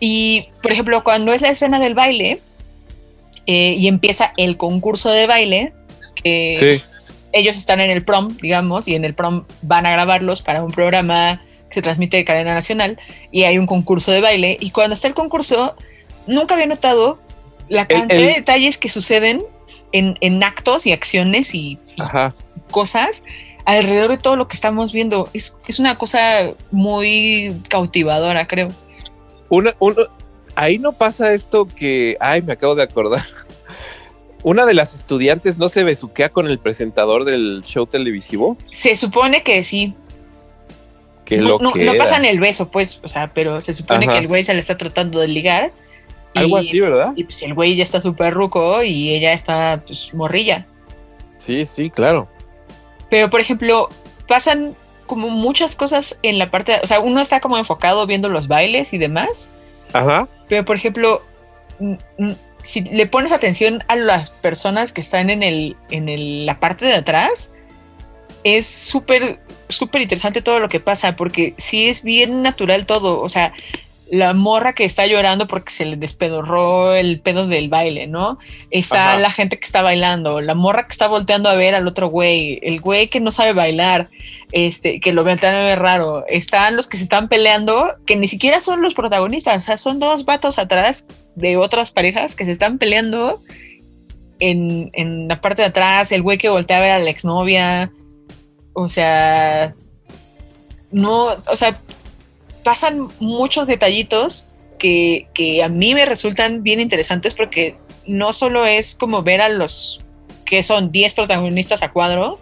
Y, 0.00 0.48
por 0.62 0.72
ejemplo, 0.72 1.04
cuando 1.04 1.32
es 1.32 1.40
la 1.42 1.50
escena 1.50 1.78
del 1.78 1.94
baile 1.94 2.40
eh, 3.46 3.74
y 3.78 3.88
empieza 3.88 4.32
el 4.36 4.56
concurso 4.56 5.10
de 5.10 5.26
baile, 5.26 5.72
que 6.22 6.80
Sí. 6.80 6.90
ellos 7.32 7.56
están 7.56 7.80
en 7.80 7.90
el 7.90 8.04
prom, 8.04 8.36
digamos, 8.40 8.88
y 8.88 8.94
en 8.94 9.04
el 9.04 9.14
prom 9.14 9.44
van 9.62 9.86
a 9.86 9.90
grabarlos 9.92 10.42
para 10.42 10.62
un 10.62 10.70
programa 10.72 11.42
que 11.72 11.76
se 11.76 11.82
transmite 11.82 12.18
de 12.18 12.24
cadena 12.24 12.52
nacional 12.54 12.98
y 13.30 13.44
hay 13.44 13.58
un 13.58 13.66
concurso 13.66 14.12
de 14.12 14.20
baile. 14.20 14.58
Y 14.60 14.70
cuando 14.70 14.92
está 14.92 15.08
el 15.08 15.14
concurso, 15.14 15.74
nunca 16.26 16.54
había 16.54 16.66
notado 16.66 17.18
la 17.68 17.86
cantidad 17.86 18.20
el- 18.20 18.26
de 18.26 18.34
detalles 18.34 18.76
que 18.76 18.90
suceden 18.90 19.42
en, 19.92 20.18
en 20.20 20.42
actos 20.44 20.86
y 20.86 20.92
acciones 20.92 21.54
y, 21.54 21.78
cosas 22.70 23.24
alrededor 23.64 24.10
de 24.10 24.18
todo 24.18 24.36
lo 24.36 24.48
que 24.48 24.54
estamos 24.54 24.92
viendo. 24.92 25.28
Es, 25.32 25.58
es 25.66 25.78
una 25.78 25.96
cosa 25.96 26.52
muy 26.70 27.54
cautivadora, 27.68 28.46
creo. 28.46 28.68
Una, 29.48 29.74
ahí 30.54 30.78
no 30.78 30.92
pasa 30.92 31.32
esto 31.32 31.66
que, 31.66 32.16
ay, 32.20 32.42
me 32.42 32.52
acabo 32.52 32.74
de 32.74 32.82
acordar. 32.82 33.22
Una 34.42 34.66
de 34.66 34.74
las 34.74 34.92
estudiantes 34.92 35.56
no 35.56 35.68
se 35.68 35.84
besuquea 35.84 36.30
con 36.30 36.48
el 36.48 36.58
presentador 36.58 37.24
del 37.24 37.62
show 37.64 37.86
televisivo, 37.86 38.56
Se 38.70 38.96
supone 38.96 39.44
que 39.44 39.62
sí. 39.62 39.94
Que 41.24 41.36
no, 41.38 41.48
lo 41.50 41.58
no, 41.60 41.72
que 41.72 41.84
no 41.84 41.94
pasan 41.94 42.24
el 42.24 42.40
beso, 42.40 42.70
pues, 42.70 43.00
o 43.02 43.08
sea, 43.08 43.32
pero 43.32 43.62
se 43.62 43.74
supone 43.74 44.04
Ajá. 44.06 44.12
que 44.14 44.18
el 44.18 44.28
güey 44.28 44.42
se 44.44 44.54
le 44.54 44.60
está 44.60 44.76
tratando 44.76 45.20
de 45.20 45.28
ligar. 45.28 45.72
Algo 46.34 46.58
y- 46.58 46.66
así, 46.68 46.80
¿verdad? 46.80 47.12
Y 47.16 47.24
pues 47.24 47.42
el 47.42 47.54
güey 47.54 47.76
ya 47.76 47.82
está 47.82 48.00
súper 48.00 48.32
ruco 48.34 48.82
y 48.82 49.10
ella 49.14 49.32
está 49.32 49.82
pues 49.86 50.12
morrilla. 50.14 50.66
Sí, 51.38 51.64
sí, 51.66 51.90
claro. 51.90 52.28
Pero 53.10 53.28
por 53.30 53.40
ejemplo, 53.40 53.88
pasan 54.26 54.74
como 55.06 55.28
muchas 55.28 55.74
cosas 55.76 56.18
en 56.22 56.38
la 56.38 56.50
parte, 56.50 56.78
o 56.82 56.86
sea, 56.86 57.00
uno 57.00 57.20
está 57.20 57.40
como 57.40 57.58
enfocado 57.58 58.06
viendo 58.06 58.28
los 58.30 58.48
bailes 58.48 58.94
y 58.94 58.98
demás, 58.98 59.52
Ajá. 59.92 60.26
pero 60.48 60.64
por 60.64 60.76
ejemplo, 60.76 61.22
si 62.62 62.82
le 62.82 63.06
pones 63.06 63.32
atención 63.32 63.82
a 63.88 63.96
las 63.96 64.30
personas 64.30 64.92
que 64.92 65.00
están 65.00 65.30
en 65.30 65.42
el 65.42 65.76
en 65.90 66.08
el- 66.08 66.46
la 66.46 66.60
parte 66.60 66.86
de 66.86 66.94
atrás, 66.94 67.54
es 68.44 68.66
súper 68.66 69.40
súper 69.68 70.02
interesante 70.02 70.42
todo 70.42 70.60
lo 70.60 70.68
que 70.68 70.80
pasa 70.80 71.16
porque 71.16 71.54
sí 71.56 71.88
es 71.88 72.02
bien 72.02 72.42
natural 72.42 72.86
todo, 72.86 73.20
o 73.20 73.28
sea, 73.28 73.52
la 74.10 74.34
morra 74.34 74.74
que 74.74 74.84
está 74.84 75.06
llorando 75.06 75.46
porque 75.46 75.72
se 75.72 75.86
le 75.86 75.96
despedorró 75.96 76.94
el 76.94 77.18
pedo 77.20 77.46
del 77.46 77.70
baile, 77.70 78.06
¿no? 78.06 78.38
Está 78.70 79.12
Ajá. 79.12 79.18
la 79.18 79.30
gente 79.30 79.58
que 79.58 79.64
está 79.64 79.80
bailando, 79.80 80.42
la 80.42 80.54
morra 80.54 80.86
que 80.86 80.92
está 80.92 81.08
volteando 81.08 81.48
a 81.48 81.54
ver 81.54 81.74
al 81.74 81.88
otro 81.88 82.08
güey, 82.08 82.58
el 82.62 82.80
güey 82.80 83.08
que 83.08 83.20
no 83.20 83.30
sabe 83.30 83.54
bailar, 83.54 84.08
este, 84.52 85.00
que 85.00 85.14
lo 85.14 85.24
voltean 85.24 85.54
a 85.54 85.60
ver 85.60 85.78
raro, 85.78 86.26
están 86.28 86.76
los 86.76 86.88
que 86.88 86.98
se 86.98 87.04
están 87.04 87.28
peleando, 87.28 87.90
que 88.04 88.16
ni 88.16 88.28
siquiera 88.28 88.60
son 88.60 88.82
los 88.82 88.92
protagonistas, 88.92 89.62
o 89.62 89.64
sea, 89.64 89.78
son 89.78 89.98
dos 89.98 90.26
vatos 90.26 90.58
atrás 90.58 91.06
de 91.34 91.56
otras 91.56 91.90
parejas 91.90 92.34
que 92.34 92.44
se 92.44 92.52
están 92.52 92.76
peleando 92.76 93.40
en, 94.40 94.90
en 94.92 95.26
la 95.26 95.40
parte 95.40 95.62
de 95.62 95.68
atrás, 95.68 96.12
el 96.12 96.20
güey 96.20 96.36
que 96.36 96.50
voltea 96.50 96.76
a 96.76 96.80
ver 96.80 96.90
a 96.90 96.98
la 96.98 97.08
exnovia, 97.08 97.90
o 98.74 98.88
sea, 98.88 99.74
no, 100.90 101.28
o 101.46 101.56
sea, 101.56 101.80
pasan 102.64 103.08
muchos 103.20 103.66
detallitos 103.66 104.46
que, 104.78 105.26
que 105.34 105.62
a 105.62 105.68
mí 105.68 105.94
me 105.94 106.04
resultan 106.06 106.62
bien 106.62 106.80
interesantes 106.80 107.34
porque 107.34 107.76
no 108.06 108.32
solo 108.32 108.64
es 108.66 108.94
como 108.94 109.22
ver 109.22 109.40
a 109.40 109.48
los 109.48 110.00
que 110.44 110.62
son 110.62 110.92
10 110.92 111.14
protagonistas 111.14 111.82
a 111.82 111.90
cuadro 111.92 112.38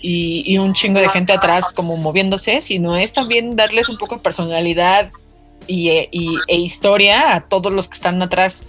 y, 0.00 0.42
y 0.46 0.58
un 0.58 0.72
chingo 0.74 1.00
de 1.00 1.08
gente 1.08 1.32
atrás 1.32 1.72
como 1.72 1.96
moviéndose, 1.96 2.60
sino 2.60 2.96
es 2.96 3.12
también 3.12 3.56
darles 3.56 3.88
un 3.88 3.98
poco 3.98 4.16
de 4.16 4.20
personalidad 4.22 5.10
y, 5.66 5.88
e- 5.90 6.08
y- 6.12 6.36
e 6.48 6.56
historia 6.58 7.34
a 7.34 7.40
todos 7.42 7.72
los 7.72 7.88
que 7.88 7.94
están 7.94 8.22
atrás. 8.22 8.66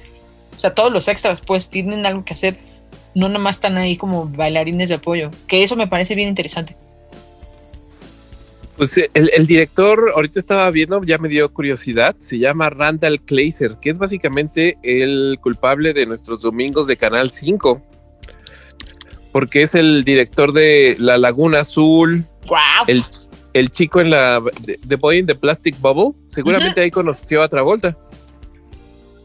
O 0.58 0.62
sea, 0.62 0.74
todos 0.74 0.92
los 0.92 1.08
extras 1.08 1.42
pues 1.42 1.70
tienen 1.70 2.06
algo 2.06 2.24
que 2.26 2.34
hacer. 2.34 2.58
No 3.14 3.28
nomás 3.30 3.58
están 3.58 3.78
ahí 3.78 3.98
como 3.98 4.26
bailarines 4.28 4.90
de 4.90 4.96
apoyo. 4.96 5.30
Que 5.48 5.64
eso 5.64 5.76
me 5.76 5.88
parece 5.88 6.16
bien 6.16 6.30
interesante. 6.30 6.76
Pues 8.78 8.98
eh, 8.98 9.10
el, 9.14 9.30
el 9.36 9.48
director, 9.48 10.12
ahorita 10.16 10.40
estaba 10.40 10.70
viendo, 10.72 11.02
ya 11.04 11.18
me 11.18 11.30
dio 11.30 11.52
curiosidad, 11.54 12.16
se 12.20 12.40
llama 12.40 12.70
Randall 12.70 13.22
Kleiser, 13.22 13.78
que 13.82 13.90
es 13.90 13.98
básicamente 14.00 14.78
el 14.84 15.38
culpable 15.42 15.94
de 15.94 16.06
nuestros 16.06 16.42
domingos 16.42 16.88
de 16.88 16.98
Canal 16.98 17.32
5, 17.32 17.82
porque 19.32 19.62
es 19.62 19.76
el 19.76 20.04
director 20.04 20.52
de 20.52 20.96
La 21.00 21.18
Laguna 21.18 21.62
Azul, 21.62 22.26
¡Wow! 22.48 22.58
el, 22.88 23.04
el 23.54 23.70
chico 23.70 24.02
en 24.02 24.10
la 24.10 24.42
The 24.88 24.96
Boy 24.98 25.20
in 25.20 25.26
the 25.26 25.36
Plastic 25.36 25.80
Bubble, 25.80 26.20
seguramente 26.26 26.82
ahí 26.82 26.92
conoció 26.92 27.42
a 27.42 27.48
Travolta, 27.48 27.98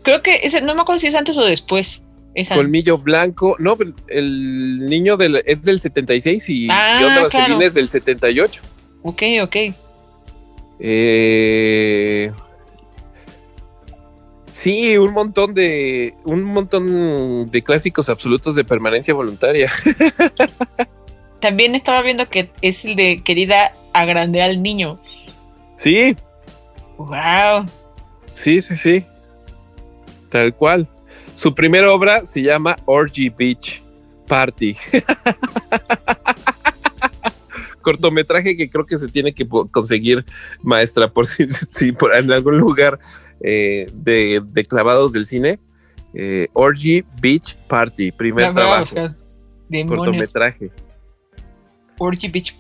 Creo 0.02 0.22
que 0.22 0.40
ese, 0.42 0.62
no 0.62 0.74
me 0.74 0.82
acuerdo 0.82 1.00
si 1.00 1.08
es 1.08 1.14
antes 1.14 1.36
o 1.36 1.44
después. 1.44 2.00
Esa. 2.34 2.54
Colmillo 2.54 2.96
Blanco, 2.96 3.56
no, 3.58 3.76
el 4.08 4.86
niño 4.86 5.16
del, 5.16 5.42
es 5.44 5.62
del 5.62 5.80
76 5.80 6.48
y 6.48 6.68
Ah, 6.70 7.02
Onda 7.04 7.28
claro. 7.28 7.60
Es 7.60 7.74
del 7.74 7.88
78. 7.88 8.62
Ok, 9.02 9.22
ok. 9.42 9.56
Eh, 10.78 12.32
sí, 14.50 14.96
un 14.96 15.12
montón 15.12 15.54
de 15.54 16.14
un 16.24 16.42
montón 16.42 17.50
de 17.50 17.62
clásicos 17.62 18.08
absolutos 18.08 18.54
de 18.54 18.64
permanencia 18.64 19.14
voluntaria. 19.14 19.70
También 21.40 21.74
estaba 21.74 22.02
viendo 22.02 22.28
que 22.28 22.50
es 22.60 22.84
el 22.84 22.96
de 22.96 23.22
querida 23.22 23.72
agrandar 23.92 24.42
al 24.50 24.62
niño. 24.62 25.00
Sí, 25.74 26.16
¡Wow! 26.98 27.66
sí, 28.34 28.60
sí, 28.60 28.76
sí. 28.76 29.04
Tal 30.28 30.54
cual. 30.54 30.86
Su 31.34 31.54
primera 31.54 31.90
obra 31.92 32.24
se 32.24 32.42
llama 32.42 32.76
Orgy 32.84 33.30
Beach 33.30 33.82
Party. 34.26 34.76
Cortometraje 37.92 38.56
que 38.56 38.68
creo 38.70 38.86
que 38.86 38.98
se 38.98 39.08
tiene 39.08 39.32
que 39.32 39.46
conseguir, 39.70 40.24
maestra, 40.62 41.12
por 41.12 41.26
si, 41.26 41.48
si 41.48 41.92
por 41.92 42.14
en 42.14 42.32
algún 42.32 42.58
lugar 42.58 42.98
eh, 43.42 43.90
de, 43.92 44.42
de 44.44 44.64
clavados 44.64 45.12
del 45.12 45.26
cine. 45.26 45.58
Eh, 46.12 46.48
Orgy 46.54 47.04
Beach 47.20 47.54
Party, 47.68 48.10
primer 48.12 48.46
La 48.46 48.52
voy 48.52 48.62
a 48.62 48.84
trabajo. 48.84 49.14
cortometraje. 49.86 50.70
Orgy 51.98 52.28
Beach. 52.28 52.56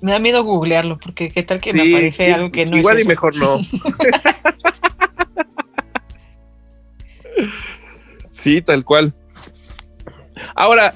Me 0.00 0.12
da 0.12 0.18
miedo 0.18 0.42
googlearlo 0.42 0.98
porque 0.98 1.30
qué 1.30 1.42
tal 1.42 1.60
que 1.60 1.72
me 1.72 1.82
aparece 1.82 2.28
es- 2.30 2.34
algo 2.34 2.50
que 2.50 2.64
no 2.64 2.76
igual 2.76 2.96
es 2.96 3.00
y 3.00 3.02
eso? 3.02 3.08
mejor 3.10 3.36
no. 3.36 3.60
sí, 8.30 8.62
tal 8.62 8.84
cual. 8.84 9.12
Ahora, 10.54 10.94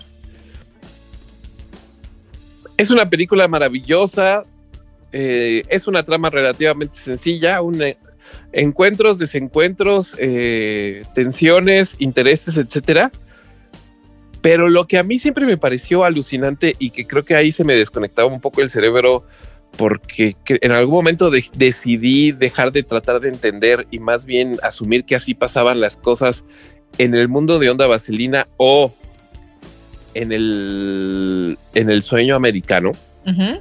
es 2.76 2.90
una 2.90 3.08
película 3.08 3.48
maravillosa. 3.48 4.42
eh, 5.12 5.62
es 5.68 5.86
una 5.86 6.04
trama 6.04 6.28
relativamente 6.28 6.98
sencilla, 6.98 7.60
eh, 7.80 7.96
encuentros, 8.52 9.18
desencuentros, 9.18 10.14
eh, 10.18 11.04
tensiones, 11.14 11.96
intereses, 12.00 12.58
etcétera. 12.58 13.10
Pero 14.42 14.68
lo 14.68 14.86
que 14.86 14.98
a 14.98 15.02
mí 15.02 15.18
siempre 15.18 15.46
me 15.46 15.56
pareció 15.56 16.04
alucinante 16.04 16.76
y 16.78 16.90
que 16.90 17.06
creo 17.06 17.24
que 17.24 17.34
ahí 17.34 17.50
se 17.50 17.64
me 17.64 17.74
desconectaba 17.74 18.28
un 18.28 18.40
poco 18.40 18.60
el 18.60 18.68
cerebro 18.68 19.24
porque 19.78 20.36
que 20.44 20.58
en 20.60 20.72
algún 20.72 20.94
momento 20.94 21.30
de- 21.30 21.44
decidí 21.54 22.32
dejar 22.32 22.72
de 22.72 22.82
tratar 22.82 23.20
de 23.20 23.28
entender 23.28 23.86
y 23.90 23.98
más 23.98 24.24
bien 24.24 24.58
asumir 24.62 25.04
que 25.04 25.16
así 25.16 25.34
pasaban 25.34 25.80
las 25.80 25.96
cosas 25.96 26.44
en 26.98 27.14
el 27.14 27.28
mundo 27.28 27.58
de 27.58 27.70
Onda 27.70 27.86
Vaselina 27.86 28.46
o 28.56 28.94
en 30.16 30.32
el, 30.32 31.58
en 31.74 31.90
el 31.90 32.02
sueño 32.02 32.36
americano. 32.36 32.92
Ujú. 33.26 33.58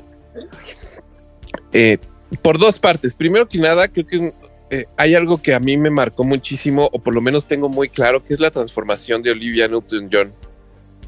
Eh, 1.73 1.97
por 2.41 2.57
dos 2.57 2.79
partes. 2.79 3.13
Primero 3.13 3.47
que 3.47 3.57
nada, 3.57 3.89
creo 3.89 4.07
que 4.07 4.33
eh, 4.69 4.85
hay 4.95 5.15
algo 5.15 5.41
que 5.41 5.53
a 5.53 5.59
mí 5.59 5.75
me 5.75 5.89
marcó 5.89 6.23
muchísimo, 6.23 6.89
o 6.93 6.99
por 6.99 7.13
lo 7.13 7.19
menos 7.19 7.45
tengo 7.45 7.67
muy 7.67 7.89
claro, 7.89 8.23
que 8.23 8.33
es 8.33 8.39
la 8.39 8.51
transformación 8.51 9.21
de 9.21 9.31
Olivia 9.31 9.67
Newton-John. 9.67 10.31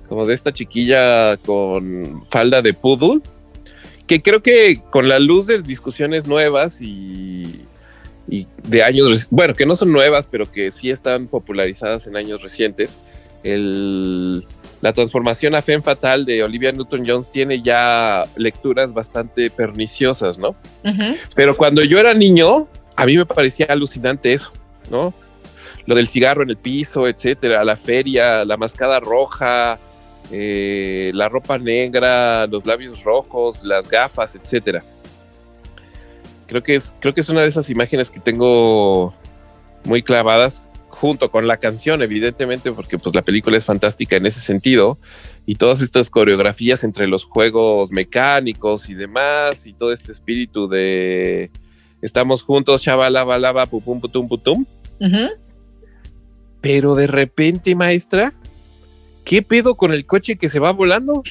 Como 0.10 0.26
de 0.26 0.34
esta 0.34 0.54
chiquilla 0.54 1.38
con 1.38 2.26
falda 2.28 2.62
de 2.62 2.74
poodle, 2.74 3.22
que 4.06 4.22
creo 4.22 4.42
que 4.42 4.82
con 4.90 5.08
la 5.08 5.20
luz 5.20 5.48
de 5.48 5.62
discusiones 5.62 6.28
nuevas 6.28 6.82
y, 6.82 7.62
y 8.30 8.48
de 8.68 8.84
años, 8.84 9.28
bueno, 9.30 9.54
que 9.54 9.66
no 9.66 9.76
son 9.76 9.94
nuevas, 9.94 10.28
pero 10.28 10.50
que 10.52 10.72
sí 10.72 10.92
están 10.92 11.28
popularizadas 11.28 12.08
en 12.08 12.16
años 12.18 12.42
recientes, 12.42 12.98
el, 13.44 14.46
la 14.82 14.94
transformación 14.94 15.56
a 15.56 15.62
Femme 15.62 15.82
Fatal 15.82 16.26
de 16.26 16.44
Olivia 16.44 16.72
Newton-Jones 16.72 17.32
tiene 17.32 17.62
ya 17.62 18.26
lecturas 18.36 18.94
bastante 18.94 19.50
perniciosas, 19.50 20.38
¿no? 20.38 20.56
Pero 21.36 21.58
cuando 21.58 21.84
yo 21.84 22.00
era 22.00 22.14
niño, 22.14 22.68
a 22.96 23.06
mí 23.06 23.18
me 23.18 23.26
parecía 23.26 23.68
alucinante 23.70 24.34
eso, 24.34 24.52
¿no? 24.90 25.14
Lo 25.86 25.96
del 25.96 26.08
cigarro 26.08 26.44
en 26.44 26.50
el 26.50 26.58
piso, 26.58 27.08
etcétera, 27.08 27.64
la 27.64 27.76
feria, 27.76 28.46
la 28.46 28.58
mascada 28.58 29.00
roja, 29.00 29.80
eh, 30.32 31.12
la 31.14 31.30
ropa 31.30 31.58
negra, 31.58 32.46
los 32.46 32.66
labios 32.66 33.04
rojos, 33.04 33.64
las 33.64 33.90
gafas, 33.90 34.36
etcétera. 34.36 34.84
Creo 36.46 36.62
que 36.62 36.76
es, 36.76 36.94
creo 37.00 37.14
que 37.14 37.22
es 37.22 37.30
una 37.30 37.42
de 37.42 37.48
esas 37.48 37.70
imágenes 37.70 38.12
que 38.12 38.20
tengo 38.20 39.14
muy 39.84 40.04
clavadas 40.04 40.67
junto 41.00 41.30
con 41.30 41.48
la 41.48 41.58
canción, 41.58 42.02
evidentemente, 42.02 42.72
porque 42.72 42.98
pues 42.98 43.14
la 43.14 43.22
película 43.22 43.56
es 43.56 43.66
fantástica 43.66 44.16
en 44.16 44.26
ese 44.26 44.40
sentido 44.40 44.98
y 45.46 45.56
todas 45.56 45.82
estas 45.82 46.10
coreografías 46.10 46.84
entre 46.84 47.08
los 47.08 47.24
juegos 47.24 47.92
mecánicos 47.92 48.90
y 48.90 48.96
demás 48.96 49.68
y 49.68 49.74
todo 49.74 49.94
este 49.94 50.12
espíritu 50.12 50.68
de 50.68 51.52
estamos 52.02 52.42
juntos, 52.42 52.82
chavalaba, 52.82 53.38
lava, 53.38 53.68
pupum, 53.68 54.02
putum, 54.02 54.28
putum. 54.28 54.66
Pero 56.62 56.96
de 56.96 57.06
repente, 57.06 57.76
maestra, 57.76 58.34
¿qué 59.24 59.44
pedo 59.44 59.76
con 59.76 59.94
el 59.94 60.08
coche 60.08 60.36
que 60.36 60.50
se 60.50 60.58
va 60.58 60.72
volando? 60.72 61.22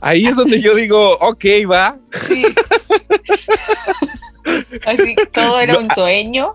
Ahí 0.00 0.26
es 0.26 0.36
donde 0.36 0.60
yo 0.60 0.76
digo, 0.76 1.18
ok, 1.18 1.44
va. 1.68 1.98
Sí. 2.28 2.44
Así, 4.86 5.16
todo 5.32 5.60
era 5.60 5.78
un 5.78 5.90
sueño. 5.90 6.54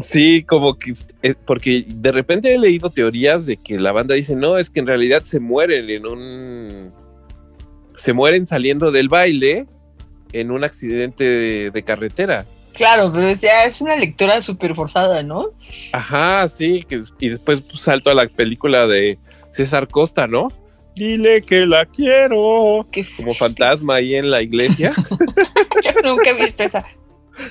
Sí, 0.00 0.42
como 0.44 0.78
que, 0.78 0.94
eh, 1.22 1.34
porque 1.46 1.84
de 1.86 2.12
repente 2.12 2.54
he 2.54 2.58
leído 2.58 2.90
teorías 2.90 3.44
de 3.44 3.58
que 3.58 3.78
la 3.78 3.92
banda 3.92 4.14
dice, 4.14 4.34
no, 4.34 4.56
es 4.56 4.70
que 4.70 4.80
en 4.80 4.86
realidad 4.86 5.22
se 5.22 5.40
mueren 5.40 5.90
en 5.90 6.06
un... 6.06 6.92
Se 7.94 8.12
mueren 8.12 8.46
saliendo 8.46 8.90
del 8.90 9.08
baile 9.08 9.66
en 10.32 10.50
un 10.50 10.64
accidente 10.64 11.24
de, 11.24 11.70
de 11.70 11.82
carretera. 11.82 12.46
Claro, 12.74 13.12
pero 13.12 13.34
sea, 13.36 13.66
es 13.66 13.80
una 13.82 13.96
lectura 13.96 14.40
súper 14.40 14.74
forzada, 14.74 15.22
¿no? 15.22 15.50
Ajá, 15.92 16.48
sí, 16.48 16.84
que, 16.88 17.00
y 17.18 17.28
después 17.28 17.60
pues, 17.62 17.82
salto 17.82 18.10
a 18.10 18.14
la 18.14 18.26
película 18.26 18.86
de 18.86 19.18
César 19.50 19.88
Costa, 19.88 20.26
¿no? 20.26 20.48
Dile 20.94 21.42
que 21.42 21.66
la 21.66 21.86
quiero. 21.86 22.86
Qué 22.90 23.06
Como 23.16 23.34
fantasma 23.34 23.96
ahí 23.96 24.14
en 24.14 24.30
la 24.30 24.42
iglesia. 24.42 24.92
Yo 25.84 25.90
nunca 26.02 26.30
he 26.30 26.34
visto 26.34 26.62
esa. 26.62 26.84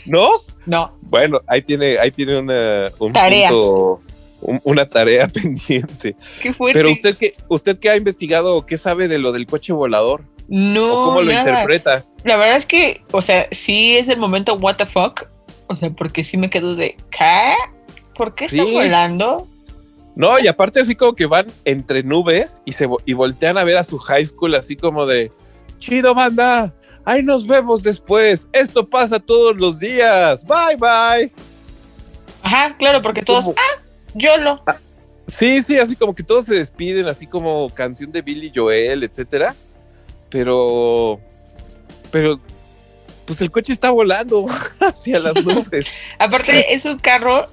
¿No? 0.06 0.30
No. 0.66 0.98
Bueno, 1.02 1.42
ahí 1.48 1.62
tiene, 1.62 1.98
ahí 1.98 2.12
tiene 2.12 2.38
una, 2.40 2.90
un 3.00 3.14
Tarea. 3.14 3.50
punto, 3.50 4.02
un- 4.42 4.62
una 4.64 4.86
tarea 4.90 5.28
pendiente. 5.34 6.16
Qué 6.42 6.54
fuerte. 6.54 6.78
Pero 6.80 6.92
usted 6.92 7.18
que, 7.18 7.36
usted 7.48 7.80
que 7.80 7.90
ha 7.90 7.96
investigado, 7.98 8.66
¿qué 8.66 8.78
sabe 8.78 9.08
de 9.08 9.18
lo 9.20 9.32
del 9.32 9.46
coche 9.48 9.74
volador? 9.74 10.24
no, 10.48 11.00
¿O 11.02 11.06
cómo 11.06 11.22
lo 11.22 11.32
interpreta? 11.32 12.06
La 12.26 12.36
verdad 12.36 12.58
es 12.58 12.66
que, 12.66 13.04
o 13.12 13.22
sea, 13.22 13.48
sí 13.52 13.96
es 13.96 14.10
el 14.10 14.18
momento 14.20 14.56
what 14.56 14.76
the 14.76 14.86
fuck. 14.86 15.24
O 15.68 15.76
sea, 15.78 15.90
porque 15.92 16.24
sí 16.26 16.36
me 16.38 16.50
quedo 16.50 16.76
de 16.76 16.98
¿qué? 17.10 17.54
¿Por 18.16 18.34
qué 18.34 18.46
está 18.46 18.64
volando? 18.66 19.48
No, 20.16 20.38
y 20.38 20.48
aparte 20.48 20.82
así 20.82 20.94
como 20.96 21.16
que 21.16 21.26
van 21.26 21.48
entre 21.64 22.04
nubes 22.04 22.62
y 22.66 22.74
se 22.74 22.88
y 23.06 23.14
voltean 23.14 23.58
a 23.58 23.64
ver 23.64 23.78
a 23.78 23.84
su 23.86 23.98
high 23.98 24.26
school 24.26 24.54
así 24.56 24.76
como 24.76 25.06
de 25.06 25.32
chido 25.80 26.14
banda, 26.14 26.74
ahí 27.06 27.24
nos 27.24 27.46
vemos 27.46 27.84
después. 27.84 28.48
Esto 28.54 28.88
pasa 28.90 29.20
todos 29.20 29.56
los 29.58 29.80
días. 29.80 30.46
Bye 30.46 30.76
bye. 30.78 31.32
Ajá, 32.44 32.76
claro, 32.78 33.02
porque 33.02 33.22
todos, 33.22 33.46
Como- 33.46 33.58
ah, 33.58 33.82
YOLO. 34.16 34.64
Sí, 35.28 35.62
sí, 35.62 35.78
así 35.78 35.96
como 35.96 36.14
que 36.16 36.24
todos 36.24 36.46
se 36.46 36.56
despiden, 36.56 37.08
así 37.08 37.26
como 37.28 37.70
canción 37.70 38.12
de 38.12 38.22
Billy 38.22 38.52
Joel, 38.54 39.04
etcétera. 39.04 39.56
Pero, 40.30 41.20
pero, 42.12 42.40
pues 43.26 43.40
el 43.42 43.52
coche 43.52 43.72
está 43.74 43.92
volando 43.92 44.46
hacia 44.80 45.20
las 45.20 45.36
nubes. 45.46 45.86
Aparte, 46.20 46.74
es 46.74 46.86
un 46.86 46.98
carro, 46.98 47.48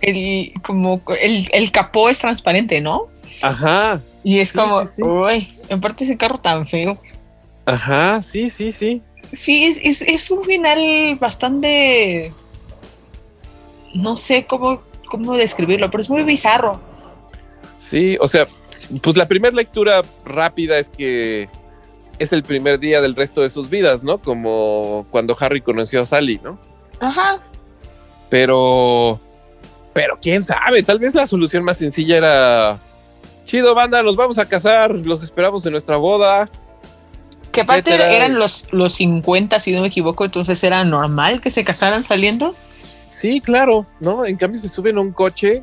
el, 0.00 0.52
como, 0.64 1.02
el, 1.20 1.48
el 1.52 1.70
capó 1.72 2.08
es 2.08 2.18
transparente, 2.18 2.80
¿no? 2.80 3.08
Ajá, 3.42 4.00
Y 4.24 4.38
es 4.40 4.48
Sí, 4.50 4.58
como, 4.58 4.84
sí, 4.86 4.92
sí. 4.96 5.02
uy, 5.02 5.54
aparte 5.70 6.04
ese 6.04 6.16
carro 6.16 6.38
tan 6.38 6.66
feo. 6.66 6.98
Ajá, 7.66 8.22
sí, 8.22 8.48
sí, 8.48 8.72
sí. 8.72 9.02
Sí, 9.32 9.66
es, 9.66 9.78
es, 9.82 10.02
es 10.02 10.30
un 10.30 10.44
final 10.44 11.16
bastante. 11.20 12.32
No 13.94 14.16
sé 14.16 14.46
cómo, 14.46 14.82
cómo 15.10 15.34
describirlo, 15.34 15.90
pero 15.90 16.00
es 16.00 16.08
muy 16.08 16.22
bizarro. 16.22 16.80
Sí, 17.76 18.16
o 18.20 18.28
sea, 18.28 18.46
pues 19.02 19.16
la 19.16 19.28
primera 19.28 19.54
lectura 19.54 20.02
rápida 20.24 20.78
es 20.78 20.90
que 20.90 21.48
es 22.18 22.32
el 22.32 22.42
primer 22.42 22.78
día 22.78 23.00
del 23.00 23.14
resto 23.14 23.42
de 23.42 23.50
sus 23.50 23.68
vidas, 23.68 24.02
¿no? 24.02 24.18
Como 24.18 25.06
cuando 25.10 25.36
Harry 25.38 25.60
conoció 25.60 26.00
a 26.00 26.04
Sally, 26.04 26.40
¿no? 26.42 26.58
Ajá. 27.00 27.42
Pero, 28.30 29.20
pero 29.92 30.18
quién 30.20 30.42
sabe, 30.42 30.82
tal 30.82 30.98
vez 30.98 31.14
la 31.14 31.26
solución 31.26 31.62
más 31.62 31.76
sencilla 31.76 32.16
era, 32.16 32.78
chido 33.44 33.74
banda, 33.74 34.02
nos 34.02 34.16
vamos 34.16 34.38
a 34.38 34.48
casar, 34.48 34.92
los 34.92 35.22
esperamos 35.22 35.64
en 35.66 35.72
nuestra 35.72 35.96
boda. 35.96 36.48
Que 37.56 37.62
aparte 37.62 37.94
eran 37.94 38.34
los, 38.34 38.68
los 38.72 38.92
50, 38.94 39.58
si 39.60 39.72
no 39.72 39.80
me 39.80 39.86
equivoco, 39.86 40.24
entonces 40.24 40.62
era 40.62 40.84
normal 40.84 41.40
que 41.40 41.50
se 41.50 41.64
casaran 41.64 42.04
saliendo. 42.04 42.54
Sí, 43.10 43.40
claro, 43.40 43.86
¿no? 43.98 44.26
En 44.26 44.36
cambio 44.36 44.60
se 44.60 44.68
suben 44.68 44.98
a 44.98 45.00
un 45.00 45.10
coche 45.10 45.62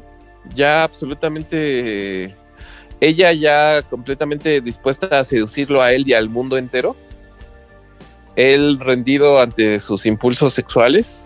ya 0.55 0.83
absolutamente, 0.83 2.35
ella 2.99 3.31
ya 3.31 3.81
completamente 3.83 4.61
dispuesta 4.61 5.19
a 5.19 5.23
seducirlo 5.23 5.81
a 5.81 5.93
él 5.93 6.07
y 6.07 6.13
al 6.13 6.29
mundo 6.29 6.57
entero. 6.57 6.95
Él 8.35 8.79
rendido 8.79 9.39
ante 9.39 9.79
sus 9.79 10.05
impulsos 10.05 10.53
sexuales. 10.53 11.21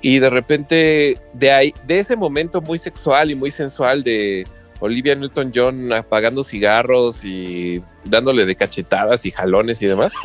Y 0.00 0.18
de 0.18 0.30
repente, 0.30 1.20
de 1.32 1.52
ahí, 1.52 1.74
de 1.86 2.00
ese 2.00 2.16
momento 2.16 2.60
muy 2.60 2.78
sexual 2.78 3.30
y 3.30 3.34
muy 3.34 3.50
sensual 3.50 4.02
de 4.02 4.46
Olivia 4.80 5.14
Newton-John 5.14 5.92
apagando 5.92 6.44
cigarros 6.44 7.24
y 7.24 7.82
dándole 8.04 8.46
de 8.46 8.54
cachetadas 8.56 9.26
y 9.26 9.30
jalones 9.30 9.80
y 9.82 9.86
demás. 9.86 10.12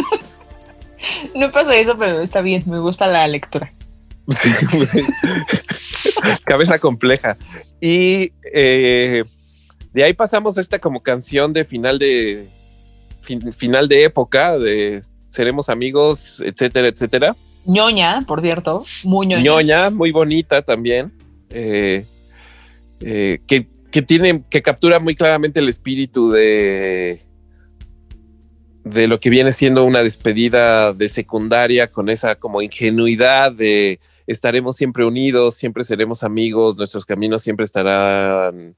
No 1.35 1.51
pasa 1.51 1.75
eso, 1.75 1.97
pero 1.97 2.21
está 2.21 2.39
bien, 2.39 2.63
me 2.65 2.79
gusta 2.79 3.07
la 3.07 3.27
lectura. 3.27 3.73
Sí, 4.29 4.49
pues 4.71 4.89
sí. 4.89 5.01
Cabeza 6.45 6.79
compleja. 6.79 7.35
Y 7.81 8.31
eh, 8.53 9.25
de 9.91 10.03
ahí 10.03 10.13
pasamos 10.13 10.57
a 10.57 10.61
esta 10.61 10.79
como 10.79 11.03
canción 11.03 11.51
de 11.51 11.65
final 11.65 11.99
de 11.99 12.47
fin- 13.21 13.51
final 13.51 13.89
de 13.89 14.05
época, 14.05 14.57
de 14.57 15.01
seremos 15.27 15.67
amigos, 15.67 16.41
etcétera, 16.45 16.87
etcétera. 16.87 17.35
ñoña, 17.65 18.23
por 18.25 18.39
cierto, 18.41 18.85
muy 19.03 19.27
ñoña. 19.27 19.43
ñoña, 19.43 19.89
muy 19.89 20.11
bonita 20.11 20.61
también, 20.61 21.11
eh, 21.49 22.05
eh, 23.01 23.39
que, 23.45 23.67
que 23.93 24.01
tiene, 24.01 24.43
que 24.49 24.63
captura 24.63 24.99
muy 24.99 25.13
claramente 25.13 25.59
el 25.59 25.69
espíritu 25.69 26.31
de, 26.31 27.21
de 28.83 29.07
lo 29.07 29.19
que 29.19 29.29
viene 29.29 29.51
siendo 29.51 29.83
una 29.83 30.01
despedida 30.01 30.93
de 30.93 31.07
secundaria 31.09 31.85
con 31.85 32.09
esa 32.09 32.33
como 32.33 32.63
ingenuidad 32.63 33.51
de 33.51 33.99
estaremos 34.25 34.77
siempre 34.77 35.05
unidos, 35.05 35.53
siempre 35.53 35.83
seremos 35.83 36.23
amigos, 36.23 36.75
nuestros 36.75 37.05
caminos 37.05 37.43
siempre 37.43 37.65
estarán 37.65 38.75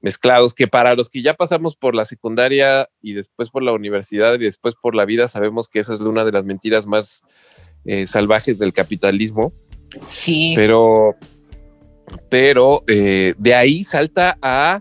mezclados, 0.00 0.54
que 0.54 0.66
para 0.66 0.94
los 0.94 1.10
que 1.10 1.20
ya 1.20 1.34
pasamos 1.34 1.76
por 1.76 1.94
la 1.94 2.06
secundaria 2.06 2.88
y 3.02 3.12
después 3.12 3.50
por 3.50 3.62
la 3.62 3.72
universidad 3.72 4.36
y 4.36 4.44
después 4.44 4.74
por 4.80 4.94
la 4.94 5.04
vida, 5.04 5.28
sabemos 5.28 5.68
que 5.68 5.80
eso 5.80 5.92
es 5.92 6.00
una 6.00 6.24
de 6.24 6.32
las 6.32 6.46
mentiras 6.46 6.86
más 6.86 7.22
eh, 7.84 8.06
salvajes 8.06 8.58
del 8.58 8.72
capitalismo 8.72 9.52
Sí. 10.08 10.54
pero 10.56 11.16
pero 12.28 12.82
eh, 12.86 13.34
de 13.38 13.54
ahí 13.54 13.84
salta 13.84 14.36
a 14.42 14.78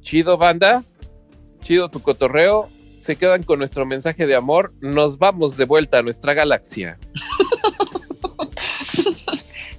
chido 0.00 0.36
banda, 0.36 0.82
chido 1.62 1.88
tu 1.88 2.00
cotorreo, 2.02 2.68
se 3.00 3.16
quedan 3.16 3.42
con 3.42 3.58
nuestro 3.58 3.86
mensaje 3.86 4.26
de 4.26 4.34
amor, 4.34 4.72
nos 4.80 5.18
vamos 5.18 5.56
de 5.56 5.64
vuelta 5.66 5.98
a 5.98 6.02
nuestra 6.02 6.34
galaxia. 6.34 6.98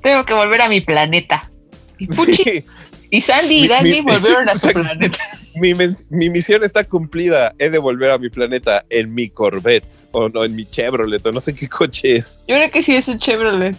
Tengo 0.01 0.25
que 0.25 0.33
volver 0.33 0.61
a 0.61 0.69
mi 0.69 0.81
planeta. 0.81 1.49
Y 1.97 2.07
Puchi 2.07 2.33
Sí, 2.43 2.65
y 3.09 3.21
Sandy 3.21 3.65
y 3.65 3.69
mi- 3.83 4.01
volvieron 4.01 4.47
a 4.49 4.55
su 4.55 4.67
planeta. 4.69 5.17
mi, 5.55 5.73
mi 6.09 6.29
misión 6.29 6.63
está 6.63 6.83
cumplida, 6.83 7.53
he 7.57 7.69
de 7.69 7.77
volver 7.77 8.11
a 8.11 8.17
mi 8.17 8.29
planeta 8.29 8.83
en 8.89 9.13
mi 9.13 9.29
Corvette 9.29 10.07
o 10.11 10.29
no 10.29 10.43
en 10.43 10.55
mi 10.55 10.65
Chevrolet 10.65 11.25
o 11.25 11.31
no 11.31 11.41
sé 11.41 11.55
qué 11.55 11.67
coche 11.69 12.15
es. 12.15 12.39
Yo 12.47 12.55
creo 12.55 12.71
que 12.71 12.83
sí 12.83 12.95
es 12.95 13.07
un 13.07 13.19
Chevrolet. 13.19 13.75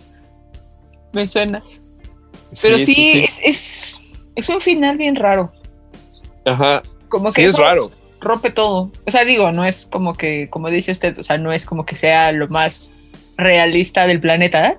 Me 1.12 1.26
suena. 1.26 1.62
Pero 2.62 2.78
sí, 2.78 3.24
Es, 3.24 3.40
es, 3.42 4.00
es 4.34 4.48
un 4.48 4.60
final 4.60 4.96
bien 4.96 5.16
raro. 5.16 5.52
Ajá, 6.44 6.82
Como 7.08 7.30
sí 7.30 7.34
que 7.36 7.44
es 7.46 7.58
raro. 7.58 7.90
rompe 8.20 8.50
todo. 8.50 8.90
O 9.06 9.10
sea, 9.10 9.24
digo, 9.24 9.50
no 9.52 9.64
es 9.64 9.86
como 9.86 10.14
que, 10.14 10.48
como 10.50 10.70
dice 10.70 10.92
usted, 10.92 11.18
o 11.18 11.22
sea, 11.22 11.38
no 11.38 11.52
es 11.52 11.66
como 11.66 11.84
que 11.84 11.96
sea 11.96 12.32
lo 12.32 12.48
más 12.48 12.94
realista 13.36 14.06
del 14.06 14.20
planeta. 14.20 14.78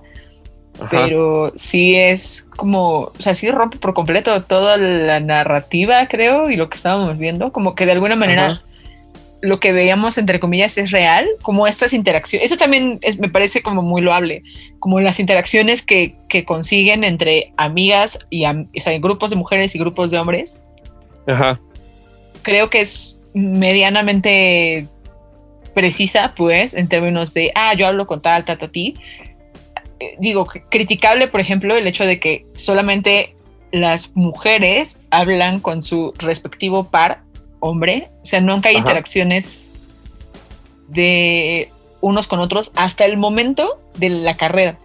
Ajá. 0.80 0.90
pero 0.92 1.52
sí 1.56 1.96
es 1.96 2.48
como, 2.56 3.06
o 3.06 3.14
sea, 3.18 3.34
sí 3.34 3.50
rompe 3.50 3.80
por 3.80 3.96
completo 3.96 4.44
toda 4.44 4.78
la 4.78 5.20
narrativa, 5.20 6.08
creo, 6.08 6.52
y 6.52 6.56
lo 6.56 6.70
que 6.70 6.78
estábamos 6.78 7.18
viendo, 7.18 7.52
como 7.52 7.74
que 7.74 7.88
de 7.88 7.94
alguna 7.94 8.16
manera 8.16 8.46
Ajá. 8.46 8.62
Lo 9.42 9.60
que 9.60 9.72
veíamos, 9.72 10.18
entre 10.18 10.40
comillas, 10.40 10.78
es 10.78 10.92
real, 10.92 11.28
como 11.44 11.68
estas 11.68 11.94
interacciones, 11.94 12.46
eso 12.52 12.58
también 12.58 12.98
es- 13.02 13.20
me 13.20 13.30
parece 13.30 13.62
como 13.62 13.82
muy 13.82 14.02
loable, 14.02 14.42
como 14.80 15.00
las 15.00 15.20
interacciones 15.20 15.84
que, 15.84 16.16
que 16.28 16.44
consiguen 16.46 17.04
entre 17.04 17.52
amigas 17.58 18.18
y 18.30 18.46
am- 18.46 18.68
o 18.76 18.82
sea, 18.82 18.98
grupos 19.00 19.30
de 19.30 19.36
mujeres 19.36 19.76
y 19.76 19.80
grupos 19.80 20.10
de 20.12 20.18
hombres, 20.20 20.60
Ajá. 21.28 21.60
creo 22.42 22.70
que 22.70 22.82
es 22.82 23.20
medianamente 23.34 24.88
precisa, 25.74 26.34
pues, 26.36 26.74
en 26.74 26.88
términos 26.88 27.34
de, 27.34 27.52
ah, 27.56 27.74
yo 27.76 27.86
hablo 27.86 28.08
con 28.08 28.22
tal, 28.22 28.44
ta, 28.46 28.58
ta, 28.58 28.68
ti. 28.68 28.96
Eh, 30.00 30.16
Digo, 30.20 30.46
cr- 30.48 30.64
criticable, 30.70 31.28
por 31.28 31.40
ejemplo, 31.40 31.76
el 31.76 31.86
hecho 31.86 32.06
de 32.06 32.20
que 32.20 32.46
solamente 32.56 33.36
las 33.72 34.16
mujeres 34.16 35.02
hablan 35.12 35.60
con 35.60 35.82
su 35.82 36.14
respectivo 36.18 36.90
par 36.90 37.22
hombre, 37.70 38.10
o 38.24 38.26
sea, 38.26 38.42
nunca 38.42 38.70
hay 38.70 38.76
Ajá. 38.76 38.82
interacciones 38.84 39.72
de 40.88 41.70
unos 42.02 42.28
con 42.28 42.40
otros 42.40 42.72
hasta 42.76 43.06
el 43.06 43.18
momento 43.18 43.80
de 43.98 44.10
la 44.10 44.38
carrera. 44.38 44.78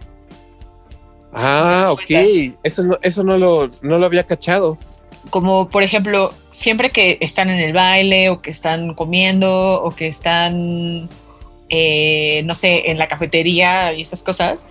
Ah, 1.33 1.89
ok. 1.91 2.01
cuenta. 2.07 2.59
Eso 2.63 2.83
no, 2.83 2.97
eso 3.01 3.23
no 3.23 3.37
lo, 3.37 3.71
no 3.81 3.97
lo 3.97 4.05
había 4.05 4.23
cachado. 4.23 4.77
como 5.29 5.69
por 5.69 5.83
ejemplo, 5.83 6.33
siempre 6.49 6.89
que 6.91 7.17
están 7.21 7.49
en 7.49 7.59
el 7.59 7.73
baile 7.73 8.29
o 8.29 8.41
que 8.41 8.51
están 8.51 8.93
comiendo 8.93 9.81
o 9.81 9.91
que 9.91 10.07
están, 10.07 11.09
eh, 11.69 12.43
no 12.45 12.53
sé, 12.53 12.91
en 12.91 12.99
la 12.99 13.07
cafetería 13.07 13.93
y 13.93 14.01
esas 14.01 14.21
cosas, 14.21 14.67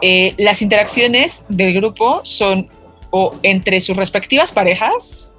eh, 0.00 0.34
las 0.38 0.62
interacciones 0.62 1.46
del 1.48 1.74
grupo 1.74 2.20
son 2.24 2.68
o 3.10 3.32
entre 3.44 3.80
sus 3.80 3.96
respectivas 3.96 4.50
parejas 4.50 5.32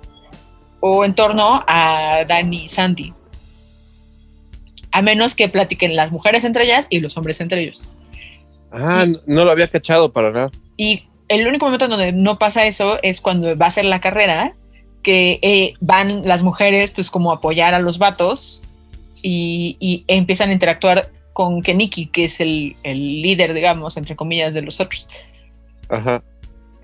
o 0.88 1.04
en 1.04 1.16
torno 1.16 1.64
a 1.66 2.26
Dani 2.28 2.66
y 2.66 2.68
Sandy. 2.68 3.12
A 4.92 5.02
menos 5.02 5.34
que 5.34 5.50
platiquen 5.50 5.96
las 5.96 6.12
mujeres 6.12 6.44
entre 6.44 6.64
ellas 6.66 6.86
y 6.92 7.00
los 7.00 7.18
hombres 7.18 7.42
entre 7.42 7.64
ellos. 7.64 7.92
Ah, 8.72 9.04
no, 9.08 9.20
no 9.26 9.46
lo 9.46 9.50
había 9.52 9.68
cachado 9.68 10.14
para 10.14 10.30
nada. 10.30 10.52
Y 10.78 11.08
el 11.28 11.48
único 11.48 11.66
momento 11.66 11.86
en 11.86 11.92
donde 11.92 12.12
no 12.12 12.38
pasa 12.38 12.68
eso 12.68 13.00
es 13.02 13.20
cuando 13.20 13.58
va 13.58 13.66
a 13.66 13.72
ser 13.72 13.86
la 13.86 14.00
carrera, 14.00 14.54
que 15.02 15.40
eh, 15.42 15.74
van 15.80 16.28
las 16.28 16.44
mujeres 16.44 16.92
pues 16.92 17.10
como 17.10 17.32
a 17.32 17.38
apoyar 17.38 17.74
a 17.74 17.80
los 17.80 17.98
vatos 17.98 18.64
y, 19.24 19.78
y 19.80 20.04
empiezan 20.08 20.52
a 20.52 20.54
interactuar 20.54 21.10
con 21.34 21.64
Keniki, 21.64 22.08
que 22.08 22.26
es 22.26 22.40
el, 22.42 22.76
el 22.84 23.24
líder, 23.24 23.56
digamos, 23.56 23.98
entre 23.98 24.16
comillas, 24.16 24.54
de 24.54 24.62
los 24.62 24.80
otros. 24.80 25.08
Ajá. 25.90 26.22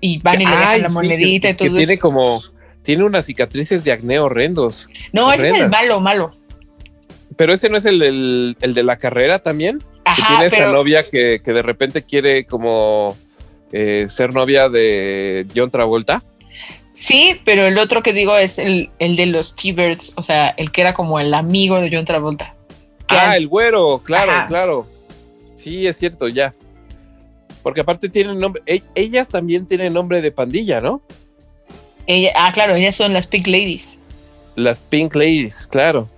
Y 0.00 0.18
van 0.18 0.40
y 0.40 0.44
le 0.44 0.50
dejan 0.50 0.68
Ay, 0.68 0.80
la 0.80 0.88
sí, 0.88 0.94
monedita 0.94 1.46
que, 1.48 1.52
y 1.52 1.68
todo 1.68 1.78
que 1.78 1.84
tiene 1.84 1.92
eso. 1.94 2.02
como 2.02 2.42
tiene 2.82 3.04
unas 3.04 3.26
cicatrices 3.26 3.84
de 3.84 3.92
acné 3.92 4.18
horrendos. 4.18 4.88
No, 5.12 5.32
ese 5.32 5.48
es 5.48 5.52
el 5.54 5.68
malo, 5.68 6.00
malo. 6.00 6.34
Pero 7.36 7.52
ese 7.54 7.68
no 7.70 7.76
es 7.76 7.84
el, 7.84 7.98
del- 7.98 8.56
el 8.60 8.74
de 8.74 8.82
la 8.82 8.98
carrera 8.98 9.38
también. 9.38 9.78
que 9.78 9.84
Ajá, 10.04 10.38
tiene 10.40 10.50
pero 10.50 10.72
novia 10.72 11.08
que, 11.08 11.40
que 11.44 11.52
de 11.52 11.62
repente 11.62 12.02
quiere 12.02 12.44
como 12.44 13.16
eh, 13.72 14.06
ser 14.08 14.34
novia 14.34 14.68
de 14.68 15.46
John 15.54 15.70
Travolta. 15.70 16.22
sí, 16.92 17.40
pero 17.44 17.64
el 17.64 17.78
otro 17.78 18.02
que 18.02 18.12
digo 18.12 18.36
es 18.36 18.58
el, 18.58 18.90
el 18.98 19.16
de 19.16 19.26
los 19.26 19.56
T-Birds, 19.56 20.12
o 20.16 20.22
sea, 20.22 20.48
el 20.50 20.70
que 20.72 20.80
era 20.82 20.92
como 20.92 21.18
el 21.20 21.32
amigo 21.32 21.80
de 21.80 21.88
John 21.94 22.04
Travolta. 22.04 22.54
Ah, 23.08 23.30
al- 23.30 23.38
el 23.38 23.48
güero, 23.48 24.02
claro, 24.04 24.32
Ajá. 24.32 24.46
claro. 24.48 24.86
Sí, 25.56 25.86
es 25.86 25.96
cierto, 25.96 26.28
ya. 26.28 26.52
Porque 27.62 27.80
aparte 27.80 28.08
tienen 28.08 28.40
nombre, 28.40 28.60
e- 28.66 28.82
ellas 28.96 29.28
también 29.28 29.66
tienen 29.66 29.94
nombre 29.94 30.20
de 30.20 30.32
pandilla, 30.32 30.80
¿no? 30.80 31.00
Ella- 32.06 32.32
ah, 32.36 32.52
claro, 32.52 32.74
ellas 32.74 32.96
son 32.96 33.12
las 33.12 33.26
Pink 33.26 33.46
Ladies. 33.46 34.00
Las 34.56 34.80
Pink 34.80 35.14
Ladies, 35.14 35.66
claro. 35.66 36.08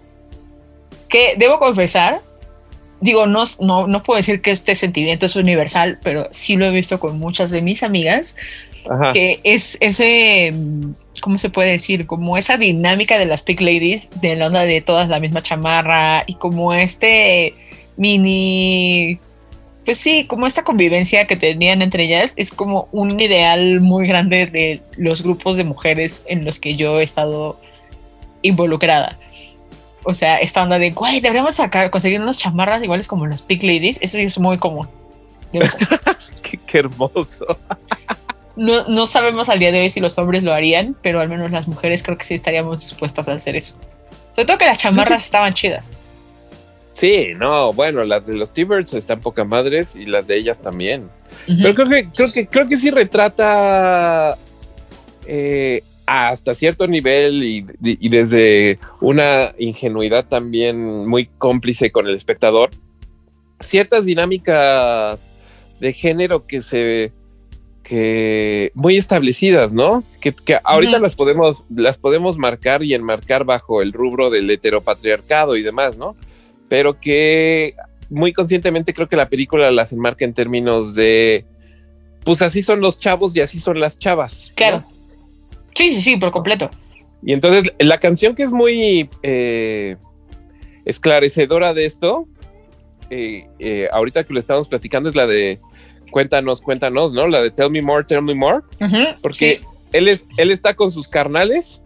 que 1.09 1.35
debo 1.37 1.59
confesar, 1.61 2.21
digo, 3.01 3.27
no, 3.27 3.45
no, 3.61 3.87
no 3.87 4.03
puedo 4.03 4.17
decir 4.17 4.41
que 4.43 4.51
este 4.51 4.75
sentimiento 4.75 5.27
es 5.27 5.37
universal, 5.37 5.99
pero 6.03 6.27
sí 6.31 6.57
lo 6.57 6.67
he 6.67 6.71
visto 6.71 6.99
con 6.99 7.19
muchas 7.19 7.51
de 7.53 7.63
mis 7.63 7.83
amigas, 7.85 8.37
Ajá. 8.91 9.13
que 9.13 9.39
es 9.45 9.79
ese, 9.81 10.53
¿cómo 11.21 11.39
se 11.39 11.51
puede 11.51 11.71
decir? 11.71 12.07
Como 12.07 12.37
esa 12.37 12.57
dinámica 12.57 13.19
de 13.19 13.27
las 13.27 13.43
Pink 13.45 13.61
Ladies, 13.61 14.11
de 14.21 14.35
la 14.35 14.49
onda 14.49 14.65
de 14.65 14.81
todas 14.81 15.09
la 15.09 15.21
misma 15.21 15.43
chamarra 15.43 16.25
y 16.27 16.35
como 16.35 16.75
este 16.75 17.55
mini... 17.97 19.21
Pues 19.85 19.99
sí, 19.99 20.25
como 20.27 20.47
esta 20.47 20.65
convivencia 20.65 21.27
que 21.27 21.37
tenían 21.37 21.83
entre 21.83 22.05
ellas 22.05 22.33
es 22.37 22.51
como 22.51 22.89
un 22.91 23.21
ideal 23.21 23.81
muy 23.81 24.07
grande 24.07 24.47
de 24.47 24.81
los 24.97 25.23
grupos 25.23 25.57
de 25.57 25.65
mujeres 25.65 26.23
en 26.27 26.45
los 26.45 26.59
que 26.59 26.77
yo 26.77 27.01
he 27.01 27.05
estado 27.05 27.61
involucrada. 28.43 29.19
O 30.05 30.15
sea, 30.15 30.39
esta 30.39 30.63
onda 30.63 30.79
de, 30.79 30.91
güey, 30.91 31.21
deberíamos 31.21 31.57
sacar, 31.57 31.91
conseguir 31.91 32.21
unas 32.21 32.39
chamarras 32.39 32.83
iguales 32.83 33.09
como 33.09 33.27
las 33.27 33.43
Pink 33.43 33.63
Ladies. 33.63 33.99
Eso 34.01 34.17
sí 34.17 34.25
es 34.25 34.39
muy 34.39 34.59
común. 34.59 34.89
Qué, 36.43 36.59
qué 36.67 36.79
hermoso. 36.79 37.47
No, 38.57 38.87
no 38.89 39.07
sabemos 39.07 39.49
al 39.49 39.59
día 39.59 39.73
de 39.73 39.81
hoy 39.81 39.91
si 39.91 40.01
los 40.01 40.19
hombres 40.19 40.43
lo 40.43 40.53
harían, 40.53 40.97
pero 41.03 41.21
al 41.21 41.29
menos 41.29 41.51
las 41.51 41.67
mujeres 41.67 42.03
creo 42.03 42.19
que 42.19 42.25
sí 42.25 42.35
estaríamos 42.35 42.81
dispuestas 42.81 43.29
a 43.29 43.33
hacer 43.33 43.57
eso. 43.57 43.77
Sobre 44.33 44.47
todo 44.47 44.59
que 44.59 44.67
las 44.67 44.79
chamarras 44.79 45.25
estaban 45.25 45.55
chidas. 45.55 45.91
Sí, 46.95 47.33
no, 47.37 47.73
bueno, 47.73 48.05
las 48.05 48.27
de 48.27 48.35
los 48.35 48.53
T-Birds 48.53 48.95
están 48.95 49.21
poca 49.21 49.45
madres 49.45 49.95
y 49.97 50.07
las 50.07 50.29
de 50.29 50.37
ellas 50.37 50.63
también. 50.63 51.11
Pero 51.47 51.75
creo 51.75 51.89
que, 51.89 52.09
creo 52.11 52.33
que, 52.33 52.47
creo 52.47 52.69
que 52.69 52.77
sí 52.77 52.91
retrata 52.91 54.39
eh, 55.27 55.83
hasta 56.07 56.55
cierto 56.55 56.87
nivel 56.87 57.43
y, 57.43 57.67
y 57.83 58.09
desde 58.09 58.79
una 59.01 59.55
ingenuidad 59.59 60.27
también 60.27 61.07
muy 61.07 61.27
cómplice 61.39 61.91
con 61.91 62.07
el 62.07 62.15
espectador, 62.15 62.71
ciertas 63.61 64.05
dinámicas 64.05 65.31
de 65.81 65.93
género 65.93 66.47
que 66.47 66.61
se 66.61 67.13
que 67.83 68.73
muy 68.75 68.97
establecidas, 68.97 69.73
¿no? 69.73 70.03
Que, 70.21 70.33
que 70.33 70.59
ahorita 70.65 70.99
las 70.99 71.15
podemos 71.15 71.63
las 71.69 71.99
podemos 71.99 72.39
marcar 72.39 72.83
y 72.83 72.95
enmarcar 72.95 73.45
bajo 73.45 73.83
el 73.83 73.93
rubro 73.93 74.31
del 74.31 74.51
heteropatriarcado 74.51 75.57
y 75.57 75.63
demás, 75.63 75.97
¿no? 75.99 76.17
Pero 76.69 76.99
que 77.01 77.75
muy 78.11 78.33
conscientemente 78.33 78.95
creo 78.95 79.09
que 79.09 79.17
la 79.17 79.29
película 79.29 79.71
las 79.71 79.93
enmarca 79.93 80.25
en 80.25 80.35
términos 80.35 80.95
de 80.95 81.45
pues 82.25 82.41
así 82.43 82.63
son 82.63 82.81
los 82.81 82.99
chavos 82.99 83.37
y 83.37 83.41
así 83.41 83.61
son 83.61 83.79
las 83.81 83.99
chavas. 83.99 84.49
¿no? 84.49 84.55
Claro. 84.55 84.85
Sí, 85.75 85.91
sí, 85.91 86.01
sí, 86.01 86.17
por 86.17 86.31
completo. 86.31 86.71
Y 87.23 87.33
entonces 87.33 87.73
la 87.79 87.99
canción 87.99 88.35
que 88.35 88.43
es 88.43 88.51
muy 88.51 89.11
eh, 89.23 89.97
esclarecedora 90.85 91.75
de 91.75 91.85
esto, 91.85 92.27
eh, 93.11 93.47
eh, 93.59 93.89
ahorita 93.93 94.25
que 94.25 94.33
lo 94.33 94.41
estamos 94.41 94.69
platicando, 94.69 95.09
es 95.09 95.15
la 95.15 95.27
de 95.27 95.61
Cuéntanos, 96.11 96.61
cuéntanos, 96.61 97.13
¿no? 97.13 97.27
La 97.27 97.43
de 97.43 97.51
Tell 97.51 97.71
Me 97.71 97.83
More, 97.83 98.05
Tell 98.05 98.23
Me 98.23 98.35
More, 98.35 98.61
porque 99.21 99.59
sí. 99.61 99.67
él, 99.93 100.23
él 100.37 100.51
está 100.53 100.75
con 100.75 100.93
sus 100.93 101.09
carnales, 101.09 101.83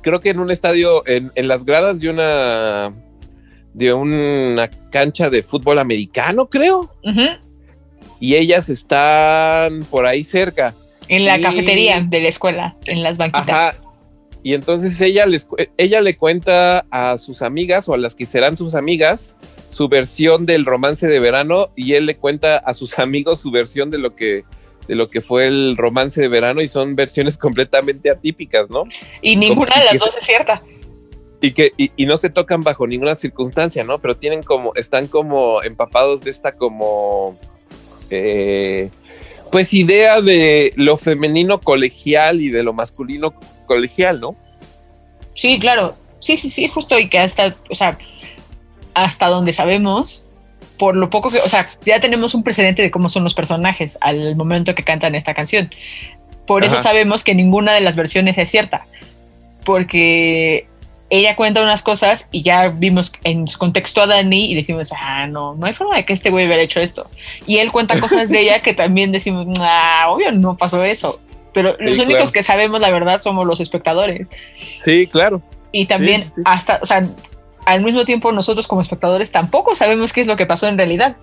creo 0.00 0.20
que 0.20 0.30
en 0.30 0.40
un 0.40 0.50
estadio, 0.50 1.06
en, 1.06 1.30
en 1.34 1.46
las 1.46 1.66
gradas 1.66 2.00
de 2.00 2.08
una, 2.08 2.94
de 3.74 3.92
una 3.92 4.70
cancha 4.90 5.28
de 5.30 5.42
fútbol 5.42 5.78
americano, 5.78 6.46
creo, 6.46 6.90
y 8.20 8.36
ellas 8.36 8.68
están 8.68 9.84
por 9.90 10.06
ahí 10.06 10.24
cerca. 10.24 10.74
En 11.08 11.24
la 11.24 11.38
Y- 11.38 11.42
cafetería 11.42 12.00
de 12.00 12.20
la 12.20 12.28
escuela, 12.28 12.76
en 12.86 13.02
las 13.02 13.18
banquitas. 13.18 13.76
Ajá. 13.78 13.84
Y 14.42 14.54
entonces 14.54 15.00
ella, 15.00 15.26
les, 15.26 15.46
ella 15.76 16.00
le 16.00 16.16
cuenta 16.16 16.86
a 16.90 17.16
sus 17.18 17.42
amigas 17.42 17.88
o 17.88 17.94
a 17.94 17.98
las 17.98 18.14
que 18.14 18.26
serán 18.26 18.56
sus 18.56 18.74
amigas 18.74 19.36
su 19.68 19.88
versión 19.88 20.46
del 20.46 20.64
romance 20.66 21.06
de 21.06 21.18
verano 21.18 21.70
y 21.74 21.94
él 21.94 22.06
le 22.06 22.16
cuenta 22.16 22.58
a 22.58 22.74
sus 22.74 22.98
amigos 22.98 23.40
su 23.40 23.50
versión 23.50 23.90
de 23.90 23.98
lo 23.98 24.14
que 24.14 24.44
de 24.86 24.94
lo 24.96 25.08
que 25.08 25.22
fue 25.22 25.46
el 25.46 25.78
romance 25.78 26.20
de 26.20 26.28
verano 26.28 26.60
y 26.60 26.68
son 26.68 26.94
versiones 26.94 27.38
completamente 27.38 28.10
atípicas, 28.10 28.68
¿no? 28.70 28.84
Y 29.22 29.34
ninguna 29.36 29.70
como- 29.72 29.80
de 29.82 29.90
las 29.92 29.98
dos 29.98 30.14
es 30.20 30.26
cierta. 30.26 30.62
Y 31.44 31.52
que 31.52 31.72
y, 31.76 31.92
y 31.96 32.06
no 32.06 32.16
se 32.16 32.30
tocan 32.30 32.62
bajo 32.62 32.86
ninguna 32.86 33.16
circunstancia, 33.16 33.84
¿no? 33.84 33.98
Pero 33.98 34.16
tienen 34.16 34.42
como 34.42 34.74
están 34.74 35.08
como 35.08 35.62
empapados 35.62 36.22
de 36.22 36.30
esta 36.30 36.52
como 36.52 37.36
eh, 38.10 38.90
pues 39.50 39.72
idea 39.72 40.20
de 40.20 40.72
lo 40.76 40.96
femenino 40.96 41.60
colegial 41.60 42.40
y 42.40 42.48
de 42.48 42.62
lo 42.62 42.72
masculino 42.72 43.34
colegial, 43.66 44.20
¿no? 44.20 44.36
Sí, 45.34 45.58
claro. 45.58 45.94
Sí, 46.20 46.36
sí, 46.36 46.50
sí, 46.50 46.66
justo. 46.68 46.98
Y 46.98 47.08
que 47.08 47.18
hasta, 47.18 47.54
o 47.70 47.74
sea, 47.74 47.98
hasta 48.94 49.28
donde 49.28 49.52
sabemos, 49.52 50.30
por 50.78 50.96
lo 50.96 51.10
poco 51.10 51.30
que, 51.30 51.38
o 51.38 51.48
sea, 51.48 51.68
ya 51.84 52.00
tenemos 52.00 52.34
un 52.34 52.42
precedente 52.42 52.82
de 52.82 52.90
cómo 52.90 53.08
son 53.08 53.22
los 53.22 53.34
personajes 53.34 53.98
al 54.00 54.34
momento 54.34 54.74
que 54.74 54.82
cantan 54.82 55.14
esta 55.14 55.34
canción. 55.34 55.70
Por 56.46 56.64
eso 56.64 56.78
sabemos 56.78 57.24
que 57.24 57.34
ninguna 57.34 57.74
de 57.74 57.80
las 57.80 57.96
versiones 57.96 58.36
es 58.38 58.50
cierta. 58.50 58.86
Porque 59.64 60.66
ella 61.16 61.36
cuenta 61.36 61.62
unas 61.62 61.82
cosas 61.82 62.28
y 62.32 62.42
ya 62.42 62.68
vimos 62.68 63.12
en 63.22 63.46
su 63.46 63.56
contexto 63.58 64.02
a 64.02 64.06
Dani 64.06 64.50
y 64.50 64.54
decimos, 64.54 64.90
ah, 64.98 65.26
no, 65.28 65.54
no 65.54 65.66
hay 65.66 65.72
forma 65.72 65.96
de 65.96 66.04
que 66.04 66.12
este 66.12 66.30
güey 66.30 66.46
hubiera 66.46 66.62
hecho 66.62 66.80
esto. 66.80 67.08
Y 67.46 67.58
él 67.58 67.70
cuenta 67.70 68.00
cosas 68.00 68.30
de 68.30 68.40
ella 68.40 68.60
que 68.60 68.74
también 68.74 69.12
decimos, 69.12 69.46
ah, 69.60 70.06
obvio, 70.08 70.32
no 70.32 70.56
pasó 70.56 70.82
eso. 70.82 71.20
Pero 71.52 71.72
Sí, 71.76 71.84
los 71.84 71.96
claro. 71.98 72.10
únicos 72.10 72.32
que 72.32 72.42
sabemos 72.42 72.80
la 72.80 72.90
verdad 72.90 73.20
somos 73.20 73.46
los 73.46 73.60
espectadores. 73.60 74.26
Sí, 74.76 75.06
claro. 75.06 75.40
Y 75.70 75.86
también 75.86 76.22
Sí, 76.22 76.28
sí, 76.28 76.34
sí. 76.36 76.42
hasta, 76.46 76.80
o 76.82 76.86
sea, 76.86 77.08
al 77.64 77.82
mismo 77.84 78.04
tiempo 78.04 78.32
nosotros 78.32 78.66
como 78.66 78.80
espectadores 78.80 79.30
tampoco 79.30 79.76
sabemos 79.76 80.12
qué 80.12 80.20
es 80.20 80.26
lo 80.26 80.36
que 80.36 80.46
pasó 80.46 80.66
en 80.66 80.76
realidad. 80.76 81.16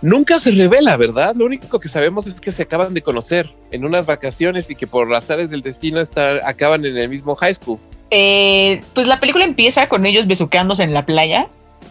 Nunca 0.00 0.38
se 0.38 0.50
revela, 0.50 0.96
¿verdad? 0.96 1.34
Lo 1.34 1.46
único 1.46 1.80
que 1.80 1.88
sabemos 1.88 2.26
es 2.26 2.40
que 2.40 2.50
se 2.50 2.62
acaban 2.62 2.94
de 2.94 3.02
conocer 3.02 3.50
en 3.70 3.84
unas 3.84 4.06
vacaciones 4.06 4.70
y 4.70 4.76
que 4.76 4.86
por 4.86 5.12
azares 5.14 5.50
del 5.50 5.62
destino 5.62 6.00
estar, 6.00 6.40
acaban 6.44 6.84
en 6.84 6.96
el 6.96 7.08
mismo 7.08 7.34
high 7.36 7.54
school. 7.54 7.78
Eh, 8.16 8.80
pues 8.94 9.08
la 9.08 9.18
película 9.18 9.44
empieza 9.44 9.88
con 9.88 10.06
ellos 10.06 10.28
besuqueándose 10.28 10.84
en 10.84 10.94
la 10.94 11.04
playa 11.04 11.48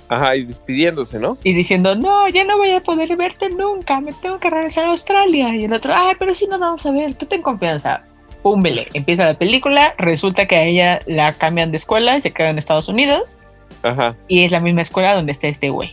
Ajá, 0.07 0.37
y 0.37 0.45
despidiéndose, 0.45 1.19
¿no? 1.19 1.37
y 1.43 1.53
diciendo, 1.53 1.95
no, 1.95 2.29
ya 2.29 2.45
no 2.45 2.55
voy 2.55 2.71
a 2.71 2.79
poder 2.79 3.13
verte 3.17 3.49
nunca, 3.49 3.99
me 3.99 4.13
tengo 4.13 4.39
que 4.39 4.49
regresar 4.49 4.85
a 4.85 4.91
Australia. 4.91 5.53
Y 5.53 5.65
el 5.65 5.73
otro, 5.73 5.93
ay, 5.93 6.15
pero 6.17 6.33
sí 6.33 6.47
nos 6.47 6.61
vamos 6.61 6.85
a 6.85 6.91
ver, 6.91 7.13
tú 7.15 7.25
ten 7.25 7.41
confianza. 7.41 8.03
Púmbele, 8.41 8.87
empieza 8.93 9.25
la 9.25 9.37
película, 9.37 9.95
resulta 9.97 10.45
que 10.45 10.55
a 10.55 10.63
ella 10.63 11.01
la 11.07 11.33
cambian 11.33 11.71
de 11.71 11.77
escuela 11.77 12.15
y 12.17 12.21
se 12.21 12.31
queda 12.31 12.51
en 12.51 12.57
Estados 12.57 12.87
Unidos 12.87 13.37
Ajá, 13.81 14.15
y 14.29 14.45
es 14.45 14.51
la 14.51 14.61
misma 14.61 14.81
escuela 14.81 15.15
donde 15.15 15.33
está 15.33 15.47
este 15.49 15.71
güey. 15.71 15.91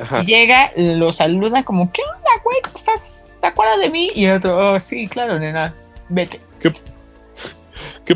ajá. 0.00 0.22
Llega, 0.22 0.70
lo 0.76 1.10
saluda 1.12 1.64
como, 1.64 1.90
¿qué 1.90 2.02
onda, 2.02 2.30
güey? 2.44 2.58
¿Cómo 2.62 2.76
estás? 2.76 3.36
¿Te 3.40 3.48
acuerdas 3.48 3.80
de 3.80 3.88
mí? 3.90 4.12
Y 4.14 4.26
el 4.26 4.36
otro, 4.36 4.74
oh, 4.74 4.78
sí, 4.78 5.08
claro, 5.08 5.40
nena, 5.40 5.74
vete. 6.08 6.40
¿Qué 6.60 6.72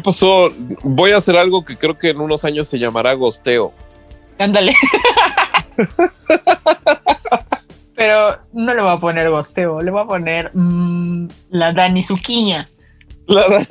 pasó? 0.01 0.49
Voy 0.82 1.12
a 1.12 1.18
hacer 1.18 1.36
algo 1.36 1.64
que 1.64 1.76
creo 1.76 1.99
que 1.99 2.11
en 2.11 2.20
unos 2.20 2.45
años 2.45 2.68
se 2.68 2.78
llamará 2.78 3.12
gosteo. 3.14 3.72
Ándale. 4.38 4.74
Pero 7.95 8.38
no 8.53 8.74
le 8.74 8.82
voy 8.82 8.90
a 8.90 8.97
poner 8.97 9.30
gosteo, 9.30 9.80
le 9.80 9.90
voy 9.90 10.03
a 10.03 10.07
poner 10.07 10.51
mm, 10.55 11.28
la 11.51 11.72
Dani 11.72 12.03
Zuquiña. 12.03 12.68
La 13.26 13.45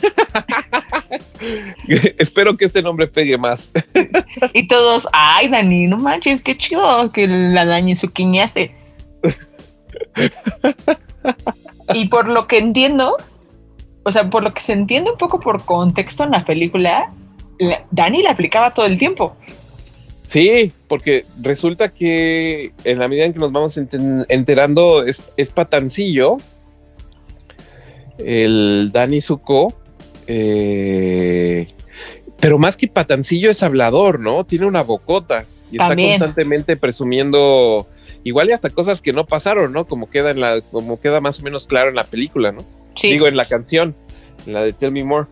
Espero 2.17 2.55
que 2.55 2.65
este 2.65 2.82
nombre 2.82 3.07
pegue 3.07 3.38
más. 3.38 3.72
Y 4.53 4.67
todos, 4.67 5.07
ay, 5.13 5.49
Dani, 5.49 5.88
no 5.88 5.97
manches, 5.97 6.41
qué 6.41 6.57
chido 6.57 7.11
que 7.11 7.28
la 7.28 7.65
Dani 7.65 7.95
Zuquiñaste. 7.95 8.76
y 11.93 12.07
por 12.07 12.28
lo 12.28 12.47
que 12.47 12.57
entiendo, 12.57 13.17
o 14.04 14.12
sea, 14.12 14.30
por 14.30 14.43
lo 14.43 14.54
que 14.54 14.62
se 14.62 14.74
entiende 14.74 15.12
un 15.12 15.18
poco 15.18 15.39
por 15.39 15.64
contexto 15.66 16.24
en 16.24 16.32
la 16.32 16.43
película, 16.45 17.12
la- 17.60 17.84
Dani 17.91 18.22
la 18.24 18.32
aplicaba 18.32 18.74
todo 18.74 18.86
el 18.86 18.97
tiempo. 18.97 19.36
Sí, 20.28 20.72
porque 20.88 21.26
resulta 21.41 21.89
que 21.93 22.72
en 22.86 22.99
la 22.99 23.08
medida 23.08 23.26
en 23.26 23.34
que 23.34 23.39
nos 23.39 23.52
vamos 23.52 23.78
enterando 23.78 25.04
es, 25.04 25.22
es 25.36 25.49
patancillo. 25.49 26.38
El 28.18 28.91
Dani 28.93 29.20
Zuko. 29.22 29.74
eh, 30.28 31.68
pero 32.39 32.58
más 32.58 32.76
que 32.78 32.88
patancillo 32.88 33.52
es 33.52 33.62
hablador, 33.62 34.20
¿no? 34.20 34.45
Tiene 34.45 34.66
una 34.66 34.82
bocota 34.84 35.45
y 35.72 35.78
También. 35.78 36.14
está 36.14 36.26
constantemente 36.26 36.76
presumiendo 36.78 37.86
igual 38.24 38.49
y 38.49 38.54
hasta 38.54 38.70
cosas 38.72 38.99
que 39.02 39.14
no 39.14 39.26
pasaron, 39.28 39.74
¿no? 39.74 39.86
Como 39.86 40.10
queda 40.10 40.32
en 40.32 40.39
la, 40.39 40.62
como 40.62 40.99
queda 40.99 41.22
más 41.22 41.39
o 41.39 41.43
menos 41.43 41.68
claro 41.68 41.89
en 41.89 41.95
la 41.95 42.04
película, 42.06 42.52
¿no? 42.52 42.64
Sí. 42.96 43.10
Digo 43.10 43.28
en 43.28 43.38
la 43.38 43.48
canción, 43.48 43.96
en 44.46 44.54
la 44.54 44.62
de 44.64 44.74
Tell 44.74 44.92
Me 44.92 45.04
More. 45.04 45.28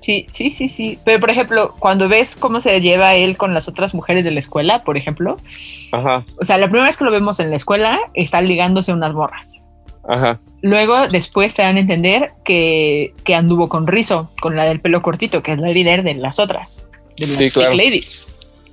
Sí, 0.00 0.26
sí, 0.32 0.50
sí, 0.50 0.66
sí. 0.68 0.98
Pero 1.04 1.20
por 1.20 1.30
ejemplo, 1.30 1.74
cuando 1.78 2.08
ves 2.08 2.34
cómo 2.34 2.60
se 2.60 2.80
lleva 2.80 3.14
él 3.16 3.36
con 3.36 3.52
las 3.52 3.68
otras 3.68 3.92
mujeres 3.94 4.24
de 4.24 4.30
la 4.30 4.40
escuela, 4.40 4.82
por 4.82 4.96
ejemplo, 4.96 5.36
Ajá, 5.92 6.24
o 6.40 6.44
sea, 6.44 6.56
la 6.56 6.66
primera 6.66 6.86
vez 6.86 6.96
que 6.96 7.04
lo 7.04 7.10
vemos 7.10 7.38
en 7.40 7.50
la 7.50 7.56
escuela 7.56 7.98
está 8.14 8.40
ligándose 8.40 8.92
unas 8.92 9.12
morras. 9.12 9.64
ajá. 10.08 10.40
Luego, 10.62 11.06
después 11.08 11.52
se 11.52 11.62
dan 11.62 11.76
a 11.76 11.80
entender 11.80 12.32
que, 12.44 13.14
que 13.24 13.34
anduvo 13.34 13.68
con 13.70 13.86
Rizo, 13.86 14.30
con 14.42 14.56
la 14.56 14.64
del 14.66 14.80
pelo 14.80 15.00
cortito, 15.00 15.42
que 15.42 15.52
es 15.52 15.58
la 15.58 15.68
líder 15.68 16.02
de 16.02 16.14
las 16.14 16.38
otras, 16.38 16.86
de 17.16 17.26
las 17.26 17.36
Sí, 17.36 17.50
claro. 17.50 17.74
ladies. 17.74 18.26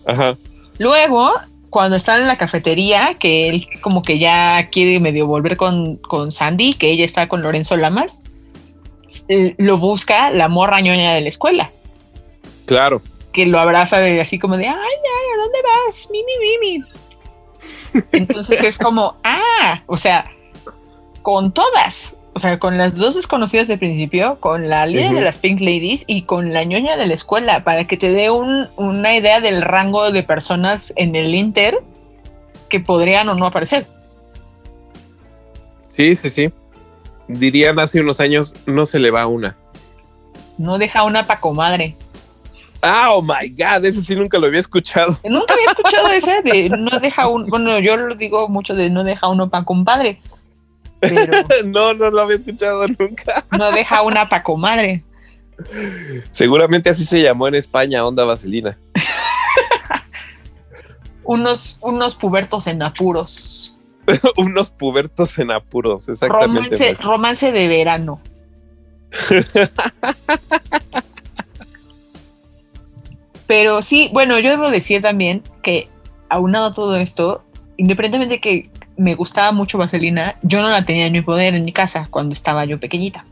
Ajá. 0.06 0.38
Luego, 0.80 1.32
cuando 1.78 1.96
están 1.96 2.22
en 2.22 2.28
la 2.28 2.40
cafetería, 2.40 3.18
que 3.20 3.50
él 3.50 3.68
como 3.84 4.02
que 4.02 4.18
ya 4.18 4.68
quiere 4.72 5.00
medio 5.00 5.28
volver 5.28 5.58
con, 5.58 5.98
con 5.98 6.32
Sandy, 6.32 6.74
que 6.74 6.90
ella 6.90 7.06
está 7.06 7.28
con 7.28 7.44
Lorenzo 7.44 7.78
Lamas, 7.78 8.24
eh, 9.28 9.54
lo 9.60 9.78
busca 9.78 10.32
la 10.32 10.48
morra 10.48 10.82
ñoña 10.82 11.14
de 11.14 11.22
la 11.22 11.28
escuela. 11.28 11.70
Claro. 12.66 13.04
que 13.32 13.46
lo 13.46 13.60
abraza 13.60 14.00
de 14.00 14.20
así 14.20 14.40
como 14.40 14.58
de, 14.58 14.66
ay, 14.66 14.74
ay, 14.74 15.28
¿a 15.36 15.38
dónde 15.40 15.60
vas? 15.62 16.10
Mimi, 16.12 16.34
Mimi. 16.42 16.86
Entonces 18.12 18.64
es 18.64 18.80
como, 18.80 19.18
ah, 19.24 19.84
o 19.86 19.98
sea, 19.98 20.32
con 21.22 21.52
todas, 21.52 22.18
o 22.38 22.40
sea, 22.40 22.60
con 22.60 22.78
las 22.78 22.96
dos 22.98 23.16
desconocidas 23.16 23.68
de 23.68 23.78
principio, 23.78 24.38
con 24.40 24.70
la 24.70 24.86
líder 24.86 25.12
de 25.12 25.22
las 25.22 25.40
Pink 25.40 25.60
Ladies 25.60 26.04
y 26.08 26.22
con 26.22 26.54
la 26.54 26.64
ñoña 26.64 26.96
de 26.96 27.08
la 27.08 27.14
escuela, 27.16 27.64
para 27.64 27.86
que 27.86 27.98
te 27.98 28.12
dé 28.12 28.30
un- 28.30 28.68
una 28.78 29.16
idea 29.16 29.42
del 29.42 29.62
rango 29.64 30.12
de 30.12 30.22
personas 30.24 30.94
en 30.96 31.16
el 31.16 31.34
Inter 31.34 31.80
que 32.70 32.80
podrían 32.80 33.28
o 33.30 33.34
no 33.34 33.48
aparecer. 33.48 33.88
Sí, 35.90 36.16
sí, 36.16 36.30
sí. 36.30 36.50
Dirían 37.28 37.80
hace 37.80 38.00
unos 38.02 38.20
años, 38.20 38.54
no 38.66 38.86
se 38.86 39.00
le 39.00 39.12
va 39.12 39.26
una. 39.28 39.58
No 40.58 40.78
deja 40.78 41.04
una 41.04 41.24
pa' 41.26 41.40
comadre. 41.40 41.96
Ah, 42.82 43.10
oh 43.12 43.22
my 43.24 43.50
God, 43.50 43.84
ese 43.86 44.02
sí 44.02 44.16
nunca 44.16 44.38
lo 44.38 44.48
había 44.48 44.60
escuchado. 44.60 45.18
Nunca 45.24 45.56
había 45.56 45.66
escuchado 45.66 46.08
ese 46.10 46.42
de 46.44 46.70
no 46.70 47.00
deja 47.00 47.28
un, 47.28 47.48
bueno, 47.48 47.80
yo 47.80 47.98
lo 47.98 48.14
digo 48.16 48.48
mucho 48.48 48.76
de 48.76 48.90
no 48.92 49.04
deja 49.04 49.28
uno 49.28 49.50
pa' 49.50 49.66
compadre, 49.66 50.22
pero 51.00 51.22
No, 51.66 51.94
no 51.94 52.10
lo 52.10 52.22
había 52.22 52.38
escuchado 52.38 52.88
nunca. 52.88 53.46
no 53.58 53.72
deja 53.72 54.02
una 54.02 54.30
pa' 54.30 54.44
comadre. 54.44 55.04
Seguramente 56.32 56.90
así 56.90 57.04
se 57.04 57.22
llamó 57.22 57.48
en 57.48 57.56
España, 57.56 58.06
Onda 58.06 58.26
Vaselina. 58.26 58.78
Unos, 61.24 61.78
unos 61.82 62.16
pubertos 62.16 62.68
en 62.68 62.82
apuros. 62.82 63.76
Unos 64.38 64.70
pubertos 64.70 65.38
en 65.40 65.52
apuros, 65.52 66.08
exactamente. 66.08 66.70
Romance, 66.70 66.94
romance 67.04 67.52
de 67.52 67.68
verano. 67.68 68.22
Pero 73.46 73.82
sí, 73.82 74.10
bueno, 74.14 74.40
yo 74.40 74.52
debo 74.52 74.72
decir 74.72 75.02
también 75.02 75.44
que 75.62 75.90
aunado 76.30 76.68
a 76.68 76.74
todo 76.74 76.96
esto, 76.96 77.44
independientemente 77.76 78.36
de 78.36 78.42
que 78.42 78.70
me 78.98 79.16
gustaba 79.16 79.52
mucho 79.52 79.78
Vaselina, 79.78 80.36
yo 80.42 80.62
no 80.62 80.70
la 80.70 80.84
tenía 80.84 81.06
en 81.06 81.14
mi 81.14 81.22
poder 81.22 81.54
en 81.56 81.64
mi 81.66 81.72
casa 81.72 82.08
cuando 82.10 82.34
estaba 82.34 82.66
yo 82.66 82.80
pequeñita. 82.80 83.26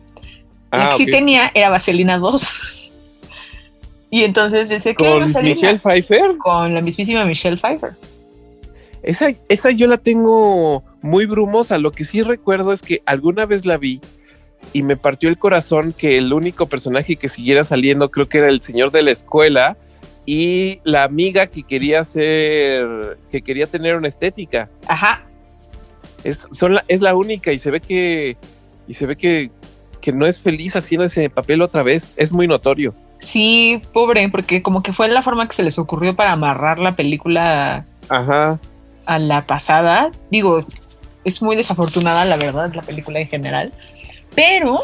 la 0.71 0.87
Ah, 0.87 0.91
que 0.91 0.97
sí 0.97 1.05
tenía 1.07 1.51
era 1.53 1.69
Vaselina 1.69 2.17
2. 2.17 2.91
y 4.11 4.23
entonces 4.23 4.69
yo 4.69 4.79
sé 4.79 4.95
que 4.95 5.03
Con 5.09 5.21
Vaselina 5.21 5.55
Michelle 5.55 5.79
Pfeiffer. 5.79 6.37
con 6.37 6.73
la 6.73 6.81
mismísima 6.81 7.25
Michelle 7.25 7.57
Pfeiffer. 7.57 7.93
Esa, 9.03 9.27
esa 9.49 9.69
yo 9.71 9.85
la 9.87 9.97
tengo 9.97 10.83
muy 11.01 11.25
brumosa. 11.27 11.77
Lo 11.77 11.91
que 11.91 12.03
sí 12.05 12.23
recuerdo 12.23 12.73
es 12.73 12.81
que 12.81 13.01
alguna 13.05 13.45
vez 13.45 13.65
la 13.65 13.77
vi 13.77 14.01
y 14.73 14.81
me 14.81 14.97
partió 14.97 15.29
el 15.29 15.37
corazón 15.37 15.93
que 15.95 16.17
el 16.17 16.33
único 16.33 16.65
personaje 16.65 17.15
que 17.15 17.29
siguiera 17.29 17.63
saliendo 17.63 18.09
creo 18.09 18.27
que 18.27 18.39
era 18.39 18.49
el 18.49 18.61
señor 18.61 18.91
de 18.91 19.03
la 19.03 19.11
escuela 19.11 19.77
y 20.25 20.79
la 20.83 21.03
amiga 21.03 21.45
que 21.45 21.61
quería 21.61 22.03
ser, 22.03 23.17
que 23.29 23.43
quería 23.43 23.67
tener 23.67 23.95
una 23.95 24.07
estética. 24.07 24.69
Ajá, 24.87 25.23
Es, 26.25 26.47
son 26.51 26.73
la, 26.75 26.83
es 26.87 26.99
la 27.01 27.15
única 27.15 27.53
y 27.53 27.59
se 27.59 27.71
ve 27.71 27.79
que, 27.79 28.35
y 28.87 28.93
se 28.93 29.05
ve 29.05 29.15
que, 29.15 29.51
que 30.01 30.11
no 30.11 30.25
es 30.25 30.39
feliz 30.39 30.75
haciendo 30.75 31.05
ese 31.05 31.29
papel 31.29 31.61
otra 31.61 31.83
vez. 31.83 32.13
Es 32.17 32.33
muy 32.33 32.47
notorio. 32.47 32.93
sí, 33.19 33.81
pobre, 33.93 34.27
porque 34.29 34.61
como 34.61 34.83
que 34.83 34.91
fue 34.91 35.07
la 35.07 35.23
forma 35.23 35.47
que 35.47 35.53
se 35.53 35.63
les 35.63 35.79
ocurrió 35.79 36.15
para 36.15 36.31
amarrar 36.33 36.79
la 36.79 36.95
película 36.95 37.85
Ajá. 38.09 38.59
a 39.05 39.19
la 39.19 39.45
pasada. 39.45 40.11
Digo, 40.31 40.65
es 41.23 41.41
muy 41.41 41.55
desafortunada, 41.55 42.25
la 42.25 42.37
verdad, 42.37 42.73
la 42.73 42.81
película 42.81 43.19
en 43.19 43.27
general. 43.27 43.71
Pero 44.35 44.81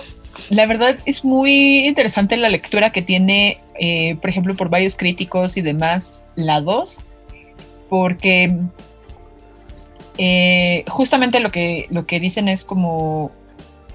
la 0.50 0.66
verdad 0.66 0.98
es 1.06 1.24
muy 1.24 1.88
interesante 1.88 2.38
la 2.38 2.50
lectura 2.50 2.92
que 2.92 3.02
tiene, 3.02 3.60
eh, 3.80 4.16
por 4.16 4.30
ejemplo, 4.30 4.56
por 4.56 4.70
varios 4.70 4.96
críticos 4.96 5.58
y 5.58 5.62
demás, 5.62 6.20
la 6.36 6.62
2, 6.62 7.02
porque 7.90 8.56
eh, 10.24 10.86
justamente 10.88 11.40
lo 11.40 11.52
que, 11.52 11.88
lo 11.90 12.06
que 12.06 12.20
dicen 12.20 12.48
es 12.48 12.64
como, 12.64 13.32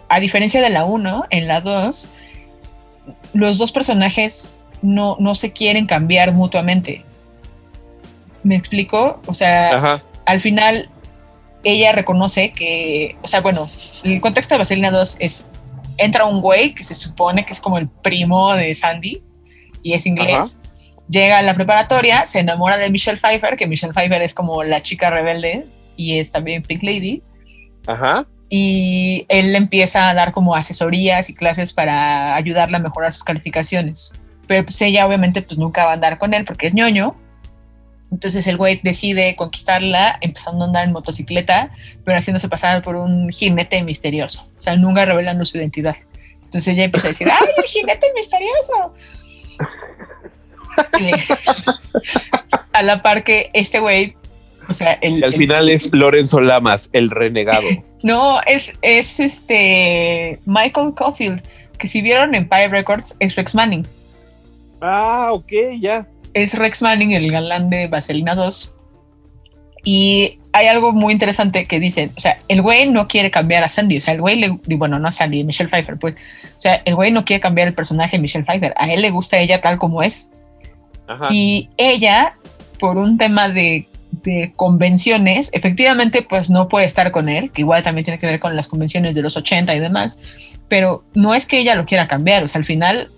a 0.09 0.19
diferencia 0.19 0.61
de 0.61 0.71
la 0.71 0.85
1, 0.85 1.27
en 1.31 1.47
la 1.47 1.61
2, 1.61 2.09
los 3.33 3.59
dos 3.59 3.71
personajes 3.71 4.49
no, 4.83 5.17
no 5.21 5.37
se 5.37 5.53
quieren 5.53 5.87
cambiar 5.87 6.33
mutuamente. 6.33 7.05
¿Me 8.43 8.57
explico? 8.57 9.21
O 9.27 9.35
sea, 9.35 9.77
Ajá. 9.77 10.03
al 10.25 10.41
final 10.41 10.91
ella 11.63 11.93
reconoce 11.93 12.51
que, 12.51 13.15
o 13.23 13.29
sea, 13.29 13.41
bueno, 13.41 13.71
el 14.03 14.21
contexto 14.21 14.57
de 14.57 14.59
Vaselina 14.59 14.91
2 14.91 15.19
es, 15.21 15.49
entra 15.97 16.25
un 16.25 16.41
güey 16.41 16.75
que 16.75 16.83
se 16.83 16.97
supone 16.97 17.47
que 17.47 17.53
es 17.53 17.61
como 17.61 17.79
el 17.79 17.87
primo 17.87 18.53
de 18.57 18.75
Sandy 18.75 19.23
y 19.81 19.93
es 19.93 20.07
inglés 20.07 20.59
llega 21.09 21.39
a 21.39 21.43
la 21.43 21.55
preparatoria, 21.55 22.27
se 22.27 22.41
enamora 22.41 22.79
de 22.79 22.91
Michelle 22.91 23.17
Pfeiffer, 23.17 23.57
que 23.57 23.69
Michelle 23.69 23.93
Pfeiffer 23.93 24.23
es 24.23 24.35
como 24.35 24.65
la 24.65 24.83
chica 24.83 25.09
rebelde 25.09 25.67
y 25.97 26.19
es 26.19 26.33
también 26.33 26.63
Pink 26.63 26.83
Lady. 26.83 27.23
Ajá. 27.87 28.27
Y 28.49 29.27
él 29.29 29.55
empieza 29.57 30.09
a 30.09 30.15
dar 30.15 30.33
como 30.33 30.55
asesorías 30.55 31.29
y 31.31 31.35
clases 31.35 31.73
para 31.73 32.37
ayudarla 32.37 32.79
a 32.79 32.81
mejorar 32.81 33.13
sus 33.13 33.25
calificaciones. 33.25 34.13
Pero 34.47 34.65
pues 34.65 34.81
ella 34.83 35.07
obviamente 35.07 35.43
pues 35.43 35.59
nunca 35.59 35.85
va 35.85 35.91
a 35.91 35.95
andar 35.95 36.19
con 36.19 36.33
él 36.35 36.45
porque 36.45 36.69
es 36.69 36.75
ñoño. 36.75 37.17
Entonces 38.13 38.47
el 38.47 38.57
güey 38.57 38.81
decide 38.85 39.35
conquistarla 39.35 40.19
empezando 40.21 40.65
a 40.65 40.69
andar 40.69 40.85
en 40.85 40.93
motocicleta, 40.93 41.71
pero 42.05 42.17
haciéndose 42.17 42.49
pasar 42.49 42.83
por 42.83 42.95
un 42.95 43.31
jinete 43.31 43.83
misterioso. 43.83 44.49
O 44.59 44.63
sea, 44.63 44.77
nunca 44.77 45.05
revelando 45.05 45.45
su 45.45 45.59
identidad. 45.59 45.97
Entonces 46.45 46.69
ella 46.69 46.85
empieza 46.85 47.09
a 47.09 47.11
decir, 47.11 47.29
¡ay, 47.29 47.49
el 47.57 47.65
jinete 47.65 48.07
misterioso! 48.15 48.95
A 52.73 52.83
la 52.83 53.03
par 53.03 53.25
que 53.25 53.51
este 53.53 53.81
güey, 53.81 54.17
o 54.69 54.75
sea, 54.75 54.95
el, 54.95 55.19
Y 55.19 55.23
al 55.25 55.33
el- 55.35 55.39
final 55.39 55.69
es 55.69 55.89
Lorenzo 55.93 56.41
Lamas, 56.41 56.91
el 56.93 57.11
renegado. 57.11 57.67
no, 58.03 58.41
es, 58.47 58.75
es 58.83 59.21
este 59.21 60.39
Michael 60.47 60.93
Caulfield, 60.95 61.43
que 61.79 61.87
si 61.87 62.03
vieron 62.03 62.35
Empire 62.35 62.69
Records 62.69 63.17
es 63.21 63.35
Rex 63.37 63.55
Manning. 63.55 63.87
ah, 64.81 65.29
ok, 65.33 65.53
ya. 65.81 66.07
Es 66.35 66.55
Rex 66.59 66.83
Manning, 66.83 67.13
el 67.13 67.31
galán 67.33 67.71
de 67.71 67.87
Vaselina 67.89 68.35
2. 68.35 68.75
Y 69.85 70.39
hay 70.53 70.67
algo 70.67 70.93
muy 70.93 71.13
interesante 71.13 71.67
que 71.67 71.79
dicen, 71.79 72.11
o 72.17 72.21
sea, 72.21 72.39
el 72.49 72.61
güey 72.61 72.89
no 72.91 73.07
quiere 73.07 73.31
cambiar 73.31 73.63
a 73.63 73.69
Sandy, 73.69 73.99
o 73.99 74.01
sea, 74.01 74.15
el 74.15 74.21
güey 74.21 74.37
le, 74.37 74.49
bueno, 74.77 74.99
no 74.99 75.09
a 75.09 75.13
Sandy, 75.13 75.45
Michelle 75.45 75.71
Pfeiffer, 75.71 75.97
pues, 75.97 76.15
o 76.57 76.61
sea, 76.61 76.83
el 76.85 76.95
güey 76.97 77.13
no 77.13 77.25
quiere 77.25 77.41
cambiar 77.41 77.69
el 77.69 77.75
personaje 77.75 78.17
de 78.17 78.23
Michelle 78.23 78.45
Pfeiffer, 78.45 78.75
a 78.77 78.93
él 78.93 79.01
le 79.03 79.11
gusta 79.11 79.39
ella 79.39 79.61
tal 79.61 79.79
como 79.79 80.03
es. 80.03 80.31
Ajá. 81.07 81.29
Y 81.31 81.69
ella, 81.77 82.37
por 82.81 82.97
un 82.99 83.17
tema 83.17 83.49
de, 83.49 83.87
de 84.27 84.53
convenciones, 84.57 85.51
efectivamente, 85.53 86.21
pues 86.21 86.51
no 86.51 86.69
puede 86.69 86.85
estar 86.85 87.13
con 87.13 87.29
él, 87.29 87.53
que 87.53 87.63
igual 87.63 87.85
también 87.85 88.05
tiene 88.05 88.19
que 88.19 88.27
ver 88.27 88.41
con 88.41 88.57
las 88.57 88.67
convenciones 88.67 89.15
de 89.15 89.23
los 89.23 89.37
80 89.37 89.75
y 89.75 89.79
demás, 89.79 90.21
pero 90.69 91.05
no 91.15 91.33
es 91.35 91.47
que 91.47 91.61
ella 91.61 91.77
lo 91.77 91.87
quiera 91.87 92.09
cambiar, 92.09 92.43
o 92.43 92.49
sea, 92.49 92.59
al 92.59 92.65
final 92.65 93.11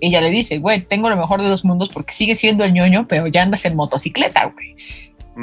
ella 0.00 0.20
le 0.20 0.30
dice, 0.30 0.58
güey, 0.58 0.82
tengo 0.82 1.08
lo 1.08 1.16
mejor 1.16 1.40
de 1.40 1.48
dos 1.48 1.64
mundos 1.64 1.88
porque 1.88 2.12
sigue 2.12 2.34
siendo 2.34 2.64
el 2.64 2.74
ñoño, 2.74 3.06
pero 3.08 3.28
ya 3.28 3.42
andas 3.42 3.64
en 3.64 3.74
motocicleta, 3.74 4.52
güey. 4.52 4.76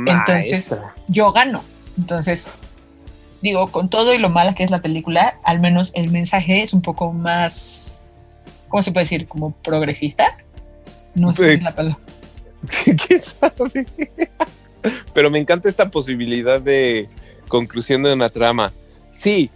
entonces-. 0.05 0.76
Yo 1.07 1.32
gano. 1.32 1.64
Entonces, 1.97 2.51
digo, 3.41 3.68
con 3.68 3.89
todo 3.89 4.14
y 4.14 4.20
lo 4.20 4.30
mala 4.30 4.53
que 4.53 4.64
es 4.64 4.70
la 4.70 4.82
película, 4.82 5.39
al 5.43 5.60
menos 5.60 5.91
el 5.95 6.12
mensaje 6.12 6.62
es 6.62 6.74
un 6.74 6.82
poco 6.82 7.12
más, 7.14 8.03
¿cómo 8.68 8.84
se 8.84 8.91
puede 8.91 9.05
decir? 9.05 9.28
Como 9.28 9.51
progresista. 9.51 10.38
No 11.16 11.34
sé 11.34 11.45
si 11.45 11.51
es 11.51 11.62
la 11.64 11.72
palabra. 11.72 11.99
¿Quién 12.84 13.22
sabe? 13.22 13.88
Pero 15.13 15.30
me 15.30 15.39
encanta 15.39 15.69
esta 15.69 15.89
posibilidad 15.89 16.61
de 16.61 17.09
conclusión 17.47 18.03
de 18.03 18.13
una 18.13 18.30
trama. 18.30 18.71
Sí, 19.11 19.49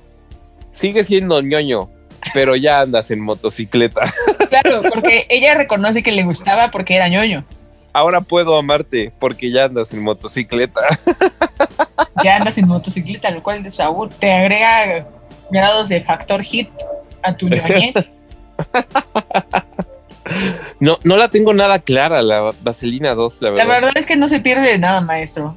sigue 0.73 1.03
siendo 1.03 1.41
ñoño, 1.41 1.89
pero 2.33 2.55
ya 2.55 2.81
andas 2.81 3.11
en 3.11 3.21
motocicleta. 3.21 4.01
Claro, 4.53 4.83
porque 4.83 5.25
ella 5.29 5.55
reconoce 5.55 6.03
que 6.03 6.11
le 6.11 6.21
gustaba 6.21 6.69
porque 6.69 6.95
era 6.95 7.09
ñoño. 7.09 7.43
Ahora 7.91 8.21
puedo 8.21 8.55
amarte 8.55 9.11
porque 9.17 9.49
ya 9.49 9.63
andas 9.65 9.91
en 9.91 10.03
motocicleta. 10.03 10.81
Ya 12.23 12.35
andas 12.35 12.59
en 12.59 12.67
motocicleta, 12.67 13.31
lo 13.31 13.41
cual 13.41 13.65
es 13.65 13.79
aún 13.79 14.09
te 14.09 14.31
agrega 14.31 15.07
grados 15.49 15.89
de 15.89 16.01
factor 16.01 16.43
hit 16.43 16.69
a 17.23 17.35
tu 17.35 17.49
ñoñez. 17.49 17.95
No, 20.79 20.99
no 21.03 21.17
la 21.17 21.29
tengo 21.29 21.53
nada 21.53 21.79
clara, 21.79 22.21
la 22.21 22.51
Vaselina 22.61 23.13
2, 23.15 23.41
la 23.41 23.49
La 23.49 23.55
verdad. 23.55 23.67
verdad 23.75 23.91
es 23.95 24.05
que 24.05 24.15
no 24.15 24.27
se 24.27 24.39
pierde 24.39 24.67
de 24.67 24.77
nada, 24.77 25.01
maestro. 25.01 25.55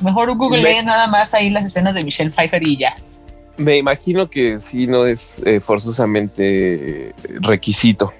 Mejor 0.00 0.34
Google 0.36 0.62
Me- 0.62 0.82
nada 0.82 1.06
más 1.06 1.34
ahí 1.34 1.50
las 1.50 1.64
escenas 1.64 1.94
de 1.94 2.02
Michelle 2.04 2.30
Pfeiffer 2.30 2.66
y 2.66 2.76
ya. 2.76 2.96
Me 3.56 3.76
imagino 3.76 4.28
que 4.30 4.58
sí, 4.58 4.86
no 4.86 5.04
es 5.06 5.40
eh, 5.44 5.60
forzosamente 5.60 7.08
eh, 7.10 7.12
requisito. 7.40 8.12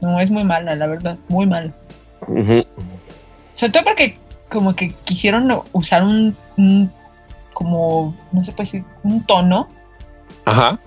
No, 0.00 0.18
es 0.20 0.30
muy 0.30 0.44
mala, 0.44 0.74
la 0.74 0.86
verdad, 0.86 1.18
muy 1.28 1.46
mala. 1.46 1.72
Sobre 3.54 3.72
todo 3.72 3.84
porque 3.84 4.16
como 4.50 4.74
que 4.74 4.92
quisieron 5.04 5.52
usar 5.72 6.02
un, 6.02 6.34
un- 6.56 6.90
como, 7.52 8.16
no 8.32 8.42
sé, 8.42 8.52
pues 8.52 8.74
un 9.02 9.24
tono 9.26 9.68
Ajá. 10.44 10.78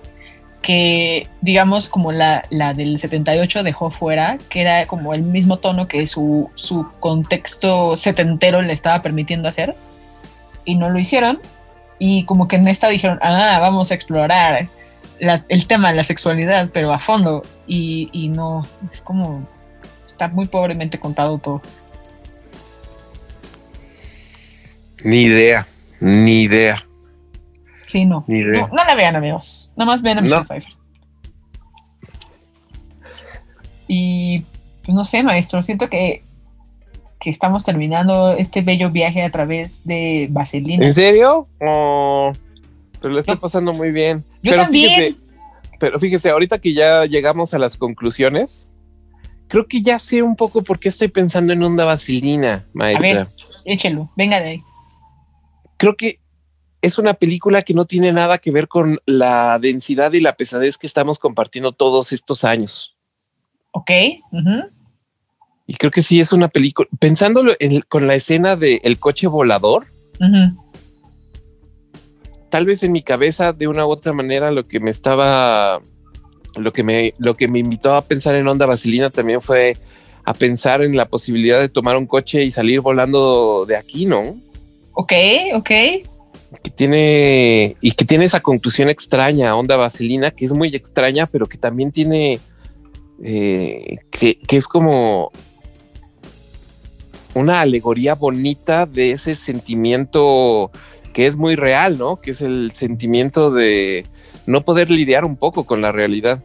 Que, 0.66 1.28
digamos, 1.42 1.88
como 1.88 2.10
la, 2.10 2.44
la 2.50 2.74
del 2.74 2.98
78 2.98 3.62
dejó 3.62 3.92
fuera, 3.92 4.36
que 4.48 4.62
era 4.62 4.84
como 4.86 5.14
el 5.14 5.22
mismo 5.22 5.58
tono 5.58 5.86
que 5.86 6.08
su, 6.08 6.50
su 6.56 6.88
contexto 6.98 7.94
setentero 7.94 8.62
le 8.62 8.72
estaba 8.72 9.00
permitiendo 9.00 9.48
hacer, 9.48 9.76
y 10.64 10.74
no 10.74 10.90
lo 10.90 10.98
hicieron. 10.98 11.38
Y 12.00 12.24
como 12.24 12.48
que 12.48 12.56
en 12.56 12.66
esta 12.66 12.88
dijeron, 12.88 13.20
ah, 13.22 13.58
vamos 13.60 13.92
a 13.92 13.94
explorar 13.94 14.68
el 15.20 15.66
tema 15.68 15.90
de 15.90 15.94
la 15.94 16.02
sexualidad, 16.02 16.68
pero 16.72 16.92
a 16.92 16.98
fondo, 16.98 17.44
y, 17.68 18.10
y 18.12 18.28
no, 18.28 18.66
es 18.90 19.00
como, 19.00 19.46
está 20.04 20.26
muy 20.26 20.46
pobremente 20.46 20.98
contado 20.98 21.38
todo. 21.38 21.62
Ni 25.04 25.22
idea, 25.22 25.64
ni 26.00 26.42
idea, 26.42 26.84
Sí, 27.86 28.04
no. 28.04 28.24
ni 28.26 28.38
idea. 28.38 28.62
No, 28.68 28.74
no 28.74 28.84
la 28.84 28.94
vean, 28.94 29.16
amigos. 29.16 29.72
Nada 29.76 29.90
más 29.92 30.02
vean 30.02 30.18
a 30.18 30.20
Michelle 30.22 30.40
No. 30.42 30.46
Pfeiffer. 30.46 30.72
Y 33.88 34.40
pues, 34.84 34.94
no 34.94 35.04
sé, 35.04 35.22
maestro, 35.22 35.62
siento 35.62 35.88
que, 35.88 36.24
que 37.20 37.30
estamos 37.30 37.64
terminando 37.64 38.32
este 38.32 38.62
bello 38.62 38.90
viaje 38.90 39.22
a 39.22 39.30
través 39.30 39.84
de 39.86 40.28
Vaselina. 40.30 40.86
¿En 40.86 40.94
serio? 40.94 41.48
Oh, 41.60 42.32
pero 43.00 43.14
le 43.14 43.20
estoy 43.20 43.36
Yo- 43.36 43.40
pasando 43.40 43.72
muy 43.72 43.90
bien. 43.92 44.24
Yo 44.42 44.50
pero 44.52 44.62
también. 44.64 44.90
Fíjese, 44.90 45.16
pero 45.78 45.98
fíjese, 45.98 46.30
ahorita 46.30 46.58
que 46.58 46.72
ya 46.74 47.04
llegamos 47.04 47.54
a 47.54 47.58
las 47.58 47.76
conclusiones, 47.76 48.68
creo 49.48 49.66
que 49.68 49.82
ya 49.82 49.98
sé 49.98 50.22
un 50.22 50.34
poco 50.34 50.62
por 50.62 50.78
qué 50.80 50.88
estoy 50.88 51.08
pensando 51.08 51.52
en 51.52 51.62
Onda 51.62 51.84
Vaselina, 51.84 52.64
maestra. 52.72 53.08
ver. 53.14 53.28
Échelo, 53.64 54.10
venga 54.16 54.40
de 54.40 54.48
ahí. 54.48 54.62
Creo 55.76 55.96
que 55.96 56.18
es 56.82 56.98
una 56.98 57.14
película 57.14 57.62
que 57.62 57.74
no 57.74 57.84
tiene 57.84 58.12
nada 58.12 58.38
que 58.38 58.50
ver 58.50 58.68
con 58.68 59.00
la 59.06 59.58
densidad 59.58 60.12
y 60.12 60.20
la 60.20 60.34
pesadez 60.36 60.76
que 60.78 60.86
estamos 60.86 61.18
compartiendo 61.18 61.72
todos 61.72 62.12
estos 62.12 62.44
años. 62.44 62.94
Ok. 63.72 63.90
Y 65.66 65.74
creo 65.74 65.90
que 65.90 66.02
sí 66.02 66.20
es 66.20 66.32
una 66.32 66.48
película, 66.48 66.88
pensándolo 67.00 67.52
en- 67.58 67.80
con 67.88 68.06
la 68.06 68.14
escena 68.14 68.54
del 68.56 68.98
coche 68.98 69.26
volador, 69.26 69.86
tal 72.50 72.64
vez 72.66 72.82
en 72.82 72.92
mi 72.92 73.02
cabeza 73.02 73.52
de 73.52 73.66
una 73.68 73.84
u 73.86 73.90
otra 73.90 74.12
manera 74.12 74.50
lo 74.50 74.64
que 74.64 74.80
me 74.80 74.90
estaba 74.90 75.80
lo 76.56 76.72
que 76.72 76.82
me 76.82 77.12
lo 77.18 77.36
que 77.36 77.48
me 77.48 77.58
invitó 77.58 77.94
a 77.94 78.02
pensar 78.02 78.34
en 78.36 78.48
Onda 78.48 78.64
Vaselina 78.64 79.10
también 79.10 79.42
fue 79.42 79.76
a 80.24 80.32
pensar 80.32 80.82
en 80.82 80.96
la 80.96 81.06
posibilidad 81.08 81.60
de 81.60 81.68
tomar 81.68 81.96
un 81.96 82.06
coche 82.06 82.42
y 82.44 82.50
salir 82.50 82.80
volando 82.80 83.66
de 83.66 83.76
aquí, 83.76 84.06
¿no? 84.06 84.36
Ok, 84.92 85.12
ok. 85.54 85.70
Que 86.62 86.70
tiene 86.70 87.76
y 87.80 87.92
que 87.92 88.04
tiene 88.04 88.24
esa 88.24 88.40
conclusión 88.40 88.88
extraña 88.88 89.56
Onda 89.56 89.76
Vaselina 89.76 90.30
que 90.30 90.44
es 90.44 90.52
muy 90.52 90.74
extraña, 90.74 91.26
pero 91.26 91.48
que 91.48 91.58
también 91.58 91.90
tiene 91.90 92.38
eh, 93.22 93.96
que, 94.10 94.38
que 94.38 94.56
es 94.56 94.68
como 94.68 95.32
una 97.34 97.60
alegoría 97.60 98.14
bonita 98.14 98.86
de 98.86 99.12
ese 99.12 99.34
sentimiento 99.34 100.70
que 101.12 101.26
es 101.26 101.36
muy 101.36 101.56
real, 101.56 101.98
¿no? 101.98 102.16
Que 102.16 102.30
es 102.30 102.40
el 102.40 102.72
sentimiento 102.72 103.50
de 103.50 104.06
no 104.46 104.64
poder 104.64 104.90
lidiar 104.90 105.24
un 105.24 105.36
poco 105.36 105.64
con 105.64 105.82
la 105.82 105.92
realidad. 105.92 106.42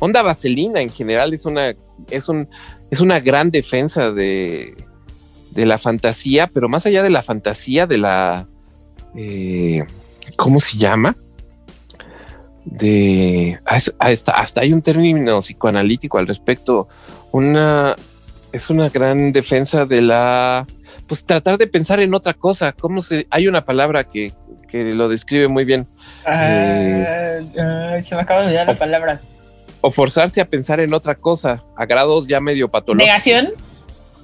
Onda 0.00 0.22
Vaselina 0.22 0.80
en 0.80 0.90
general 0.90 1.32
es 1.32 1.46
una, 1.46 1.74
es 2.10 2.28
un, 2.28 2.48
es 2.90 3.00
una 3.00 3.20
gran 3.20 3.50
defensa 3.50 4.12
de, 4.12 4.76
de 5.50 5.66
la 5.66 5.78
fantasía, 5.78 6.48
pero 6.52 6.68
más 6.68 6.86
allá 6.86 7.02
de 7.02 7.10
la 7.10 7.22
fantasía, 7.22 7.86
de 7.86 7.98
la, 7.98 8.48
eh, 9.16 9.84
¿cómo 10.36 10.60
se 10.60 10.78
llama? 10.78 11.16
De, 12.64 13.58
ah, 13.64 13.76
es- 13.76 13.94
ah, 13.98 14.08
hasta, 14.08 14.32
hasta 14.32 14.60
hay 14.60 14.72
un 14.72 14.82
término 14.82 15.40
psicoanalítico 15.40 16.18
al 16.18 16.26
respecto. 16.26 16.88
Una, 17.32 17.96
es 18.52 18.70
una 18.70 18.88
gran 18.88 19.32
defensa 19.32 19.86
de 19.86 20.02
la, 20.02 20.66
pues 21.06 21.24
tratar 21.24 21.58
de 21.58 21.66
pensar 21.66 22.00
en 22.00 22.14
otra 22.14 22.34
cosa. 22.34 22.72
¿Cómo 22.72 23.00
se, 23.00 23.26
hay 23.30 23.48
una 23.48 23.64
palabra 23.64 24.04
que, 24.04 24.32
que 24.68 24.84
lo 24.94 25.08
describe 25.08 25.48
muy 25.48 25.64
bien. 25.64 25.86
Ah, 26.26 27.38
ah, 27.58 27.96
se 28.02 28.14
me 28.14 28.20
acaba 28.22 28.40
de 28.40 28.46
olvidar 28.46 28.66
la 28.66 28.78
palabra. 28.78 29.20
O 29.80 29.90
forzarse 29.90 30.40
a 30.40 30.44
pensar 30.44 30.78
en 30.80 30.92
otra 30.92 31.14
cosa, 31.14 31.64
a 31.76 31.86
grados 31.86 32.28
ya 32.28 32.38
medio 32.40 32.68
patológicos. 32.68 33.06
¿Negación? 33.06 33.48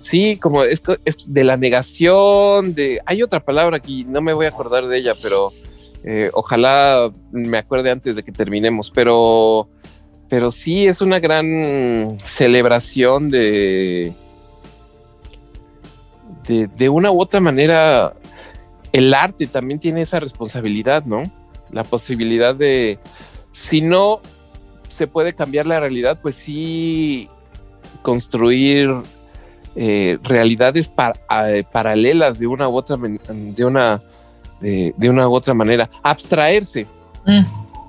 Sí, 0.09 0.37
como 0.37 0.63
es, 0.63 0.83
de 1.27 1.43
la 1.43 1.57
negación, 1.57 2.75
de... 2.75 3.01
Hay 3.07 3.25
otra 3.25 3.41
palabra 3.41 3.79
aquí, 3.79 4.05
no 4.05 4.21
me 4.21 4.35
voy 4.35 4.47
a 4.47 4.51
acordar 4.51 4.87
de 4.87 4.99
ella, 4.99 5.17
pero 5.21 5.53
eh, 6.05 6.31
ojalá 6.33 7.11
me 7.33 7.59
acuerde 7.59 7.91
antes 7.91 8.15
de 8.15 8.23
que 8.23 8.31
terminemos, 8.31 8.93
pero, 8.93 9.69
pero 10.29 10.53
sí 10.53 10.87
es 10.87 11.01
una 11.01 11.19
gran 11.19 12.19
celebración 12.25 13.33
de, 13.33 14.13
de, 16.47 16.69
de 16.69 16.89
una 16.89 17.11
u 17.11 17.21
otra 17.21 17.41
manera, 17.41 18.15
el 18.93 19.13
arte 19.13 19.49
también 19.49 19.81
tiene 19.81 20.03
esa 20.03 20.21
responsabilidad, 20.21 21.05
¿no? 21.05 21.29
La 21.73 21.83
posibilidad 21.83 22.55
de, 22.55 23.01
si 23.51 23.81
no 23.81 24.21
se 24.89 25.09
puede 25.09 25.33
cambiar 25.33 25.67
la 25.67 25.81
realidad, 25.81 26.21
pues 26.23 26.37
sí 26.37 27.29
construir 28.03 28.95
eh, 29.77 30.19
realidades 30.23 30.89
par- 30.89 31.21
eh, 31.47 31.63
paralelas 31.71 32.39
de 32.39 32.47
una 32.47 32.69
u 32.69 32.77
otra 32.77 32.97
de 32.97 33.65
una 33.65 34.03
de, 34.61 34.95
de 34.97 35.11
una 35.11 35.29
u 35.29 35.35
otra 35.35 35.53
manera. 35.55 35.89
Abstraerse. 36.03 36.87
Mm, 37.27 37.43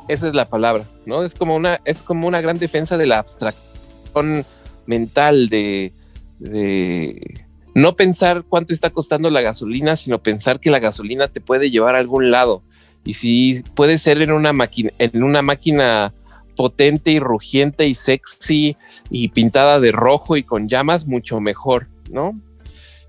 esa 0.10 0.28
es 0.30 0.34
la 0.34 0.48
palabra 0.50 0.84
no 1.06 1.24
es 1.24 1.34
como 1.36 1.56
una 1.56 1.80
es 1.86 2.02
como 2.02 2.28
una 2.28 2.42
gran 2.42 2.58
defensa 2.58 2.98
de 2.98 3.06
la 3.06 3.20
abstracción 3.20 4.46
mental 4.86 5.50
de, 5.50 5.94
de 6.40 7.46
no 7.76 7.96
pensar 7.96 8.44
cuánto 8.48 8.74
está 8.74 8.90
costando 8.90 9.30
la 9.30 9.42
gasolina 9.42 9.96
sino 9.96 10.24
pensar 10.24 10.60
que 10.60 10.72
la 10.72 10.80
gasolina 10.80 11.28
te 11.28 11.42
puede 11.42 11.70
llevar 11.70 11.96
a 11.96 12.00
algún 12.00 12.32
lado. 12.32 12.64
Y 13.06 13.14
si 13.14 13.64
puede 13.76 13.98
ser 13.98 14.22
en 14.22 14.32
una 14.32 14.54
máquina 14.54 14.92
en 14.98 15.24
una 15.24 15.42
máquina 15.42 16.14
potente 16.58 17.12
y 17.12 17.20
rugiente 17.20 17.88
y 17.88 17.96
sexy 17.96 18.76
y 19.10 19.30
pintada 19.30 19.80
de 19.80 19.94
rojo 19.94 20.36
y 20.36 20.44
con 20.44 20.68
llamas, 20.68 21.08
mucho 21.08 21.40
mejor, 21.40 21.88
¿no? 22.10 22.38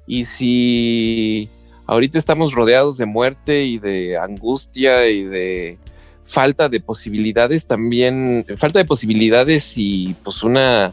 Y 0.07 0.27
si 0.27 1.49
ahorita 1.87 2.19
estamos 2.19 2.53
rodeados 2.53 2.99
de 2.99 3.07
muerte 3.07 3.65
y 3.65 3.79
de 3.79 4.17
angustia 4.19 5.09
y 5.09 5.25
de 5.25 5.79
falta 6.23 6.69
de 6.69 6.81
posibilidades, 6.81 7.67
también 7.67 8.45
falta 8.57 8.79
de 8.79 8.85
posibilidades 8.85 9.73
y 9.77 10.15
pues 10.23 10.43
una 10.43 10.93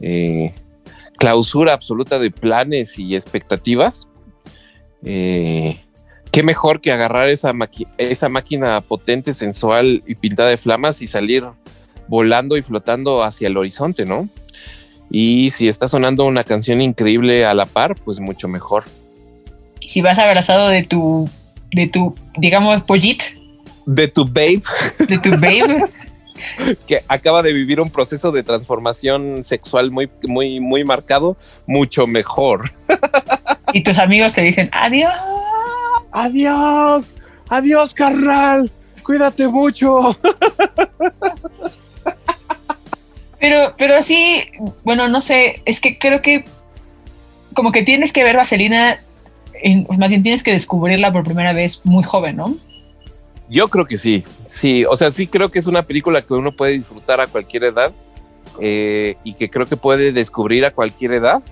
eh, 0.00 0.54
clausura 1.16 1.72
absoluta 1.72 2.18
de 2.18 2.30
planes 2.30 2.98
y 2.98 3.16
expectativas, 3.16 4.06
eh, 5.02 5.80
qué 6.30 6.42
mejor 6.42 6.80
que 6.80 6.92
agarrar 6.92 7.30
esa, 7.30 7.52
esa 7.96 8.28
máquina 8.28 8.80
potente, 8.82 9.32
sensual 9.34 10.02
y 10.06 10.14
pintada 10.14 10.50
de 10.50 10.56
flamas 10.56 11.00
y 11.02 11.06
salir 11.06 11.44
volando 12.08 12.56
y 12.56 12.62
flotando 12.62 13.22
hacia 13.22 13.48
el 13.48 13.56
horizonte, 13.56 14.04
¿no? 14.04 14.28
Y 15.10 15.50
si 15.52 15.68
está 15.68 15.88
sonando 15.88 16.26
una 16.26 16.44
canción 16.44 16.80
increíble 16.80 17.46
a 17.46 17.54
la 17.54 17.66
par, 17.66 17.94
pues 17.96 18.20
mucho 18.20 18.48
mejor. 18.48 18.84
Y 19.80 19.88
si 19.88 20.02
vas 20.02 20.18
abrazado 20.18 20.68
de 20.68 20.82
tu, 20.82 21.28
de 21.72 21.88
tu, 21.88 22.14
digamos, 22.36 22.82
pollit, 22.82 23.22
De 23.86 24.08
tu 24.08 24.24
babe, 24.26 24.62
de 24.98 25.18
tu 25.18 25.30
babe, 25.30 25.86
que 26.86 27.02
acaba 27.08 27.42
de 27.42 27.54
vivir 27.54 27.80
un 27.80 27.90
proceso 27.90 28.30
de 28.32 28.42
transformación 28.42 29.44
sexual 29.44 29.90
muy, 29.90 30.10
muy, 30.24 30.60
muy 30.60 30.84
marcado, 30.84 31.36
mucho 31.66 32.06
mejor. 32.06 32.72
y 33.72 33.82
tus 33.82 33.98
amigos 33.98 34.34
te 34.34 34.42
dicen 34.42 34.68
adiós. 34.72 35.14
Adiós, 36.12 37.16
adiós, 37.48 37.94
carnal. 37.94 38.70
Cuídate 39.02 39.48
mucho. 39.48 40.16
Pero, 43.40 43.74
pero 43.76 44.02
sí, 44.02 44.44
bueno, 44.84 45.08
no 45.08 45.20
sé, 45.20 45.62
es 45.64 45.80
que 45.80 45.98
creo 45.98 46.22
que 46.22 46.44
como 47.54 47.72
que 47.72 47.82
tienes 47.82 48.12
que 48.12 48.24
ver 48.24 48.36
Vaselina, 48.36 49.00
en, 49.54 49.84
pues 49.84 49.98
más 49.98 50.10
bien 50.10 50.22
tienes 50.22 50.42
que 50.42 50.52
descubrirla 50.52 51.12
por 51.12 51.24
primera 51.24 51.52
vez 51.52 51.80
muy 51.84 52.04
joven, 52.04 52.36
¿no? 52.36 52.56
Yo 53.48 53.68
creo 53.68 53.86
que 53.86 53.96
sí, 53.96 54.24
sí, 54.46 54.84
o 54.84 54.96
sea, 54.96 55.10
sí 55.10 55.26
creo 55.26 55.50
que 55.50 55.58
es 55.58 55.66
una 55.66 55.82
película 55.82 56.22
que 56.22 56.34
uno 56.34 56.52
puede 56.52 56.72
disfrutar 56.72 57.20
a 57.20 57.26
cualquier 57.26 57.64
edad 57.64 57.92
eh, 58.60 59.16
y 59.24 59.34
que 59.34 59.48
creo 59.48 59.66
que 59.66 59.76
puede 59.76 60.12
descubrir 60.12 60.64
a 60.64 60.70
cualquier 60.70 61.12
edad, 61.12 61.42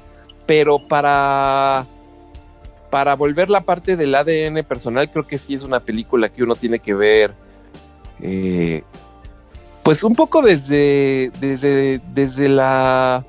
pero 0.45 0.79
para, 0.79 1.87
para 2.91 3.15
volver 3.15 3.49
la 3.49 3.63
parte 3.63 3.97
del 3.97 4.15
ADN 4.15 4.63
personal, 4.65 5.11
creo 5.11 5.27
que 5.27 5.39
sí 5.39 5.55
es 5.55 5.63
una 5.63 5.81
película 5.81 6.29
que 6.29 6.43
uno 6.43 6.55
tiene 6.55 6.79
que 6.81 6.95
ver, 6.95 7.35
eh, 8.21 8.83
pues 9.87 10.03
un 10.03 10.17
poco 10.17 10.43
desde, 10.43 11.31
desde, 11.41 12.01
desde 12.13 12.49
la 12.49 13.25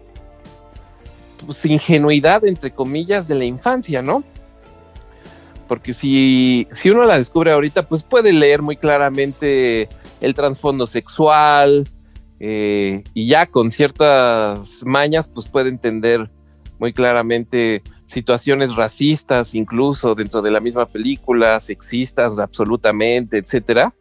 pues, 1.45 1.63
ingenuidad, 1.65 2.43
entre 2.45 2.71
comillas, 2.71 3.27
de 3.27 3.35
la 3.35 3.45
infancia, 3.45 4.01
¿no? 4.01 4.23
porque 5.67 5.93
si, 5.93 6.67
si 6.71 6.89
uno 6.89 7.03
la 7.03 7.17
descubre 7.17 7.51
ahorita, 7.51 7.87
pues 7.87 8.01
puede 8.01 8.33
leer 8.33 8.63
muy 8.63 8.75
claramente 8.75 9.87
el 10.19 10.33
trasfondo 10.33 10.87
sexual 10.87 11.87
eh, 12.39 13.03
y 13.13 13.27
ya 13.27 13.45
con 13.45 13.69
ciertas 13.69 14.81
mañas, 14.83 15.27
pues 15.27 15.47
puede 15.47 15.69
entender 15.69 16.31
muy 16.79 16.91
claramente 16.91 17.83
situaciones 18.05 18.75
racistas, 18.75 19.53
incluso 19.53 20.15
dentro 20.15 20.41
de 20.41 20.49
la 20.49 20.59
misma 20.59 20.87
película, 20.87 21.59
sexistas 21.59 22.39
absolutamente, 22.39 23.37
etcétera, 23.37 23.93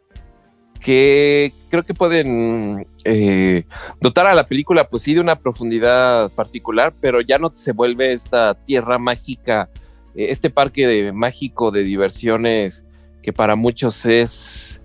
que 0.79 1.53
creo 1.69 1.83
que 1.83 1.93
pueden 1.93 2.87
eh, 3.03 3.63
dotar 4.01 4.27
a 4.27 4.35
la 4.35 4.47
película, 4.47 4.87
pues 4.87 5.03
sí, 5.03 5.13
de 5.13 5.19
una 5.19 5.39
profundidad 5.39 6.31
particular, 6.31 6.93
pero 6.99 7.21
ya 7.21 7.37
no 7.39 7.51
se 7.53 7.71
vuelve 7.71 8.13
esta 8.13 8.53
tierra 8.53 8.97
mágica 8.97 9.69
eh, 10.15 10.27
este 10.29 10.49
parque 10.49 10.87
de, 10.87 11.11
mágico 11.11 11.71
de 11.71 11.83
diversiones 11.83 12.83
que 13.21 13.33
para 13.33 13.55
muchos 13.55 14.05
es 14.05 14.81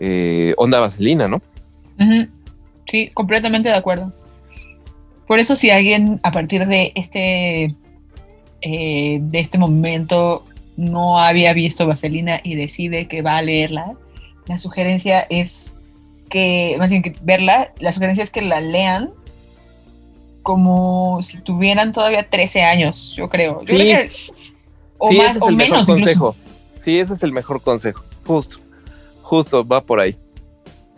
eh, 0.00 0.54
onda 0.56 0.80
vaselina, 0.80 1.28
¿no? 1.28 1.42
Sí, 2.90 3.10
completamente 3.12 3.68
de 3.68 3.74
acuerdo. 3.74 4.12
Por 5.26 5.38
eso 5.38 5.56
si 5.56 5.70
alguien 5.70 6.20
a 6.22 6.32
partir 6.32 6.66
de 6.66 6.92
este, 6.94 7.74
de 8.62 9.40
este 9.40 9.58
momento 9.58 10.44
no 10.76 11.18
había 11.18 11.52
visto 11.52 11.86
Vaselina 11.86 12.40
y 12.42 12.54
decide 12.54 13.08
que 13.08 13.20
va 13.20 13.36
a 13.36 13.42
leerla, 13.42 13.94
la 14.46 14.58
sugerencia 14.58 15.26
es 15.28 15.76
que, 16.28 16.76
más 16.78 16.90
bien 16.90 17.02
que 17.02 17.14
verla, 17.22 17.72
la 17.78 17.92
sugerencia 17.92 18.22
es 18.22 18.30
que 18.30 18.42
la 18.42 18.60
lean 18.60 19.10
como 20.42 21.20
si 21.22 21.40
tuvieran 21.40 21.92
todavía 21.92 22.28
13 22.28 22.62
años, 22.62 23.12
yo 23.16 23.28
creo. 23.28 23.62
Yo 23.64 23.76
Sí. 23.76 23.82
creo 23.82 24.08
que- 24.08 24.10
o 24.98 25.08
sí, 25.10 25.16
más 25.18 25.26
ese 25.30 25.38
es 25.38 25.42
o 25.42 25.48
el 25.48 25.56
menos 25.56 25.88
mejor 25.88 26.00
consejo. 26.00 26.36
Sí, 26.74 26.98
ese 26.98 27.12
es 27.14 27.22
el 27.22 27.32
mejor 27.32 27.60
consejo. 27.60 28.02
Justo, 28.26 28.58
justo 29.22 29.66
va 29.66 29.82
por 29.82 30.00
ahí. 30.00 30.16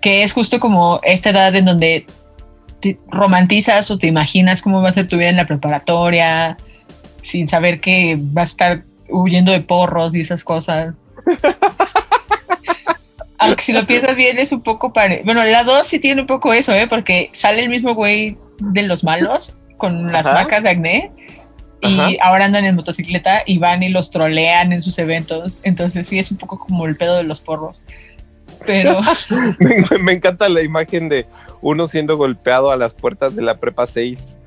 que 0.00 0.22
es 0.22 0.32
justo 0.32 0.58
como 0.60 0.98
esta 1.02 1.28
edad 1.28 1.54
en 1.54 1.66
donde 1.66 2.06
te 2.80 2.98
romantizas 3.08 3.90
o 3.90 3.98
te 3.98 4.06
imaginas 4.06 4.62
cómo 4.62 4.80
va 4.80 4.88
a 4.88 4.92
ser 4.92 5.06
tu 5.08 5.18
vida 5.18 5.28
en 5.28 5.36
la 5.36 5.46
preparatoria, 5.46 6.56
sin 7.20 7.46
saber 7.46 7.80
que 7.82 8.16
va 8.16 8.40
a 8.40 8.44
estar 8.44 8.82
huyendo 9.10 9.52
de 9.52 9.60
porros 9.60 10.14
y 10.14 10.20
esas 10.20 10.42
cosas. 10.42 10.94
Aunque 13.41 13.62
si 13.62 13.72
lo 13.72 13.86
piensas 13.86 14.16
bien 14.16 14.38
es 14.38 14.53
un 14.53 14.62
poco 14.62 14.93
pare... 14.93 15.22
Bueno, 15.24 15.43
la 15.45 15.64
2 15.64 15.86
sí 15.86 15.99
tiene 15.99 16.20
un 16.20 16.26
poco 16.26 16.53
eso, 16.53 16.72
¿eh? 16.74 16.86
Porque 16.88 17.30
sale 17.32 17.62
el 17.62 17.70
mismo 17.70 17.95
güey 17.95 18.36
de 18.59 18.82
los 18.82 19.03
malos 19.03 19.59
con 19.78 20.12
las 20.12 20.26
Ajá. 20.26 20.34
marcas 20.34 20.62
de 20.62 20.68
acné 20.68 21.12
y 21.80 21.99
Ajá. 21.99 22.11
ahora 22.22 22.45
andan 22.45 22.66
en 22.66 22.76
motocicleta 22.76 23.43
y 23.47 23.57
van 23.57 23.82
y 23.82 23.88
los 23.88 24.11
trolean 24.11 24.72
en 24.72 24.82
sus 24.82 24.99
eventos. 24.99 25.59
Entonces 25.62 26.07
sí 26.07 26.18
es 26.18 26.30
un 26.30 26.36
poco 26.36 26.59
como 26.59 26.86
el 26.86 26.97
pedo 26.97 27.16
de 27.16 27.22
los 27.22 27.41
porros. 27.41 27.82
Pero... 28.66 29.01
Me, 29.59 29.99
me 29.99 30.12
encanta 30.12 30.49
la 30.49 30.62
imagen 30.62 31.09
de 31.09 31.26
uno 31.62 31.88
siendo 31.88 32.16
golpeado 32.18 32.70
a 32.70 32.76
las 32.76 32.93
puertas 32.93 33.34
de 33.34 33.43
la 33.43 33.59
prepa 33.59 33.86
6 33.86 34.38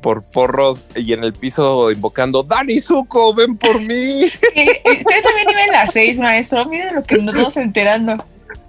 por 0.00 0.22
porros 0.22 0.84
y 0.94 1.12
en 1.14 1.24
el 1.24 1.32
piso 1.32 1.90
invocando, 1.90 2.44
Dani 2.44 2.78
Zuko, 2.78 3.34
ven 3.34 3.56
por 3.56 3.80
mí. 3.80 4.26
Eh, 4.54 4.54
eh, 4.54 4.80
Usted 4.84 5.22
también 5.22 5.50
iba 5.50 5.64
en 5.64 5.72
la 5.72 5.86
6, 5.88 6.20
maestro. 6.20 6.64
Mire 6.66 6.92
lo 6.92 7.02
que 7.02 7.18
nos 7.18 7.34
vamos 7.34 7.56
enterando. 7.56 8.24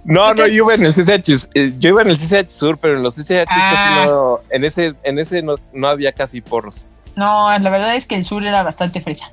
No, 0.08 0.32
no, 0.32 0.46
yo 0.46 0.64
iba 0.64 0.74
en 0.74 0.86
el 0.86 0.94
CCH, 0.94 1.48
eh, 1.54 1.74
yo 1.78 1.90
iba 1.90 2.00
en 2.00 2.08
el 2.08 2.16
CCH 2.18 2.48
Sur, 2.48 2.78
pero 2.78 2.96
en 2.96 3.02
los 3.02 3.14
CCH 3.14 3.44
Ah. 3.46 3.72
casi 3.74 4.08
no, 4.08 4.40
en 4.48 4.64
ese, 4.64 4.94
en 5.02 5.18
ese 5.18 5.42
no, 5.42 5.56
no 5.74 5.86
había 5.86 6.12
casi 6.12 6.40
porros. 6.40 6.82
No, 7.14 7.50
la 7.58 7.68
verdad 7.70 7.94
es 7.94 8.06
que 8.06 8.14
el 8.14 8.24
sur 8.24 8.42
era 8.46 8.62
bastante 8.62 9.02
fresa. 9.02 9.32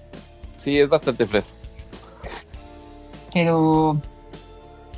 Sí, 0.58 0.78
es 0.78 0.90
bastante 0.90 1.26
fresco. 1.26 1.54
Pero 3.34 4.02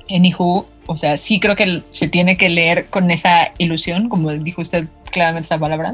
en 0.07 0.25
Ihu, 0.25 0.65
o 0.87 0.97
sea, 0.97 1.15
sí 1.15 1.39
creo 1.39 1.55
que 1.55 1.83
se 1.91 2.07
tiene 2.07 2.37
que 2.37 2.49
leer 2.49 2.87
con 2.87 3.11
esa 3.11 3.51
ilusión, 3.59 4.09
como 4.09 4.31
dijo 4.31 4.61
usted 4.61 4.85
claramente 5.11 5.45
esa 5.45 5.59
palabra, 5.59 5.93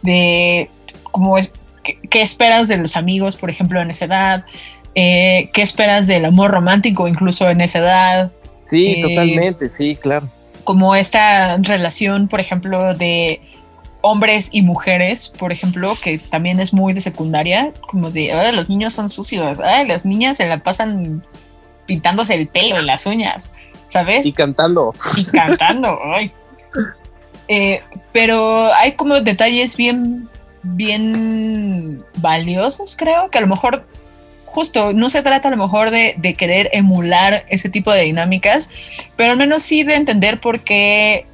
de 0.00 0.70
cómo 1.10 1.36
es, 1.36 1.50
qué, 1.82 1.98
qué 2.08 2.22
esperas 2.22 2.68
de 2.68 2.78
los 2.78 2.96
amigos, 2.96 3.36
por 3.36 3.50
ejemplo, 3.50 3.82
en 3.82 3.90
esa 3.90 4.06
edad, 4.06 4.44
eh, 4.94 5.50
qué 5.52 5.60
esperas 5.60 6.06
del 6.06 6.24
amor 6.24 6.50
romántico, 6.50 7.08
incluso 7.08 7.50
en 7.50 7.60
esa 7.60 7.80
edad, 7.80 8.32
Sí, 8.66 8.96
Eh, 8.98 9.02
totalmente, 9.02 9.72
sí, 9.72 9.96
claro. 9.96 10.28
como 10.64 10.94
esta 10.94 11.56
relación, 11.58 12.28
por 12.28 12.40
ejemplo, 12.40 12.94
de 12.94 13.40
hombres 14.00 14.50
y 14.52 14.62
mujeres, 14.62 15.28
por 15.28 15.52
ejemplo, 15.52 15.96
que 16.02 16.18
también 16.18 16.60
es 16.60 16.72
muy 16.72 16.92
de 16.92 17.00
secundaria, 17.00 17.72
como 17.88 18.10
de, 18.10 18.32
ahora 18.32 18.52
los 18.52 18.68
niños 18.68 18.92
son 18.92 19.08
sucios, 19.08 19.58
ay, 19.60 19.86
las 19.86 20.04
niñas 20.04 20.36
se 20.36 20.46
la 20.46 20.58
pasan 20.58 21.24
pintándose 21.86 22.34
el 22.34 22.48
pelo 22.48 22.80
las 22.82 23.06
uñas, 23.06 23.50
¿sabes? 23.86 24.26
Y 24.26 24.32
cantando. 24.32 24.92
y 25.16 25.24
cantando. 25.24 25.98
ay. 26.14 26.32
Eh, 27.48 27.80
pero 28.12 28.72
hay 28.74 28.92
como 28.92 29.20
detalles 29.20 29.76
bien, 29.76 30.28
bien 30.62 32.04
valiosos, 32.16 32.96
creo, 32.96 33.30
que 33.30 33.38
a 33.38 33.40
lo 33.40 33.46
mejor 33.46 33.86
justo 34.56 34.94
no 34.94 35.10
se 35.10 35.22
trata 35.22 35.48
a 35.48 35.50
lo 35.50 35.58
mejor 35.58 35.90
de, 35.90 36.14
de 36.16 36.32
querer 36.32 36.70
emular 36.72 37.44
ese 37.50 37.68
tipo 37.68 37.92
de 37.92 38.04
dinámicas, 38.04 38.70
pero 39.14 39.32
al 39.32 39.36
menos 39.36 39.62
sí 39.62 39.82
de 39.82 39.96
entender 39.96 40.40
por 40.40 40.60
qué 40.60 41.26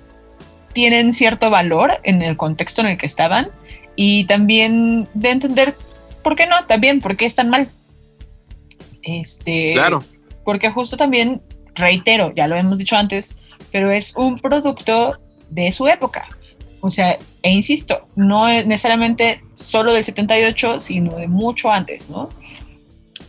tienen 0.72 1.12
cierto 1.12 1.48
valor 1.48 2.00
en 2.02 2.20
el 2.20 2.36
contexto 2.36 2.80
en 2.80 2.88
el 2.88 2.98
que 2.98 3.06
estaban 3.06 3.48
y 3.94 4.24
también 4.24 5.06
de 5.14 5.30
entender 5.30 5.76
por 6.24 6.34
qué 6.34 6.48
no, 6.48 6.66
también 6.66 7.00
por 7.00 7.16
qué 7.16 7.26
están 7.26 7.48
mal. 7.48 7.68
Este, 9.02 9.74
Claro. 9.74 10.02
porque 10.44 10.70
justo 10.70 10.96
también, 10.96 11.42
reitero, 11.76 12.32
ya 12.34 12.48
lo 12.48 12.56
hemos 12.56 12.80
dicho 12.80 12.96
antes, 12.96 13.38
pero 13.70 13.92
es 13.92 14.16
un 14.16 14.40
producto 14.40 15.16
de 15.48 15.70
su 15.70 15.86
época. 15.86 16.26
O 16.80 16.90
sea, 16.90 17.16
e 17.42 17.50
insisto, 17.50 18.08
no 18.16 18.48
es 18.48 18.66
necesariamente 18.66 19.44
solo 19.54 19.92
del 19.92 20.02
78, 20.02 20.80
sino 20.80 21.14
de 21.14 21.28
mucho 21.28 21.70
antes, 21.70 22.10
¿no? 22.10 22.30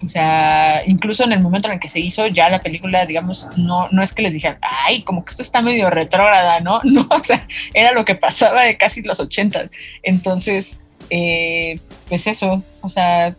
O 0.03 0.07
sea, 0.07 0.83
incluso 0.85 1.23
en 1.23 1.31
el 1.31 1.39
momento 1.39 1.67
en 1.67 1.75
el 1.75 1.79
que 1.79 1.87
se 1.87 1.99
hizo 1.99 2.27
ya 2.27 2.49
la 2.49 2.61
película, 2.61 3.05
digamos, 3.05 3.47
no, 3.55 3.87
no 3.89 4.03
es 4.03 4.13
que 4.13 4.21
les 4.21 4.33
dijeran, 4.33 4.57
ay, 4.61 5.03
como 5.03 5.23
que 5.23 5.31
esto 5.31 5.41
está 5.41 5.61
medio 5.61 5.89
retrógrada, 5.89 6.59
¿no? 6.59 6.81
No, 6.93 7.07
o 7.09 7.23
sea, 7.23 7.47
era 7.73 7.91
lo 7.93 8.05
que 8.05 8.15
pasaba 8.15 8.63
de 8.63 8.77
casi 8.77 9.01
los 9.01 9.19
80. 9.19 9.69
Entonces, 10.03 10.83
eh, 11.09 11.79
pues 12.09 12.27
eso, 12.27 12.61
o 12.81 12.89
sea, 12.89 13.35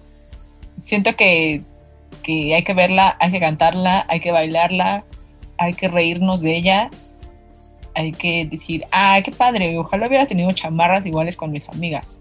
siento 0.80 1.14
que, 1.16 1.62
que 2.22 2.54
hay 2.54 2.64
que 2.64 2.74
verla, 2.74 3.16
hay 3.20 3.30
que 3.30 3.40
cantarla, 3.40 4.06
hay 4.08 4.20
que 4.20 4.32
bailarla, 4.32 5.04
hay 5.58 5.74
que 5.74 5.88
reírnos 5.88 6.40
de 6.40 6.56
ella, 6.56 6.90
hay 7.94 8.12
que 8.12 8.46
decir, 8.50 8.84
ah, 8.90 9.20
qué 9.22 9.30
padre, 9.30 9.76
ojalá 9.78 10.08
hubiera 10.08 10.26
tenido 10.26 10.50
chamarras 10.52 11.04
iguales 11.06 11.36
con 11.36 11.52
mis 11.52 11.68
amigas. 11.68 12.20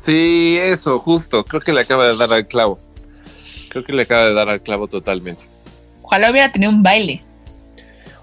Sí, 0.00 0.56
eso, 0.60 0.98
justo. 0.98 1.44
Creo 1.44 1.60
que 1.60 1.72
le 1.72 1.80
acaba 1.80 2.06
de 2.06 2.16
dar 2.16 2.32
al 2.32 2.46
clavo. 2.46 2.78
Creo 3.68 3.84
que 3.84 3.92
le 3.92 4.02
acaba 4.02 4.26
de 4.26 4.34
dar 4.34 4.48
al 4.48 4.62
clavo 4.62 4.88
totalmente. 4.88 5.44
Ojalá 6.02 6.30
hubiera 6.30 6.50
tenido 6.50 6.72
un 6.72 6.82
baile. 6.82 7.22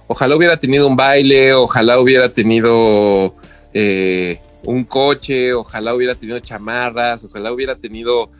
Ojalá 0.07 0.35
hubiera 0.35 0.57
tenido 0.57 0.87
un 0.87 0.95
baile, 0.95 1.53
ojalá 1.53 1.99
hubiera 1.99 2.31
tenido 2.31 3.35
eh, 3.73 4.39
un 4.63 4.83
coche, 4.83 5.53
ojalá 5.53 5.95
hubiera 5.95 6.15
tenido 6.15 6.39
chamarras, 6.39 7.23
ojalá 7.23 7.51
hubiera 7.51 7.75
tenido. 7.75 8.31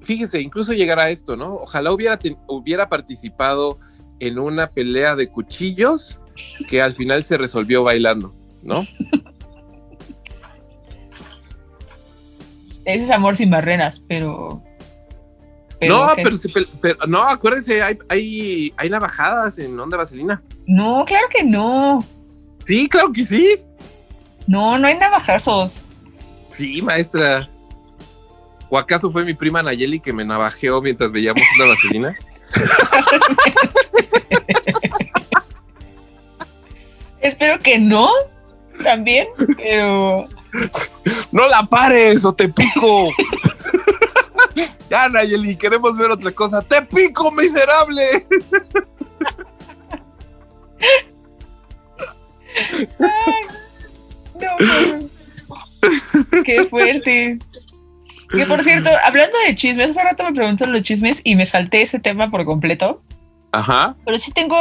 Fíjese, 0.00 0.40
incluso 0.40 0.72
llegar 0.72 0.98
a 0.98 1.10
esto, 1.10 1.36
¿no? 1.36 1.54
Ojalá 1.54 1.92
hubiera, 1.92 2.18
hubiera 2.48 2.88
participado 2.88 3.78
en 4.20 4.38
una 4.38 4.68
pelea 4.68 5.16
de 5.16 5.28
cuchillos 5.28 6.20
que 6.68 6.80
al 6.82 6.94
final 6.94 7.24
se 7.24 7.36
resolvió 7.36 7.82
bailando, 7.82 8.34
¿no? 8.62 8.84
Ese 12.84 13.04
es 13.04 13.10
amor 13.10 13.36
sin 13.36 13.50
barreras, 13.50 14.02
pero. 14.08 14.62
No, 15.88 16.14
que- 16.14 16.22
pero, 16.22 16.36
se 16.36 16.48
pel- 16.48 16.68
pero- 16.80 17.06
no, 17.06 17.22
acuérdense, 17.22 17.82
hay, 17.82 17.98
hay, 18.08 18.72
hay 18.76 18.90
navajadas 18.90 19.58
en 19.58 19.78
Onda 19.78 19.96
Vaselina. 19.96 20.42
No, 20.66 21.04
claro 21.06 21.26
que 21.30 21.44
no. 21.44 22.04
Sí, 22.64 22.88
claro 22.88 23.12
que 23.12 23.24
sí. 23.24 23.56
No, 24.46 24.78
no 24.78 24.86
hay 24.86 24.96
navajazos. 24.98 25.86
Sí, 26.50 26.82
maestra. 26.82 27.48
¿O 28.68 28.78
acaso 28.78 29.10
fue 29.12 29.24
mi 29.24 29.34
prima 29.34 29.62
Nayeli 29.62 30.00
que 30.00 30.12
me 30.12 30.24
navajeó 30.24 30.80
mientras 30.80 31.12
veíamos 31.12 31.42
Onda 31.60 31.74
Vaselina? 31.74 32.14
Espero 37.20 37.58
que 37.58 37.78
no. 37.78 38.10
También, 38.82 39.28
pero. 39.56 40.26
¡No 41.30 41.48
la 41.48 41.62
pares 41.64 42.24
o 42.24 42.32
te 42.32 42.48
pico! 42.48 43.08
ya, 44.92 45.08
Nayeli, 45.08 45.56
queremos 45.56 45.96
ver 45.96 46.10
otra 46.10 46.30
cosa. 46.32 46.60
¡Te 46.60 46.82
pico, 46.82 47.30
miserable! 47.32 48.26
No, 54.34 54.56
no. 54.60 56.42
Qué 56.44 56.64
fuerte. 56.64 57.38
Que 58.30 58.46
por 58.46 58.62
cierto, 58.62 58.90
hablando 59.04 59.36
de 59.46 59.54
chismes, 59.54 59.90
hace 59.90 60.02
rato 60.02 60.24
me 60.24 60.32
preguntan 60.32 60.72
los 60.72 60.82
chismes 60.82 61.20
y 61.24 61.36
me 61.36 61.44
salté 61.46 61.82
ese 61.82 61.98
tema 61.98 62.30
por 62.30 62.44
completo. 62.44 63.02
Ajá, 63.52 63.94
Pero 64.04 64.18
sí 64.18 64.32
tengo 64.32 64.56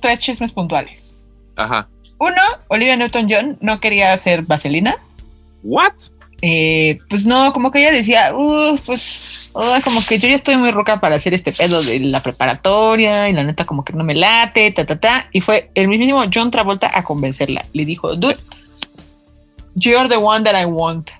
tres 0.00 0.20
chismes 0.20 0.52
puntuales. 0.52 1.16
ajá. 1.56 1.88
Uno, 2.18 2.42
Olivia 2.68 2.96
Newton-John 2.96 3.56
no 3.62 3.80
quería 3.80 4.12
hacer 4.12 4.42
vaselina. 4.42 4.96
¿What? 5.62 5.94
Eh, 6.42 6.98
pues 7.08 7.26
no, 7.26 7.52
como 7.52 7.70
que 7.70 7.80
ella 7.80 7.92
decía, 7.92 8.34
"Uf, 8.34 8.80
pues, 8.86 9.50
ah, 9.54 9.80
como 9.84 10.04
que 10.06 10.18
yo 10.18 10.26
ya 10.28 10.34
estoy 10.34 10.56
muy 10.56 10.70
roca 10.70 10.98
para 11.00 11.16
hacer 11.16 11.34
este 11.34 11.52
pedo 11.52 11.82
de 11.82 12.00
la 12.00 12.22
preparatoria 12.22 13.28
y 13.28 13.32
la 13.34 13.44
neta 13.44 13.66
como 13.66 13.84
que 13.84 13.92
no 13.92 14.04
me 14.04 14.14
late, 14.14 14.70
ta, 14.70 14.86
ta, 14.86 14.98
ta. 14.98 15.28
Y 15.32 15.40
fue 15.42 15.70
el 15.74 15.88
mismísimo 15.88 16.24
John 16.32 16.50
Travolta 16.50 16.90
a 16.94 17.02
convencerla. 17.04 17.66
Le 17.74 17.84
dijo, 17.84 18.16
dude, 18.16 18.38
you're 19.74 20.08
the 20.08 20.16
one 20.16 20.44
that 20.44 20.58
I 20.60 20.64
want. 20.64 21.10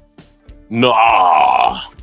No, 0.70 0.94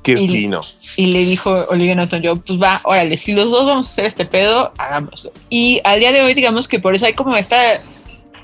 qué 0.03 0.13
Y- 0.19 0.27
fino. 0.27 0.61
Y 0.97 1.07
le 1.07 1.19
dijo 1.19 1.51
Olivia 1.69 1.95
Newton-John, 1.95 2.43
pues 2.45 2.61
va, 2.61 2.81
órale, 2.83 3.15
si 3.17 3.31
los 3.33 3.49
dos 3.49 3.65
vamos 3.65 3.87
a 3.87 3.91
hacer 3.91 4.05
este 4.05 4.25
pedo, 4.25 4.73
hagámoslo. 4.77 5.31
Y 5.49 5.79
al 5.85 5.99
día 5.99 6.11
de 6.11 6.21
hoy, 6.21 6.33
digamos 6.33 6.67
que 6.67 6.77
por 6.79 6.93
eso 6.93 7.05
hay 7.05 7.13
como 7.13 7.35
esta, 7.35 7.79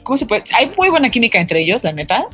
¿cómo 0.03 0.17
se 0.17 0.25
puede? 0.25 0.43
Hay 0.57 0.71
muy 0.77 0.89
buena 0.89 1.09
química 1.11 1.39
entre 1.39 1.59
ellos, 1.61 1.83
la 1.83 1.91
neta, 1.91 2.25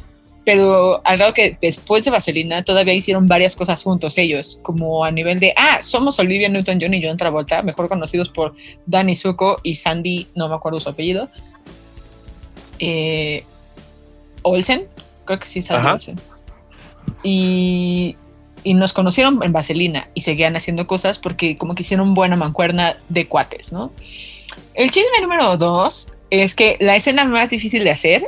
pero 0.46 1.02
al 1.06 1.18
grado 1.18 1.34
que 1.34 1.58
después 1.62 2.06
de 2.06 2.12
Vaselina 2.12 2.64
todavía 2.64 2.94
hicieron 2.94 3.28
varias 3.28 3.56
cosas 3.56 3.84
juntos 3.84 4.18
ellos, 4.18 4.60
como 4.64 5.06
a 5.06 5.12
nivel 5.12 5.40
de, 5.40 5.54
ah, 5.56 5.82
somos 5.82 6.20
Olivia 6.20 6.50
Newton-John 6.50 6.94
y 6.94 7.06
John 7.06 7.18
Travolta, 7.18 7.62
mejor 7.62 7.90
conocidos 7.90 8.30
por 8.30 8.56
Danny 8.86 9.16
Zuko 9.16 9.60
y 9.64 9.76
Sandy, 9.76 10.28
no 10.36 10.48
me 10.48 10.56
acuerdo 10.56 10.80
su 10.80 10.90
apellido, 10.90 11.30
eh, 12.80 13.44
Olsen, 14.42 14.88
creo 15.26 15.40
que 15.40 15.46
sí, 15.46 15.62
Sandy 15.62 15.86
Ajá. 15.86 15.94
Olsen. 15.94 16.16
Y, 17.24 18.16
y 18.64 18.74
nos 18.74 18.94
conocieron 18.94 19.44
en 19.44 19.52
Vaselina 19.52 20.08
y 20.14 20.22
seguían 20.22 20.56
haciendo 20.56 20.88
cosas 20.88 21.20
porque 21.20 21.58
como 21.58 21.76
que 21.76 21.84
hicieron 21.84 22.14
buena 22.14 22.36
mancuerna 22.36 22.98
de 23.10 23.28
cuates, 23.28 23.74
¿no? 23.74 23.92
El 24.74 24.92
chisme 24.92 25.22
número 25.22 25.58
dos 25.58 26.12
es 26.30 26.56
que 26.56 26.78
la 26.80 26.96
escena 26.96 27.26
más 27.26 27.50
difícil 27.50 27.84
de 27.84 27.92
hacer, 27.92 28.24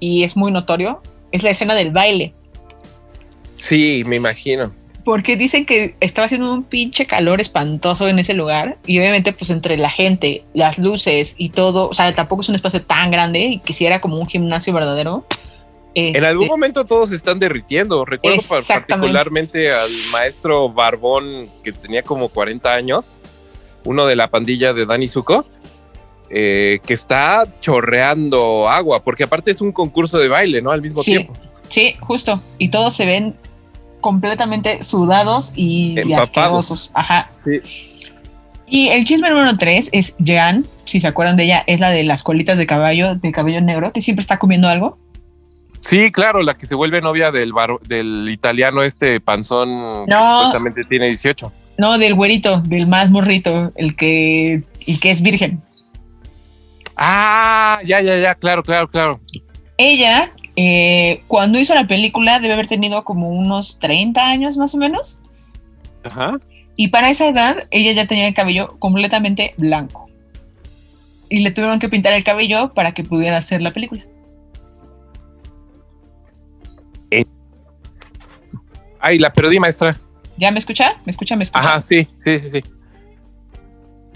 y 0.00 0.24
es 0.24 0.36
muy 0.36 0.50
notorio, 0.50 1.00
es 1.36 1.42
la 1.42 1.50
escena 1.50 1.74
del 1.74 1.90
baile. 1.90 2.32
Sí, 3.56 4.02
me 4.06 4.16
imagino. 4.16 4.72
Porque 5.04 5.36
dicen 5.36 5.66
que 5.66 5.94
estaba 6.00 6.26
haciendo 6.26 6.52
un 6.52 6.64
pinche 6.64 7.06
calor 7.06 7.40
espantoso 7.40 8.08
en 8.08 8.18
ese 8.18 8.34
lugar. 8.34 8.76
Y 8.86 8.98
obviamente, 8.98 9.32
pues 9.32 9.50
entre 9.50 9.76
la 9.76 9.88
gente, 9.88 10.42
las 10.52 10.78
luces 10.78 11.34
y 11.38 11.50
todo. 11.50 11.88
O 11.88 11.94
sea, 11.94 12.12
tampoco 12.14 12.42
es 12.42 12.48
un 12.48 12.56
espacio 12.56 12.82
tan 12.82 13.10
grande 13.10 13.38
y 13.38 13.58
que 13.60 13.72
si 13.72 13.86
era 13.86 14.00
como 14.00 14.18
un 14.18 14.26
gimnasio 14.26 14.72
verdadero. 14.72 15.24
En 15.94 16.14
este, 16.14 16.26
algún 16.26 16.48
momento 16.48 16.84
todos 16.84 17.10
se 17.10 17.16
están 17.16 17.38
derritiendo. 17.38 18.04
Recuerdo 18.04 18.42
particularmente 18.68 19.72
al 19.72 19.90
maestro 20.12 20.68
Barbón 20.68 21.48
que 21.62 21.72
tenía 21.72 22.02
como 22.02 22.28
40 22.28 22.74
años, 22.74 23.22
uno 23.84 24.06
de 24.06 24.16
la 24.16 24.28
pandilla 24.28 24.74
de 24.74 24.84
Dani 24.84 25.08
Zuko, 25.08 25.46
eh, 26.30 26.78
que 26.86 26.94
está 26.94 27.46
chorreando 27.60 28.68
agua, 28.68 29.02
porque 29.02 29.24
aparte 29.24 29.50
es 29.50 29.60
un 29.60 29.72
concurso 29.72 30.18
de 30.18 30.28
baile, 30.28 30.60
¿no? 30.62 30.70
Al 30.70 30.82
mismo 30.82 31.02
Sí. 31.02 31.12
tiempo. 31.12 31.34
Sí, 31.68 31.94
justo. 32.00 32.40
Y 32.58 32.68
todos 32.68 32.94
se 32.94 33.06
ven 33.06 33.34
completamente 34.00 34.82
sudados 34.82 35.52
y, 35.56 35.96
y 36.06 36.12
asquerosos. 36.12 36.90
Ajá. 36.94 37.30
Sí. 37.34 37.60
Y 38.68 38.88
el 38.88 39.04
chisme 39.04 39.30
número 39.30 39.56
tres 39.56 39.88
es 39.92 40.16
Jean, 40.18 40.64
si 40.84 41.00
se 41.00 41.06
acuerdan 41.06 41.36
de 41.36 41.44
ella, 41.44 41.64
es 41.66 41.80
la 41.80 41.90
de 41.90 42.02
las 42.04 42.22
colitas 42.22 42.58
de 42.58 42.66
caballo, 42.66 43.14
de 43.14 43.32
cabello 43.32 43.60
negro, 43.60 43.92
que 43.92 44.00
siempre 44.00 44.20
está 44.20 44.38
comiendo 44.38 44.68
algo. 44.68 44.98
Sí, 45.80 46.10
claro, 46.10 46.42
la 46.42 46.54
que 46.54 46.66
se 46.66 46.74
vuelve 46.74 47.00
novia 47.00 47.30
del, 47.30 47.52
bar- 47.52 47.78
del 47.86 48.28
italiano 48.28 48.82
este 48.82 49.20
panzón 49.20 50.06
que 50.06 50.12
No. 50.12 50.36
supuestamente 50.38 50.84
tiene 50.84 51.06
18. 51.08 51.52
No, 51.78 51.98
del 51.98 52.14
güerito, 52.14 52.60
del 52.62 52.86
más 52.86 53.10
morrito, 53.10 53.72
el 53.76 53.94
que, 53.94 54.62
el 54.86 54.98
que 54.98 55.10
es 55.10 55.20
virgen. 55.20 55.62
Ah, 56.96 57.80
ya, 57.84 58.00
ya, 58.00 58.16
ya, 58.18 58.34
claro, 58.34 58.62
claro, 58.62 58.88
claro. 58.88 59.20
Ella, 59.76 60.32
eh, 60.56 61.22
cuando 61.28 61.58
hizo 61.58 61.74
la 61.74 61.86
película, 61.86 62.38
debe 62.40 62.54
haber 62.54 62.66
tenido 62.66 63.04
como 63.04 63.28
unos 63.28 63.78
30 63.78 64.26
años 64.28 64.56
más 64.56 64.74
o 64.74 64.78
menos. 64.78 65.20
Ajá. 66.04 66.38
Y 66.76 66.88
para 66.88 67.10
esa 67.10 67.28
edad, 67.28 67.66
ella 67.70 67.92
ya 67.92 68.06
tenía 68.06 68.26
el 68.28 68.34
cabello 68.34 68.76
completamente 68.78 69.54
blanco. 69.58 70.08
Y 71.28 71.40
le 71.40 71.50
tuvieron 71.50 71.78
que 71.78 71.88
pintar 71.88 72.12
el 72.12 72.24
cabello 72.24 72.72
para 72.72 72.92
que 72.92 73.02
pudiera 73.04 73.36
hacer 73.38 73.60
la 73.60 73.72
película. 73.72 74.04
Ay, 79.00 79.18
la 79.18 79.32
perdí, 79.32 79.60
maestra. 79.60 79.98
¿Ya 80.36 80.50
me 80.50 80.58
escucha? 80.58 80.96
¿Me 81.04 81.10
escucha? 81.10 81.36
¿Me 81.36 81.44
escucha? 81.44 81.60
Ajá, 81.68 81.82
sí, 81.82 82.08
sí, 82.18 82.38
sí, 82.38 82.48
sí. 82.48 82.64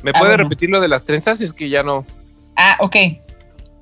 ¿Me 0.03 0.11
Ah, 0.11 0.19
puede 0.19 0.33
bueno. 0.33 0.45
repetir 0.45 0.69
lo 0.71 0.81
de 0.81 0.89
las 0.89 1.05
trenzas? 1.05 1.41
Es 1.41 1.53
que 1.53 1.69
ya 1.69 1.83
no. 1.83 2.05
Ah, 2.63 2.77
ok. 2.79 2.97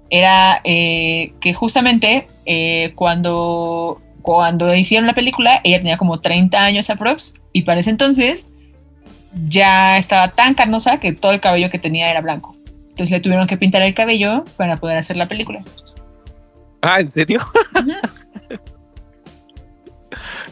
Era 0.08 0.60
eh, 0.62 1.32
que 1.40 1.52
justamente 1.52 2.28
eh, 2.46 2.92
cuando 2.94 4.00
cuando 4.22 4.72
hicieron 4.72 5.06
la 5.06 5.14
película, 5.14 5.60
ella 5.64 5.78
tenía 5.78 5.96
como 5.96 6.20
30 6.20 6.62
años 6.62 6.90
aprox, 6.90 7.34
y 7.52 7.62
para 7.62 7.80
ese 7.80 7.90
entonces 7.90 8.46
ya 9.48 9.98
estaba 9.98 10.28
tan 10.28 10.54
carnosa 10.54 11.00
que 11.00 11.12
todo 11.12 11.32
el 11.32 11.40
cabello 11.40 11.70
que 11.70 11.78
tenía 11.78 12.08
era 12.08 12.20
blanco. 12.20 12.54
Entonces 12.90 13.10
le 13.10 13.20
tuvieron 13.20 13.48
que 13.48 13.56
pintar 13.56 13.82
el 13.82 13.94
cabello 13.94 14.44
para 14.56 14.76
poder 14.76 14.96
hacer 14.96 15.16
la 15.16 15.26
película. 15.26 15.64
Ah, 16.80 17.00
¿en 17.00 17.10
serio? 17.10 17.40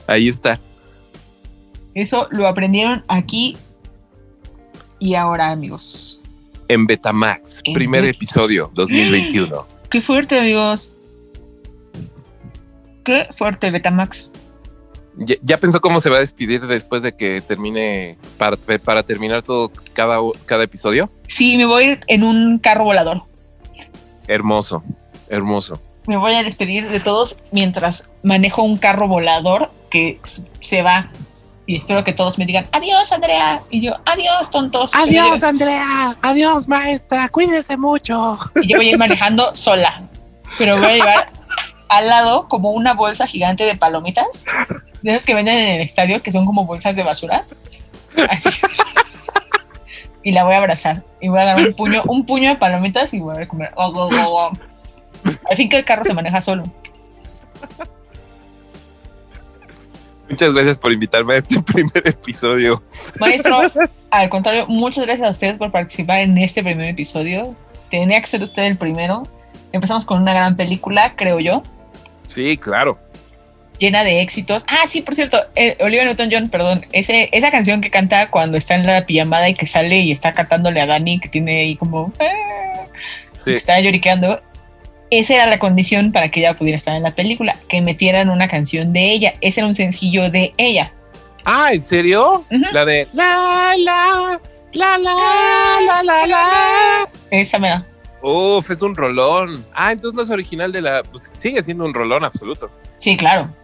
Ahí 0.08 0.28
está. 0.28 0.58
Eso 1.94 2.26
lo 2.30 2.48
aprendieron 2.48 3.04
aquí 3.06 3.56
y 4.98 5.14
ahora, 5.14 5.50
amigos. 5.50 6.15
En 6.68 6.86
Betamax, 6.86 7.60
En 7.64 7.74
primer 7.74 8.04
episodio 8.04 8.70
2021. 8.74 9.66
Qué 9.90 10.00
fuerte, 10.00 10.38
amigos. 10.40 10.96
Qué 13.04 13.28
fuerte, 13.30 13.70
Betamax. 13.70 14.30
¿Ya, 15.16 15.36
ya 15.42 15.56
pensó 15.58 15.80
cómo 15.80 16.00
se 16.00 16.10
va 16.10 16.16
a 16.16 16.20
despedir 16.20 16.66
después 16.66 17.02
de 17.02 17.14
que 17.14 17.40
termine, 17.40 18.18
para, 18.36 18.56
para 18.56 19.02
terminar 19.02 19.42
todo 19.42 19.70
cada, 19.92 20.18
cada 20.44 20.64
episodio? 20.64 21.10
Sí, 21.26 21.56
me 21.56 21.64
voy 21.66 21.98
en 22.08 22.22
un 22.24 22.58
carro 22.58 22.84
volador. 22.84 23.22
Hermoso, 24.26 24.82
hermoso. 25.28 25.80
Me 26.06 26.16
voy 26.16 26.34
a 26.34 26.42
despedir 26.42 26.88
de 26.88 27.00
todos 27.00 27.42
mientras 27.50 28.10
manejo 28.22 28.62
un 28.62 28.76
carro 28.76 29.08
volador 29.08 29.70
que 29.90 30.20
se 30.60 30.82
va. 30.82 31.10
Y 31.68 31.78
espero 31.78 32.04
que 32.04 32.12
todos 32.12 32.38
me 32.38 32.46
digan, 32.46 32.68
adiós, 32.72 33.10
Andrea. 33.10 33.60
Y 33.70 33.80
yo, 33.80 33.96
adiós, 34.06 34.50
tontos. 34.50 34.92
Yo- 35.10 35.34
Andrea. 35.42 36.16
Adiós, 36.22 36.68
maestra. 36.68 37.28
Cuídese 37.28 37.76
mucho. 37.76 38.38
Y 38.62 38.68
yo 38.68 38.76
voy 38.76 38.86
a 38.86 38.90
ir 38.90 38.98
manejando 38.98 39.54
sola. 39.54 40.02
Pero 40.58 40.76
voy 40.78 40.86
a 40.86 40.94
llevar 40.94 41.32
al 41.88 42.08
lado 42.08 42.46
como 42.48 42.70
una 42.70 42.94
bolsa 42.94 43.26
gigante 43.26 43.64
de 43.64 43.74
palomitas. 43.76 44.44
De 45.02 45.10
esas 45.10 45.24
que 45.24 45.34
venden 45.34 45.58
en 45.58 45.74
el 45.76 45.80
estadio, 45.82 46.22
que 46.22 46.30
son 46.32 46.46
como 46.46 46.64
bolsas 46.64 46.94
de 46.96 47.02
basura. 47.02 47.44
Así. 48.30 48.48
Y 50.22 50.32
la 50.32 50.44
voy 50.44 50.54
a 50.54 50.58
abrazar. 50.58 51.02
Y 51.20 51.28
voy 51.28 51.40
a 51.40 51.44
dar 51.46 51.56
un 51.60 51.72
puño, 51.74 52.02
un 52.06 52.24
puño 52.26 52.48
de 52.50 52.56
palomitas 52.56 53.12
y 53.12 53.18
voy 53.20 53.42
a 53.42 53.48
comer. 53.48 53.72
Oh, 53.76 53.92
oh, 53.94 54.08
oh, 54.12 54.50
oh. 54.50 54.52
Al 55.50 55.56
fin 55.56 55.68
que 55.68 55.76
el 55.78 55.84
carro 55.84 56.04
se 56.04 56.14
maneja 56.14 56.40
solo. 56.40 56.64
Muchas 60.28 60.52
gracias 60.52 60.78
por 60.78 60.92
invitarme 60.92 61.34
a 61.34 61.36
este 61.38 61.60
primer 61.62 62.06
episodio. 62.06 62.82
Maestro, 63.20 63.60
al 64.10 64.28
contrario, 64.28 64.66
muchas 64.68 65.06
gracias 65.06 65.26
a 65.26 65.30
usted 65.30 65.56
por 65.56 65.70
participar 65.70 66.18
en 66.20 66.36
este 66.38 66.62
primer 66.62 66.88
episodio. 66.88 67.54
Tenía 67.90 68.20
que 68.20 68.26
ser 68.26 68.42
usted 68.42 68.64
el 68.64 68.76
primero. 68.76 69.28
Empezamos 69.72 70.04
con 70.04 70.20
una 70.20 70.32
gran 70.34 70.56
película, 70.56 71.14
creo 71.16 71.38
yo. 71.40 71.62
Sí, 72.28 72.56
claro. 72.56 72.98
llena 73.78 74.04
de 74.04 74.20
éxitos. 74.22 74.64
Ah, 74.68 74.86
sí, 74.86 75.02
por 75.02 75.14
cierto, 75.14 75.38
eh, 75.54 75.76
Olivia 75.80 76.04
Newton-John, 76.06 76.48
perdón, 76.48 76.84
ese, 76.92 77.28
esa 77.32 77.50
canción 77.50 77.80
que 77.82 77.90
canta 77.90 78.30
cuando 78.30 78.56
está 78.56 78.74
en 78.74 78.86
la 78.86 79.04
pijamada 79.06 79.48
y 79.50 79.54
que 79.54 79.66
sale 79.66 79.98
y 79.98 80.10
está 80.12 80.32
cantándole 80.32 80.80
a 80.80 80.86
Dani, 80.86 81.20
que 81.20 81.28
tiene 81.28 81.60
ahí 81.60 81.76
como... 81.76 82.12
"Ah", 82.18 82.86
Sí. 83.34 83.52
está 83.54 83.78
lloriqueando. 83.80 84.40
Esa 85.10 85.34
era 85.34 85.46
la 85.46 85.58
condición 85.58 86.12
para 86.12 86.30
que 86.30 86.40
ella 86.40 86.54
pudiera 86.54 86.78
estar 86.78 86.96
en 86.96 87.02
la 87.02 87.14
película, 87.14 87.56
que 87.68 87.80
metieran 87.80 88.28
una 88.28 88.48
canción 88.48 88.92
de 88.92 89.12
ella. 89.12 89.34
Ese 89.40 89.60
era 89.60 89.66
un 89.66 89.74
sencillo 89.74 90.30
de 90.30 90.52
ella. 90.56 90.92
Ah, 91.44 91.70
¿en 91.72 91.82
serio? 91.82 92.44
La 92.72 92.84
de 92.84 93.06
la 93.12 93.74
la 93.78 94.40
la 94.72 94.98
la 94.98 95.80
la 95.86 96.02
la 96.02 96.26
la. 96.26 97.08
Esa 97.30 97.58
mera. 97.58 97.86
Uf, 98.20 98.68
es 98.70 98.82
un 98.82 98.96
rolón. 98.96 99.64
Ah, 99.72 99.92
entonces 99.92 100.16
no 100.16 100.22
es 100.22 100.30
original 100.30 100.72
de 100.72 100.82
la. 100.82 101.02
Pues 101.04 101.30
sigue 101.38 101.62
siendo 101.62 101.84
un 101.84 101.94
rolón 101.94 102.24
absoluto. 102.24 102.68
Sí, 102.96 103.16
claro. 103.16 103.54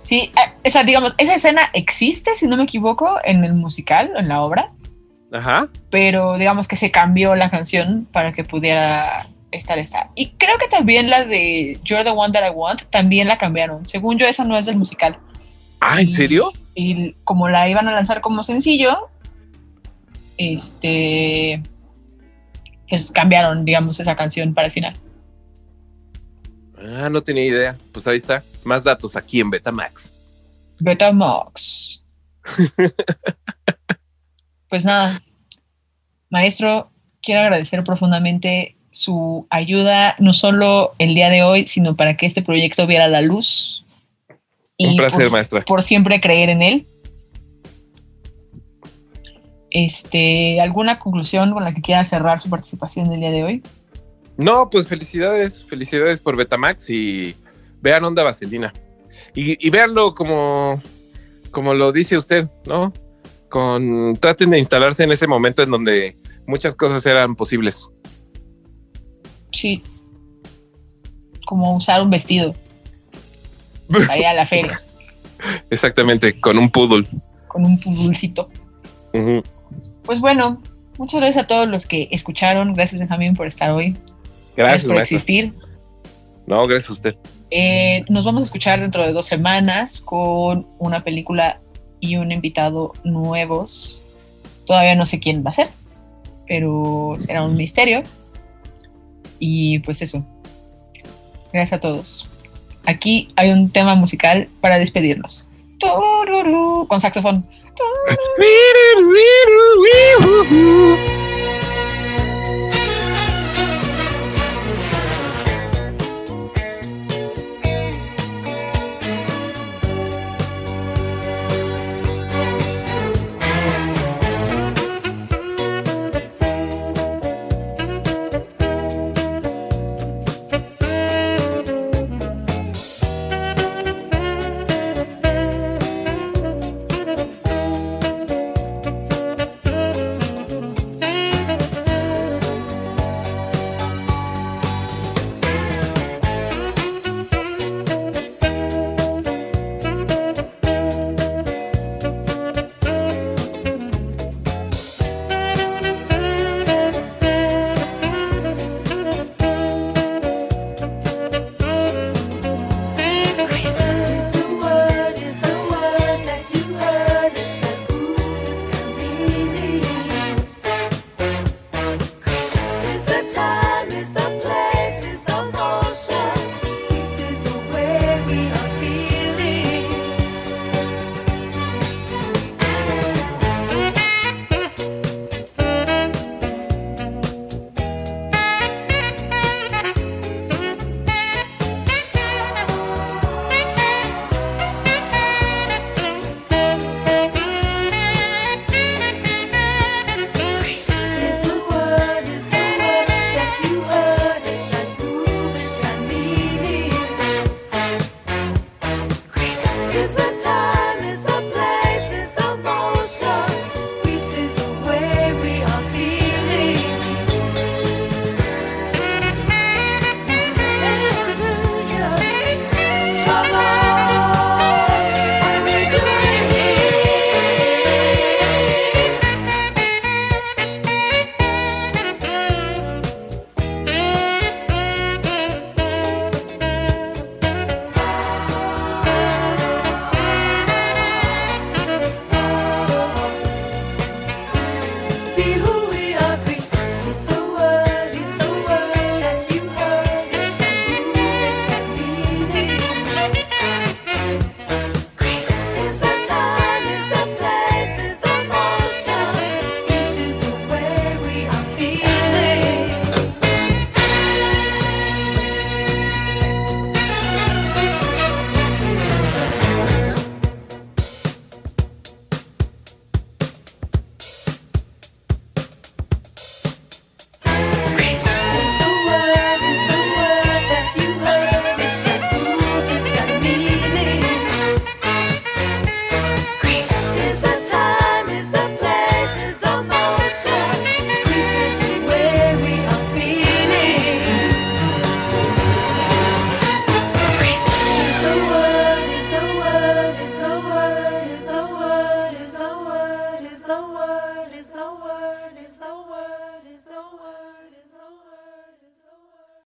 Sí, 0.00 0.32
eh, 0.36 0.52
esa, 0.64 0.82
digamos, 0.82 1.14
esa 1.18 1.34
escena 1.34 1.70
existe, 1.72 2.34
si 2.34 2.46
no 2.48 2.56
me 2.56 2.64
equivoco, 2.64 3.18
en 3.24 3.44
el 3.44 3.54
musical, 3.54 4.12
en 4.16 4.28
la 4.28 4.42
obra. 4.42 4.72
Ajá. 5.32 5.68
pero 5.90 6.38
digamos 6.38 6.68
que 6.68 6.76
se 6.76 6.92
cambió 6.92 7.34
la 7.34 7.50
canción 7.50 8.06
para 8.12 8.32
que 8.32 8.44
pudiera 8.44 9.28
estar 9.50 9.78
esa. 9.78 10.10
Y 10.14 10.30
creo 10.30 10.58
que 10.58 10.68
también 10.68 11.08
la 11.10 11.24
de 11.24 11.78
You're 11.84 12.04
the 12.04 12.10
One 12.10 12.32
That 12.32 12.46
I 12.46 12.50
Want 12.54 12.82
también 12.90 13.28
la 13.28 13.38
cambiaron. 13.38 13.86
Según 13.86 14.18
yo, 14.18 14.26
esa 14.26 14.44
no 14.44 14.56
es 14.56 14.66
del 14.66 14.76
musical. 14.76 15.18
Ah, 15.80 16.00
¿en 16.00 16.08
Y- 16.08 16.12
serio? 16.12 16.52
Y 16.74 17.12
como 17.24 17.48
la 17.48 17.68
iban 17.68 17.88
a 17.88 17.92
lanzar 17.92 18.20
como 18.20 18.42
sencillo, 18.42 19.08
este, 20.36 21.62
pues 22.88 23.10
cambiaron, 23.10 23.64
digamos, 23.64 23.98
esa 24.00 24.14
canción 24.16 24.52
para 24.54 24.66
el 24.66 24.72
final. 24.72 24.96
Ah, 26.78 27.08
no 27.10 27.22
tenía 27.22 27.44
idea. 27.46 27.76
Pues 27.92 28.06
ahí 28.06 28.16
está. 28.18 28.42
Más 28.64 28.84
datos 28.84 29.16
aquí 29.16 29.40
en 29.40 29.48
Betamax. 29.50 30.12
Betamax. 30.78 32.02
pues 34.68 34.84
nada, 34.84 35.20
maestro, 36.30 36.90
quiero 37.22 37.40
agradecer 37.40 37.82
profundamente 37.82 38.75
su 38.96 39.46
ayuda, 39.50 40.16
no 40.18 40.32
solo 40.32 40.94
el 40.98 41.14
día 41.14 41.30
de 41.30 41.42
hoy, 41.42 41.66
sino 41.66 41.96
para 41.96 42.16
que 42.16 42.26
este 42.26 42.42
proyecto 42.42 42.86
viera 42.86 43.08
la 43.08 43.20
luz. 43.20 43.84
Un 44.78 44.96
placer, 44.96 45.24
por, 45.24 45.32
maestra. 45.32 45.64
por 45.64 45.82
siempre 45.82 46.20
creer 46.20 46.50
en 46.50 46.62
él. 46.62 46.86
Este, 49.70 50.60
¿alguna 50.60 50.98
conclusión 50.98 51.52
con 51.52 51.64
la 51.64 51.74
que 51.74 51.82
quiera 51.82 52.04
cerrar 52.04 52.40
su 52.40 52.48
participación 52.48 53.10
del 53.10 53.20
día 53.20 53.30
de 53.30 53.44
hoy? 53.44 53.62
No, 54.36 54.70
pues 54.70 54.88
felicidades. 54.88 55.64
Felicidades 55.64 56.20
por 56.20 56.36
Betamax 56.36 56.90
y 56.90 57.34
vean 57.80 58.04
Onda 58.04 58.22
Vaselina. 58.22 58.72
Y, 59.34 59.66
y 59.66 59.70
véanlo 59.70 60.14
como, 60.14 60.80
como 61.50 61.74
lo 61.74 61.92
dice 61.92 62.16
usted, 62.16 62.48
¿no? 62.64 62.92
Con, 63.48 64.16
traten 64.16 64.50
de 64.50 64.58
instalarse 64.58 65.04
en 65.04 65.12
ese 65.12 65.26
momento 65.26 65.62
en 65.62 65.70
donde 65.70 66.16
muchas 66.46 66.74
cosas 66.74 67.04
eran 67.06 67.34
posibles. 67.34 67.90
Sí. 69.52 69.82
Como 71.46 71.76
usar 71.76 72.02
un 72.02 72.10
vestido. 72.10 72.54
Para 73.88 74.18
ir 74.18 74.26
a 74.26 74.34
la 74.34 74.46
feria 74.46 74.82
Exactamente, 75.70 76.40
con 76.40 76.58
un 76.58 76.68
poodle. 76.70 77.06
con 77.46 77.64
un. 77.64 77.78
Ujú. 79.14 79.42
Pues 80.04 80.20
bueno, 80.20 80.60
muchas 80.98 81.20
gracias 81.20 81.44
a 81.44 81.46
todos 81.46 81.68
los 81.68 81.86
que 81.86 82.08
escucharon. 82.10 82.74
Gracias, 82.74 82.98
Benjamín, 82.98 83.34
por 83.34 83.46
estar 83.46 83.70
hoy. 83.70 83.96
Gracias, 84.56 84.84
por 84.84 84.96
maestra. 84.96 85.16
existir. 85.16 85.52
No, 86.46 86.66
gracias 86.66 86.90
a 86.90 86.92
usted. 86.94 87.16
Eh, 87.50 88.02
nos 88.08 88.24
vamos 88.24 88.42
a 88.42 88.44
escuchar 88.46 88.80
dentro 88.80 89.04
de 89.06 89.12
dos 89.12 89.26
semanas 89.26 90.00
con 90.00 90.66
una 90.78 91.04
película 91.04 91.60
y 92.00 92.16
un 92.16 92.32
invitado 92.32 92.92
nuevos. 93.04 94.04
Todavía 94.64 94.94
no 94.94 95.06
sé 95.06 95.20
quién 95.20 95.44
va 95.44 95.50
a 95.50 95.54
ser, 95.54 95.68
pero 96.48 97.16
será 97.20 97.44
un 97.44 97.56
misterio. 97.56 98.02
Y 99.38 99.80
pues 99.80 100.02
eso. 100.02 100.24
Gracias 101.52 101.72
a 101.74 101.80
todos. 101.80 102.28
Aquí 102.84 103.28
hay 103.36 103.50
un 103.50 103.70
tema 103.70 103.94
musical 103.94 104.48
para 104.60 104.78
despedirnos. 104.78 105.48
Con 106.88 107.00
saxofón. 107.00 107.44